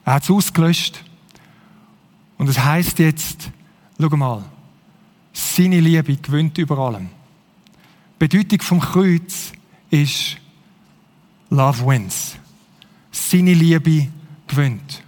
Er 0.04 0.14
hat 0.14 0.24
es 0.24 0.30
ausgelöscht. 0.30 1.04
Und 2.38 2.50
es 2.50 2.60
heißt 2.60 3.00
jetzt, 3.00 3.52
schau 4.00 4.18
mal, 4.18 4.44
seine 5.34 5.80
Liebe 5.80 6.16
gewinnt 6.16 6.58
über 6.58 6.78
allem. 6.78 7.10
Die 8.16 8.28
Bedeutung 8.28 8.62
vom 8.62 8.80
Kreuz 8.80 9.52
ist 9.90 10.38
Love 11.50 11.86
wins. 11.86 12.36
Seine 13.12 13.54
Liebe 13.54 14.08
gewinnt. 14.48 15.04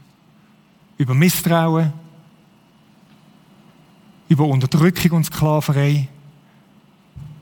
Über 0.98 1.14
Misstrauen, 1.14 1.94
über 4.28 4.46
Unterdrückung 4.46 5.18
und 5.18 5.26
Sklaverei, 5.26 6.08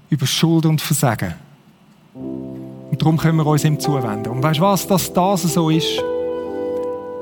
über 0.10 0.26
Schuld 0.26 0.66
und 0.66 0.82
Versagen. 0.82 1.36
Und 2.14 2.98
darum 3.00 3.18
können 3.18 3.38
wir 3.38 3.46
uns 3.46 3.64
ihm 3.64 3.80
zuwenden. 3.80 4.32
Und 4.32 4.42
weißt 4.42 4.60
du 4.60 4.64
was, 4.64 4.88
dass 4.88 5.14
das 5.14 5.42
so 5.44 5.70
ist, 5.70 6.02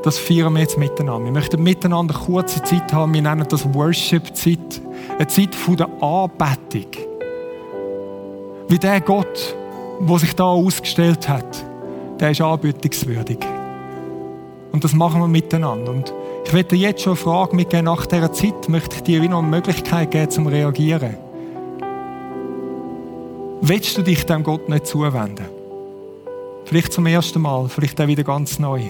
das 0.04 0.18
feiern 0.20 0.54
wir 0.54 0.62
jetzt 0.62 0.78
miteinander. 0.78 1.26
Wir 1.26 1.32
möchten 1.32 1.62
miteinander 1.62 2.16
eine 2.16 2.24
kurze 2.26 2.62
Zeit 2.64 2.94
haben. 2.94 3.14
Wir 3.14 3.22
nennen 3.22 3.46
das 3.50 3.74
Worship-Zeit. 3.74 4.82
Eine 5.18 5.28
Zeit 5.28 5.56
der 5.68 5.90
Anbetung. 6.02 6.92
Wie 8.68 8.78
der 8.78 9.02
Gott, 9.02 9.56
der 10.00 10.20
sich 10.20 10.36
da 10.36 10.46
ausgestellt 10.46 11.28
hat, 11.28 11.66
der 12.20 12.32
ist 12.32 12.42
anbetungswürdig. 12.42 13.40
Und 14.72 14.84
das 14.84 14.94
machen 14.94 15.22
wir 15.22 15.28
miteinander. 15.28 15.92
Und 15.92 16.14
ich 16.46 16.54
werde 16.54 16.76
jetzt 16.76 17.02
schon 17.02 17.14
eine 17.14 17.22
Frage 17.22 17.56
mitgeben. 17.56 17.86
Nach 17.86 18.06
dieser 18.06 18.32
Zeit 18.32 18.70
möchte 18.70 18.98
ich 18.98 19.04
dir 19.04 19.22
noch 19.28 19.40
eine 19.40 19.48
Möglichkeit 19.48 20.12
geben, 20.12 20.30
zum 20.30 20.48
Reagieren. 20.48 21.18
Willst 23.62 23.98
du 23.98 24.04
dich 24.04 24.26
dem 24.26 24.44
Gott 24.44 24.70
nicht 24.70 24.86
zuwenden? 24.86 25.46
Vielleicht 26.66 26.94
zum 26.94 27.06
ersten 27.06 27.42
Mal, 27.42 27.68
vielleicht 27.70 28.00
auch 28.00 28.08
wieder 28.08 28.24
ganz 28.24 28.60
neu. 28.60 28.82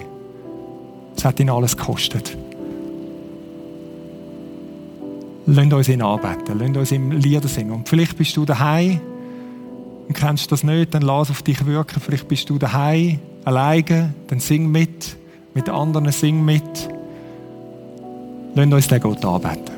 Es 1.18 1.24
hat 1.24 1.40
ihn 1.40 1.50
alles 1.50 1.76
gekostet. 1.76 2.36
Lasst 5.46 5.72
uns 5.72 5.88
ihn 5.88 6.00
anbeten, 6.00 6.56
lasst 6.58 6.76
uns 6.76 6.92
ihm 6.92 7.10
Lieder 7.10 7.48
singen. 7.48 7.72
Und 7.72 7.88
vielleicht 7.88 8.16
bist 8.16 8.36
du 8.36 8.44
daheim 8.44 9.00
und 10.06 10.14
kennst 10.14 10.52
das 10.52 10.62
nicht, 10.62 10.94
dann 10.94 11.02
lass 11.02 11.30
auf 11.30 11.42
dich 11.42 11.66
wirken. 11.66 12.00
Vielleicht 12.00 12.28
bist 12.28 12.48
du 12.48 12.56
daheim 12.56 13.18
alleine, 13.44 14.14
dann 14.28 14.38
sing 14.38 14.70
mit, 14.70 15.16
mit 15.54 15.68
anderen 15.68 16.12
sing 16.12 16.44
mit. 16.44 16.88
Lasst 18.54 18.72
uns 18.72 18.86
den 18.86 19.00
Gott 19.00 19.24
anbeten. 19.24 19.77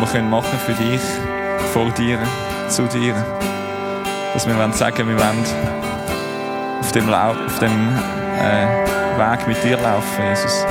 Das 0.00 0.12
wir 0.12 0.18
können 0.18 0.30
machen 0.30 0.58
für 0.58 0.74
dich, 0.74 1.00
vor 1.72 1.90
dir, 1.90 2.18
zu 2.68 2.82
dir. 2.86 3.14
Dass 4.34 4.46
wir 4.46 4.72
sagen, 4.72 5.08
wir 5.08 5.16
wollen 5.16 5.44
auf 6.80 6.92
dem, 6.92 7.08
Lau 7.08 7.30
auf 7.30 7.58
dem 7.60 7.88
äh, 8.38 9.18
Weg 9.18 9.46
mit 9.46 9.64
dir 9.64 9.78
laufen, 9.78 10.24
Jesus. 10.28 10.66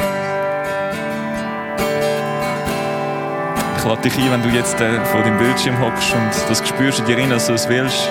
Ich 3.77 3.83
lade 3.83 4.01
dich 4.01 4.17
ein, 4.17 4.31
wenn 4.31 4.43
du 4.43 4.49
jetzt 4.49 4.79
äh, 4.79 5.03
vor 5.05 5.23
dem 5.23 5.37
Bildschirm 5.37 5.79
hockst 5.79 6.13
und 6.13 6.49
das 6.49 6.67
spürst 6.67 6.99
in 6.99 7.05
dir 7.05 7.17
rein, 7.17 7.29
dass 7.29 7.47
du 7.47 7.53
es 7.53 7.67
willst, 7.67 8.07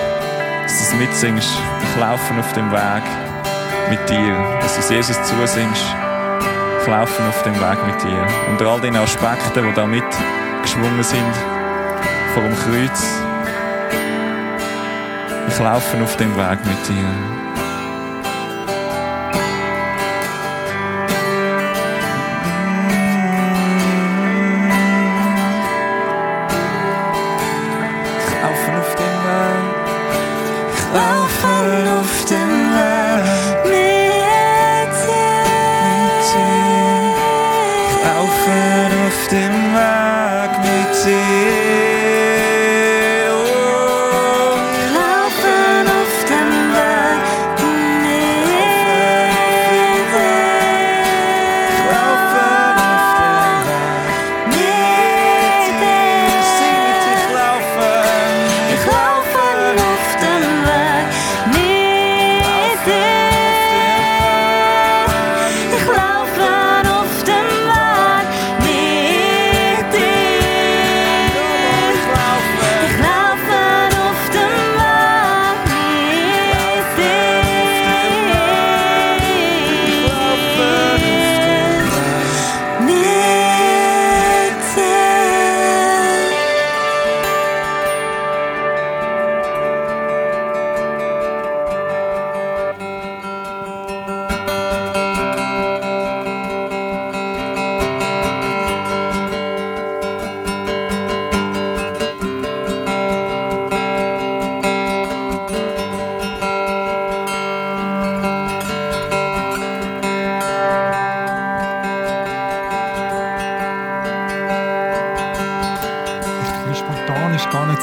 dass 0.63 0.77
du 0.77 0.83
es 0.83 0.93
mitsingst. 0.95 1.49
Ich 1.81 2.01
laufe 2.01 2.33
auf 2.37 2.53
dem 2.53 2.71
Weg 2.71 3.03
mit 3.89 4.09
dir, 4.09 4.59
dass 4.61 4.73
du 4.75 4.79
es 4.81 4.89
Jesus 4.89 5.17
zusingst. 5.23 5.85
Ich 6.81 6.87
laufe 6.87 7.23
auf 7.23 7.43
dem 7.43 7.55
Weg 7.55 7.87
mit 7.87 8.03
dir. 8.03 8.27
Unter 8.51 8.67
all 8.67 8.81
den 8.81 8.95
Aspekten, 8.95 9.67
die 9.67 9.73
da 9.73 9.85
mitgeschwungen 10.75 11.03
sind, 11.03 11.35
vor 12.33 12.43
dem 12.43 12.55
Kreuz. 12.55 13.21
Ich 15.47 15.59
laufe 15.59 16.01
auf 16.01 16.17
dem 16.17 16.35
Weg 16.35 16.59
mit 16.65 16.87
dir. 16.87 17.44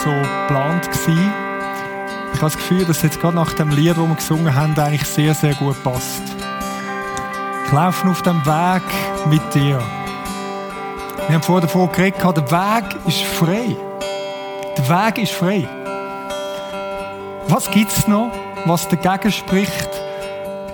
So 0.04 0.10
geplant 0.10 0.90
gewesen. 0.90 1.32
Ich 2.34 2.40
habe 2.40 2.50
das 2.50 2.56
Gefühl, 2.56 2.84
dass 2.84 3.02
jetzt 3.02 3.20
gerade 3.20 3.36
nach 3.36 3.52
dem 3.52 3.70
Lied, 3.70 3.96
das 3.96 3.98
wir 3.98 4.14
gesungen 4.14 4.54
haben, 4.54 4.76
eigentlich 4.76 5.04
sehr, 5.04 5.32
sehr 5.34 5.54
gut 5.54 5.80
passt. 5.84 6.22
Ich 7.66 7.72
laufe 7.72 8.08
auf 8.08 8.22
dem 8.22 8.44
Weg 8.44 8.82
mit 9.28 9.54
dir. 9.54 9.80
Wir 11.28 11.36
haben 11.36 11.42
vorher 11.42 11.68
davon 11.68 11.90
geredet, 11.92 12.20
der 12.20 12.50
Weg 12.50 12.96
ist 13.06 13.22
frei. 13.22 13.76
Der 14.76 14.88
Weg 14.88 15.18
ist 15.18 15.32
frei. 15.32 15.68
Was 17.46 17.70
gibt 17.70 17.92
es 17.92 18.08
noch, 18.08 18.32
was 18.64 18.88
dagegen 18.88 19.30
spricht, 19.30 19.88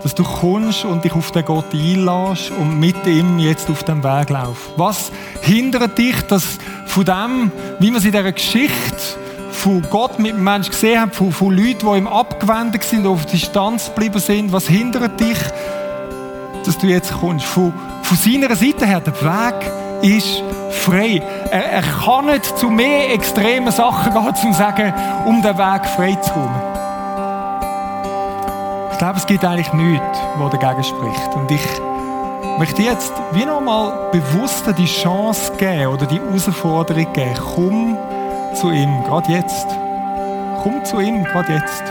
dass 0.03 0.15
du 0.15 0.23
kommst 0.25 0.85
und 0.85 1.05
dich 1.05 1.13
auf 1.13 1.33
den 1.33 1.45
Gott 1.45 1.73
einlässt 1.75 2.51
und 2.53 2.81
mit 2.81 3.07
ihm 3.07 3.39
jetzt 3.39 3.69
auf 3.69 3.85
dem 3.85 4.03
Weg 4.03 4.31
laufst? 4.31 4.71
Was 4.77 5.13
hindert 5.43 5.99
dich, 5.99 6.23
dass 6.29 6.59
von 6.87 7.05
dem, 7.05 7.53
wie 7.79 7.91
wir 7.91 7.99
es 7.99 8.05
in 8.05 8.13
dieser 8.13 8.33
Geschichte 8.33 8.98
von 9.59 9.83
Gott 9.91 10.19
mit 10.19 10.33
dem 10.33 10.45
Menschen 10.45 10.71
gesehen 10.71 11.01
haben, 11.01 11.11
von, 11.11 11.33
von 11.33 11.51
Leuten, 11.51 11.81
die 11.81 11.99
ihm 11.99 12.07
abgewendet 12.07 12.85
sind, 12.85 13.07
auf 13.07 13.27
Distanz 13.27 13.87
geblieben 13.87 14.21
sind, 14.21 14.53
was 14.53 14.69
hindert 14.69 15.19
dich, 15.19 15.39
dass 16.65 16.79
du 16.79 16.87
jetzt 16.87 17.13
kommst? 17.13 17.45
Von, 17.45 17.75
von 18.03 18.17
seiner 18.17 18.55
Seite 18.55 18.87
her, 18.87 19.01
der 19.01 19.15
Weg 19.21 20.15
ist 20.17 20.43
frei. 20.71 21.21
Er, 21.51 21.73
er 21.73 21.83
kann 21.83 22.27
nicht 22.27 22.57
zu 22.57 22.71
mehr 22.71 23.13
extremen 23.13 23.73
Sachen 23.73 24.13
gehen, 24.13 24.35
um 24.45 24.53
sagen, 24.53 24.95
um 25.27 25.43
den 25.43 25.59
Weg 25.59 25.87
frei 25.87 26.15
zu 26.15 26.33
kommen. 26.33 26.63
Ich 28.93 28.99
glaube, 28.99 29.19
es 29.19 29.27
gibt 29.27 29.45
eigentlich 29.45 29.73
nichts, 29.73 30.19
was 30.37 30.53
dagegen 30.53 30.85
spricht. 30.85 31.35
Und 31.35 31.51
ich 31.51 31.67
möchte 32.59 32.83
jetzt 32.83 33.13
wie 33.33 33.45
nochmal 33.45 34.11
bewusster 34.13 34.73
die 34.73 34.87
Chance 34.87 35.53
geben 35.57 35.89
oder 35.89 36.07
die 36.07 36.21
Herausforderung 36.21 37.13
geben. 37.13 37.35
Komm 37.55 37.99
zu 38.59 38.71
ihm, 38.71 39.05
gerade 39.05 39.31
jetzt. 39.33 39.69
Komm 40.63 40.85
zu 40.85 40.99
ihm, 40.99 41.23
gerade 41.23 41.53
jetzt. 41.53 41.85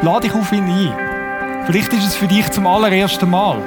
Lade 0.00 0.26
dich 0.26 0.34
auf 0.34 0.50
ihn 0.52 0.64
ein. 0.64 0.92
Vielleicht 1.66 1.92
ist 1.92 2.06
es 2.06 2.14
für 2.14 2.26
dich 2.26 2.50
zum 2.50 2.66
allerersten 2.66 3.28
Mal. 3.28 3.58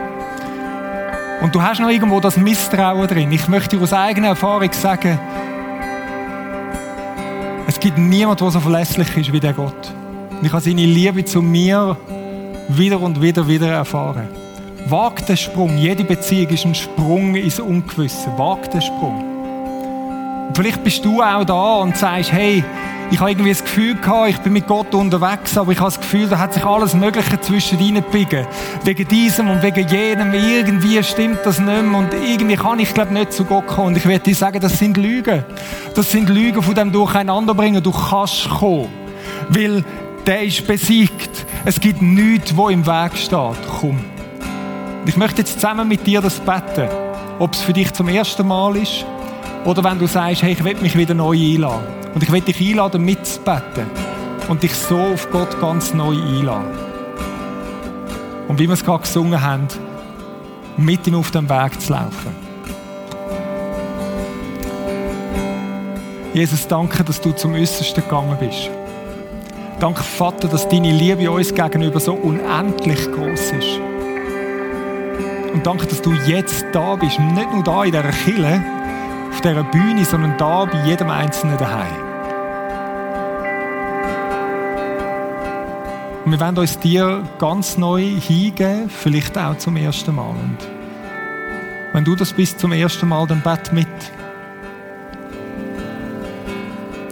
Und 1.41 1.53
du 1.53 1.61
hast 1.61 1.79
noch 1.79 1.89
irgendwo 1.89 2.19
das 2.19 2.35
Misstrauen 2.35 3.07
drin. 3.07 3.31
Ich 3.31 3.47
möchte 3.47 3.77
dir 3.77 3.83
aus 3.83 3.93
eigener 3.93 4.29
Erfahrung 4.29 4.71
sagen, 4.73 5.19
es 7.67 7.79
gibt 7.79 7.97
niemanden, 7.99 8.43
der 8.43 8.51
so 8.51 8.59
verlässlich 8.59 9.15
ist 9.15 9.31
wie 9.31 9.39
der 9.39 9.53
Gott. 9.53 9.93
Und 10.31 10.43
ich 10.43 10.51
habe 10.51 10.61
seine 10.61 10.85
Liebe 10.85 11.23
zu 11.23 11.41
mir 11.41 11.95
wieder 12.69 12.99
und 12.99 13.21
wieder, 13.21 13.47
wieder 13.47 13.67
erfahren. 13.67 14.27
Wag 14.87 15.25
den 15.27 15.37
Sprung. 15.37 15.77
Jede 15.77 16.03
Beziehung 16.03 16.49
ist 16.49 16.65
ein 16.65 16.75
Sprung 16.75 17.35
ins 17.35 17.59
Ungewisse. 17.59 18.35
Wag 18.37 18.71
den 18.71 18.81
Sprung. 18.81 19.28
Vielleicht 20.53 20.83
bist 20.83 21.05
du 21.05 21.21
auch 21.21 21.45
da 21.45 21.75
und 21.75 21.95
sagst, 21.95 22.31
hey, 22.31 22.63
ich 23.11 23.19
habe 23.19 23.31
irgendwie 23.31 23.49
das 23.49 23.63
Gefühl 23.63 23.95
gehabt, 23.95 24.29
ich 24.29 24.37
bin 24.39 24.53
mit 24.53 24.67
Gott 24.67 24.93
unterwegs, 24.93 25.57
aber 25.57 25.71
ich 25.71 25.79
habe 25.79 25.89
das 25.89 25.99
Gefühl, 25.99 26.27
da 26.27 26.37
hat 26.37 26.53
sich 26.53 26.63
alles 26.63 26.93
Mögliche 26.93 27.41
zwischen 27.41 27.79
reingebiegen. 27.79 28.45
Wegen 28.83 29.07
diesem 29.07 29.49
und 29.49 29.63
wegen 29.63 29.87
jenem. 29.87 30.33
Irgendwie 30.33 31.01
stimmt 31.03 31.39
das 31.43 31.59
nicht 31.59 31.83
mehr 31.83 31.97
und 31.97 32.13
irgendwie 32.13 32.55
kann 32.55 32.79
ich, 32.79 32.93
glaube 32.93 33.13
nicht 33.13 33.33
zu 33.33 33.45
Gott 33.45 33.65
kommen. 33.65 33.87
Und 33.87 33.97
ich 33.97 34.05
werde 34.05 34.25
dir 34.25 34.35
sagen, 34.35 34.59
das 34.59 34.77
sind 34.77 34.97
Lügen. 34.97 35.43
Das 35.95 36.11
sind 36.11 36.29
Lügen 36.29 36.61
von 36.61 36.75
dem 36.75 36.91
Durcheinanderbringen. 36.91 37.81
Du 37.81 37.91
kannst 37.91 38.47
kommen. 38.49 38.89
Weil 39.49 39.83
der 40.27 40.43
ist 40.43 40.67
besiegt. 40.67 41.45
Es 41.65 41.79
gibt 41.79 42.01
nichts, 42.01 42.55
wo 42.55 42.69
im 42.69 42.85
Weg 42.85 43.17
steht. 43.17 43.57
Komm. 43.79 43.99
Ich 45.05 45.17
möchte 45.17 45.39
jetzt 45.39 45.53
zusammen 45.53 45.87
mit 45.87 46.05
dir 46.05 46.21
das 46.21 46.39
beten. 46.39 46.87
Ob 47.39 47.53
es 47.53 47.61
für 47.61 47.73
dich 47.73 47.91
zum 47.93 48.07
ersten 48.07 48.47
Mal 48.47 48.75
ist 48.75 49.05
oder 49.65 49.83
wenn 49.83 49.99
du 49.99 50.07
sagst, 50.07 50.41
hey, 50.41 50.53
ich 50.53 50.63
will 50.63 50.75
mich 50.75 50.97
wieder 50.97 51.13
neu 51.13 51.35
einladen. 51.35 51.83
Und 52.13 52.23
ich 52.23 52.31
will 52.31 52.41
dich 52.41 52.59
einladen, 52.59 53.03
mitzubeten. 53.03 53.85
und 54.47 54.63
dich 54.63 54.73
so 54.73 54.97
auf 54.97 55.29
Gott 55.31 55.59
ganz 55.61 55.93
neu 55.93 56.15
einladen. 56.15 56.71
Und 58.47 58.57
wie 58.57 58.67
wir 58.67 58.73
es 58.73 58.83
gerade 58.83 59.03
gesungen 59.03 59.39
haben, 59.41 59.67
mit 60.75 61.05
ihm 61.05 61.15
auf 61.15 61.29
dem 61.29 61.47
Weg 61.47 61.79
zu 61.79 61.93
laufen. 61.93 62.49
Jesus, 66.33 66.67
danke, 66.67 67.03
dass 67.03 67.21
du 67.21 67.31
zum 67.31 67.53
Äußersten 67.53 68.03
gegangen 68.03 68.37
bist. 68.39 68.71
Danke, 69.79 70.03
Vater, 70.03 70.47
dass 70.47 70.67
deine 70.67 70.91
Liebe 70.91 71.29
uns 71.29 71.53
gegenüber 71.53 71.99
so 71.99 72.13
unendlich 72.13 73.11
groß 73.11 73.51
ist. 73.51 73.79
Und 75.53 75.65
danke, 75.65 75.85
dass 75.85 76.01
du 76.01 76.13
jetzt 76.25 76.65
da 76.71 76.95
bist. 76.95 77.19
Nicht 77.19 77.53
nur 77.53 77.63
da 77.63 77.83
in 77.83 77.91
dieser 77.91 78.03
Kille, 78.03 78.63
auf 79.31 79.41
dieser 79.41 79.63
Bühne, 79.63 80.05
sondern 80.05 80.37
da 80.37 80.65
bei 80.65 80.85
jedem 80.85 81.09
Einzelnen 81.09 81.57
daheim. 81.57 82.09
Und 86.25 86.31
wir 86.31 86.39
wollen 86.39 86.57
uns 86.57 86.77
dir 86.77 87.23
ganz 87.39 87.77
neu 87.77 88.03
hingeben, 88.03 88.89
vielleicht 88.89 89.37
auch 89.37 89.57
zum 89.57 89.77
ersten 89.77 90.13
Mal. 90.13 90.29
Und 90.29 90.57
wenn 91.93 92.03
du 92.03 92.15
das 92.15 92.33
bist 92.33 92.59
zum 92.59 92.71
ersten 92.71 93.07
Mal, 93.07 93.25
dann 93.25 93.41
bett 93.41 93.73
mit. 93.73 93.87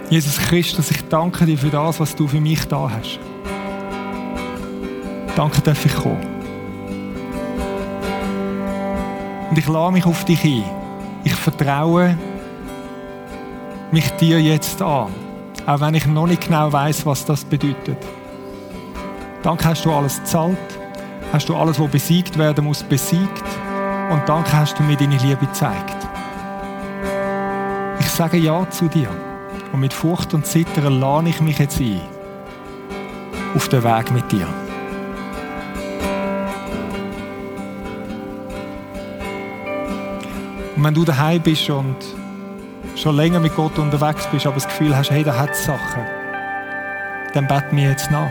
Jesus 0.08 0.38
Christus, 0.38 0.90
ich 0.90 1.08
danke 1.08 1.46
dir 1.46 1.58
für 1.58 1.68
das, 1.68 1.98
was 1.98 2.14
du 2.14 2.28
für 2.28 2.40
mich 2.40 2.64
da 2.68 2.90
hast. 2.90 3.18
Danke, 5.34 5.60
darf 5.62 5.84
ich 5.84 5.94
kommen. 5.94 6.24
Und 9.50 9.58
ich 9.58 9.66
lade 9.66 9.92
mich 9.92 10.06
auf 10.06 10.24
dich 10.24 10.44
ein. 10.44 10.77
Ich 11.28 11.34
vertraue 11.34 12.16
mich 13.90 14.10
dir 14.12 14.40
jetzt 14.40 14.80
an, 14.80 15.08
auch 15.66 15.80
wenn 15.80 15.92
ich 15.92 16.06
noch 16.06 16.26
nicht 16.26 16.46
genau 16.46 16.72
weiß, 16.72 17.04
was 17.04 17.22
das 17.26 17.44
bedeutet. 17.44 17.98
Danke 19.42 19.66
hast 19.66 19.84
du 19.84 19.92
alles 19.92 20.20
gezahlt, 20.20 20.56
hast 21.30 21.46
du 21.50 21.54
alles, 21.54 21.78
was 21.78 21.90
besiegt 21.90 22.38
werden 22.38 22.64
muss, 22.64 22.82
besiegt 22.82 23.44
und 24.10 24.22
danke 24.26 24.54
hast 24.54 24.78
du 24.78 24.82
mir 24.82 24.96
deine 24.96 25.18
Liebe 25.18 25.44
gezeigt. 25.44 25.98
Ich 28.00 28.08
sage 28.08 28.38
Ja 28.38 28.66
zu 28.70 28.88
dir 28.88 29.10
und 29.74 29.80
mit 29.80 29.92
Furcht 29.92 30.32
und 30.32 30.46
Zittern 30.46 30.98
lade 30.98 31.28
ich 31.28 31.42
mich 31.42 31.58
jetzt 31.58 31.78
ein 31.78 32.00
auf 33.54 33.68
den 33.68 33.84
Weg 33.84 34.10
mit 34.12 34.32
dir. 34.32 34.46
Und 40.78 40.84
wenn 40.84 40.94
du 40.94 41.04
daheim 41.04 41.42
bist 41.42 41.68
und 41.70 41.96
schon 42.94 43.16
länger 43.16 43.40
mit 43.40 43.56
Gott 43.56 43.76
unterwegs 43.80 44.28
bist, 44.30 44.46
aber 44.46 44.54
das 44.54 44.68
Gefühl 44.68 44.96
hast, 44.96 45.10
hey, 45.10 45.24
da 45.24 45.36
hat 45.36 45.50
es 45.50 45.64
Sachen, 45.64 46.04
dann 47.34 47.48
bett 47.48 47.72
mir 47.72 47.90
jetzt 47.90 48.12
nach. 48.12 48.30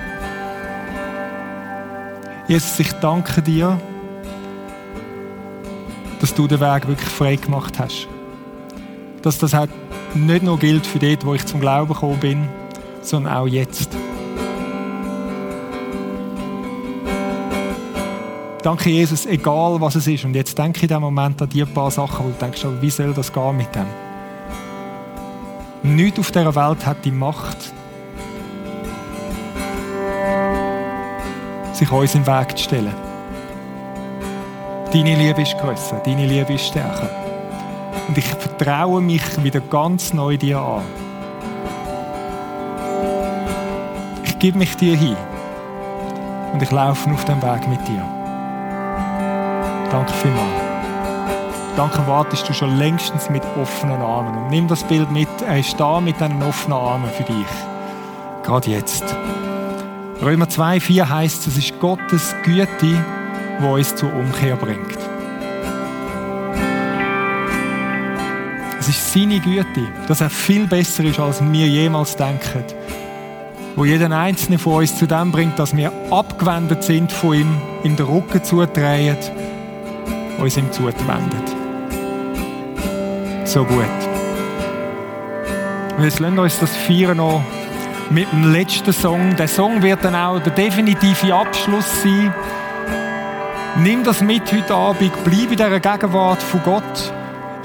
Jesus, 2.47 2.79
ich 2.79 2.93
danke 2.93 3.41
dir, 3.41 3.77
dass 6.21 6.33
du 6.33 6.47
den 6.47 6.61
Weg 6.61 6.87
wirklich 6.87 7.09
frei 7.09 7.35
gemacht 7.35 7.79
hast. 7.79 8.07
Dass 9.23 9.37
das 9.39 9.53
halt 9.53 9.69
nicht 10.15 10.43
nur 10.43 10.57
gilt 10.57 10.87
für 10.87 10.99
dort, 10.99 11.25
wo 11.25 11.33
ich 11.33 11.45
zum 11.45 11.59
Glauben 11.59 11.91
gekommen 11.91 12.21
bin, 12.21 12.47
sondern 13.01 13.33
auch 13.33 13.47
jetzt. 13.47 13.89
Danke, 18.68 18.89
Jesus, 18.89 19.26
egal 19.26 19.80
was 19.80 19.95
es 19.95 20.07
ist. 20.07 20.26
Und 20.26 20.36
jetzt 20.36 20.57
denke 20.57 20.76
ich 20.76 20.84
in 20.84 20.89
dem 20.89 20.99
Moment 20.99 21.41
an 21.41 21.47
die 21.47 21.63
paar 21.63 21.89
Sachen, 21.89 22.26
wo 22.26 22.30
du 22.32 22.36
denkst, 22.38 22.65
wie 22.82 22.89
soll 22.89 23.13
das 23.13 23.32
gehen 23.32 23.55
mit 23.55 23.74
dem? 23.74 23.86
Nichts 25.84 26.20
auf 26.20 26.32
dieser 26.32 26.53
Welt 26.53 26.86
hat 26.86 26.97
die 27.05 27.11
Macht, 27.11 27.74
sich 31.72 31.89
uns 31.89 32.11
den 32.11 32.28
Weg 32.28 32.57
zu 32.57 32.65
stellen. 32.65 32.93
Deine 34.91 35.15
Liebe 35.15 35.43
ist 35.43 35.57
grösser, 35.59 36.01
deine 36.03 36.28
Liebe 36.28 36.51
ist 36.51 36.65
stärker. 36.65 37.09
Und 38.09 38.18
ich 38.18 38.26
vertraue 38.26 38.99
mich 38.99 39.41
wieder 39.41 39.61
ganz 39.61 40.11
neu 40.11 40.36
dir 40.36 40.59
an. 40.59 40.84
Ich 44.26 44.38
gebe 44.39 44.57
mich 44.57 44.76
dir 44.76 44.97
hin 44.97 45.15
und 46.51 46.61
ich 46.61 46.72
laufe 46.72 47.09
auf 47.09 47.24
dem 47.24 47.41
Weg 47.41 47.65
mit 47.70 47.88
dir. 47.88 48.16
Danke 49.97 50.13
vielmals. 50.13 50.61
Danke, 51.75 52.05
wartest 52.05 52.47
du 52.47 52.53
schon 52.53 52.77
längstens 52.77 53.31
mit 53.31 53.41
offenen 53.59 53.99
Armen. 53.99 54.43
Und 54.43 54.51
nimm 54.51 54.67
das 54.67 54.83
Bild 54.83 55.09
mit, 55.11 55.27
er 55.41 55.57
ist 55.57 55.79
da 55.79 55.99
mit 55.99 56.21
deinen 56.21 56.43
offenen 56.43 56.77
Armen 56.77 57.09
für 57.09 57.23
dich. 57.23 57.47
Gerade 58.43 58.69
jetzt. 58.69 59.03
Römer 60.21 60.47
2, 60.47 60.81
4 60.81 61.09
heißt, 61.09 61.47
es 61.47 61.57
ist 61.57 61.79
Gottes 61.79 62.35
Güte, 62.43 62.67
die 62.79 63.65
uns 63.65 63.95
zur 63.95 64.13
Umkehr 64.13 64.55
bringt. 64.55 64.99
Es 68.79 68.87
ist 68.87 69.13
seine 69.13 69.39
Güte, 69.39 69.87
dass 70.07 70.21
er 70.21 70.29
viel 70.29 70.67
besser 70.67 71.05
ist, 71.05 71.19
als 71.19 71.41
wir 71.41 71.67
jemals 71.67 72.15
denken. 72.15 72.63
Wo 73.75 73.83
jeden 73.83 74.13
einzelnen 74.13 74.59
von 74.59 74.75
uns 74.75 74.95
zu 74.95 75.07
dem 75.07 75.31
bringt, 75.31 75.57
dass 75.57 75.75
wir 75.75 75.91
abgewendet 76.11 76.83
sind 76.83 77.11
von 77.11 77.33
ihm, 77.33 77.57
ihm 77.83 77.95
den 77.95 78.05
Rücken 78.05 78.43
zudrehen 78.43 79.17
uns 80.38 80.57
ihm 80.57 80.71
zuwendet. 80.71 81.55
So 83.45 83.63
gut. 83.63 83.85
Und 85.97 86.03
jetzt 86.03 86.19
lassen 86.19 86.35
wir 86.35 86.43
uns 86.43 86.59
das 86.59 86.75
feiern 86.75 87.17
noch 87.17 87.43
mit 88.09 88.31
dem 88.31 88.51
letzten 88.51 88.93
Song. 88.93 89.35
Der 89.35 89.47
Song 89.47 89.81
wird 89.81 90.03
dann 90.03 90.15
auch 90.15 90.39
der 90.39 90.53
definitive 90.53 91.33
Abschluss 91.33 92.03
sein. 92.03 92.33
Nimm 93.77 94.03
das 94.03 94.21
mit 94.21 94.51
heute 94.51 94.73
Abend, 94.73 95.11
bleib 95.23 95.51
in 95.51 95.57
dieser 95.57 95.79
Gegenwart 95.79 96.41
von 96.41 96.61
Gott. 96.63 97.13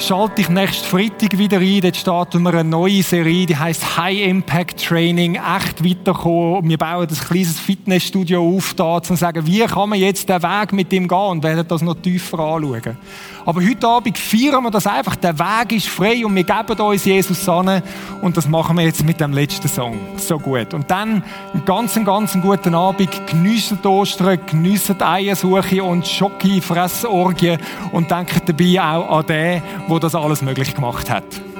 Schalte 0.02 0.34
dich 0.34 0.48
nächsten 0.48 0.84
Freitag 0.84 1.38
wieder 1.38 1.58
ein. 1.58 1.80
Dort 1.80 1.96
starten 1.96 2.42
wir 2.42 2.54
eine 2.54 2.64
neue 2.64 3.04
Serie, 3.04 3.46
die 3.46 3.56
heißt 3.56 3.96
High 3.96 4.26
Impact 4.26 4.84
Training. 4.84 5.36
Echt 5.36 5.84
weiterkommen. 5.84 6.68
Wir 6.68 6.76
bauen 6.76 7.06
ein 7.08 7.14
kleines 7.14 7.60
Fitnessstudio 7.60 8.56
auf, 8.56 8.74
da, 8.74 8.96
um 8.96 9.02
zu 9.04 9.14
sagen, 9.14 9.46
wie 9.46 9.60
kann 9.60 9.90
man 9.90 10.00
jetzt 10.00 10.28
den 10.28 10.42
Weg 10.42 10.72
mit 10.72 10.92
ihm 10.92 11.06
gehen 11.06 11.18
und 11.18 11.44
werden 11.44 11.68
das 11.68 11.82
noch 11.82 11.94
tiefer 11.94 12.40
anschauen. 12.40 12.98
Aber 13.44 13.62
heute 13.62 13.86
Abend 13.86 14.18
feiern 14.18 14.62
wir 14.62 14.70
das 14.70 14.86
einfach. 14.86 15.16
Der 15.16 15.38
Weg 15.38 15.72
ist 15.72 15.88
frei 15.88 16.24
und 16.24 16.34
wir 16.34 16.44
geben 16.44 16.80
uns 16.80 17.04
Jesus 17.04 17.48
an. 17.48 17.82
Und 18.20 18.36
das 18.36 18.48
machen 18.48 18.76
wir 18.76 18.84
jetzt 18.84 19.04
mit 19.04 19.20
dem 19.20 19.32
letzten 19.32 19.68
Song. 19.68 19.98
So 20.16 20.38
gut. 20.38 20.74
Und 20.74 20.90
dann 20.90 21.22
einen 21.52 21.64
ganz, 21.64 21.94
ganz 22.04 22.38
guten 22.40 22.74
Abend. 22.74 23.10
Geniessen 23.26 23.84
Ostern, 23.84 24.38
geniessen 24.46 25.00
Eiersuche 25.02 25.82
und 25.82 26.06
Schoki, 26.06 26.60
Fressorgie 26.60 27.58
und 27.90 28.10
denken 28.10 28.40
dabei 28.46 28.80
auch 28.80 29.18
an 29.18 29.26
den, 29.26 29.62
der 29.88 29.98
das 29.98 30.14
alles 30.14 30.42
möglich 30.42 30.74
gemacht 30.74 31.10
hat. 31.10 31.51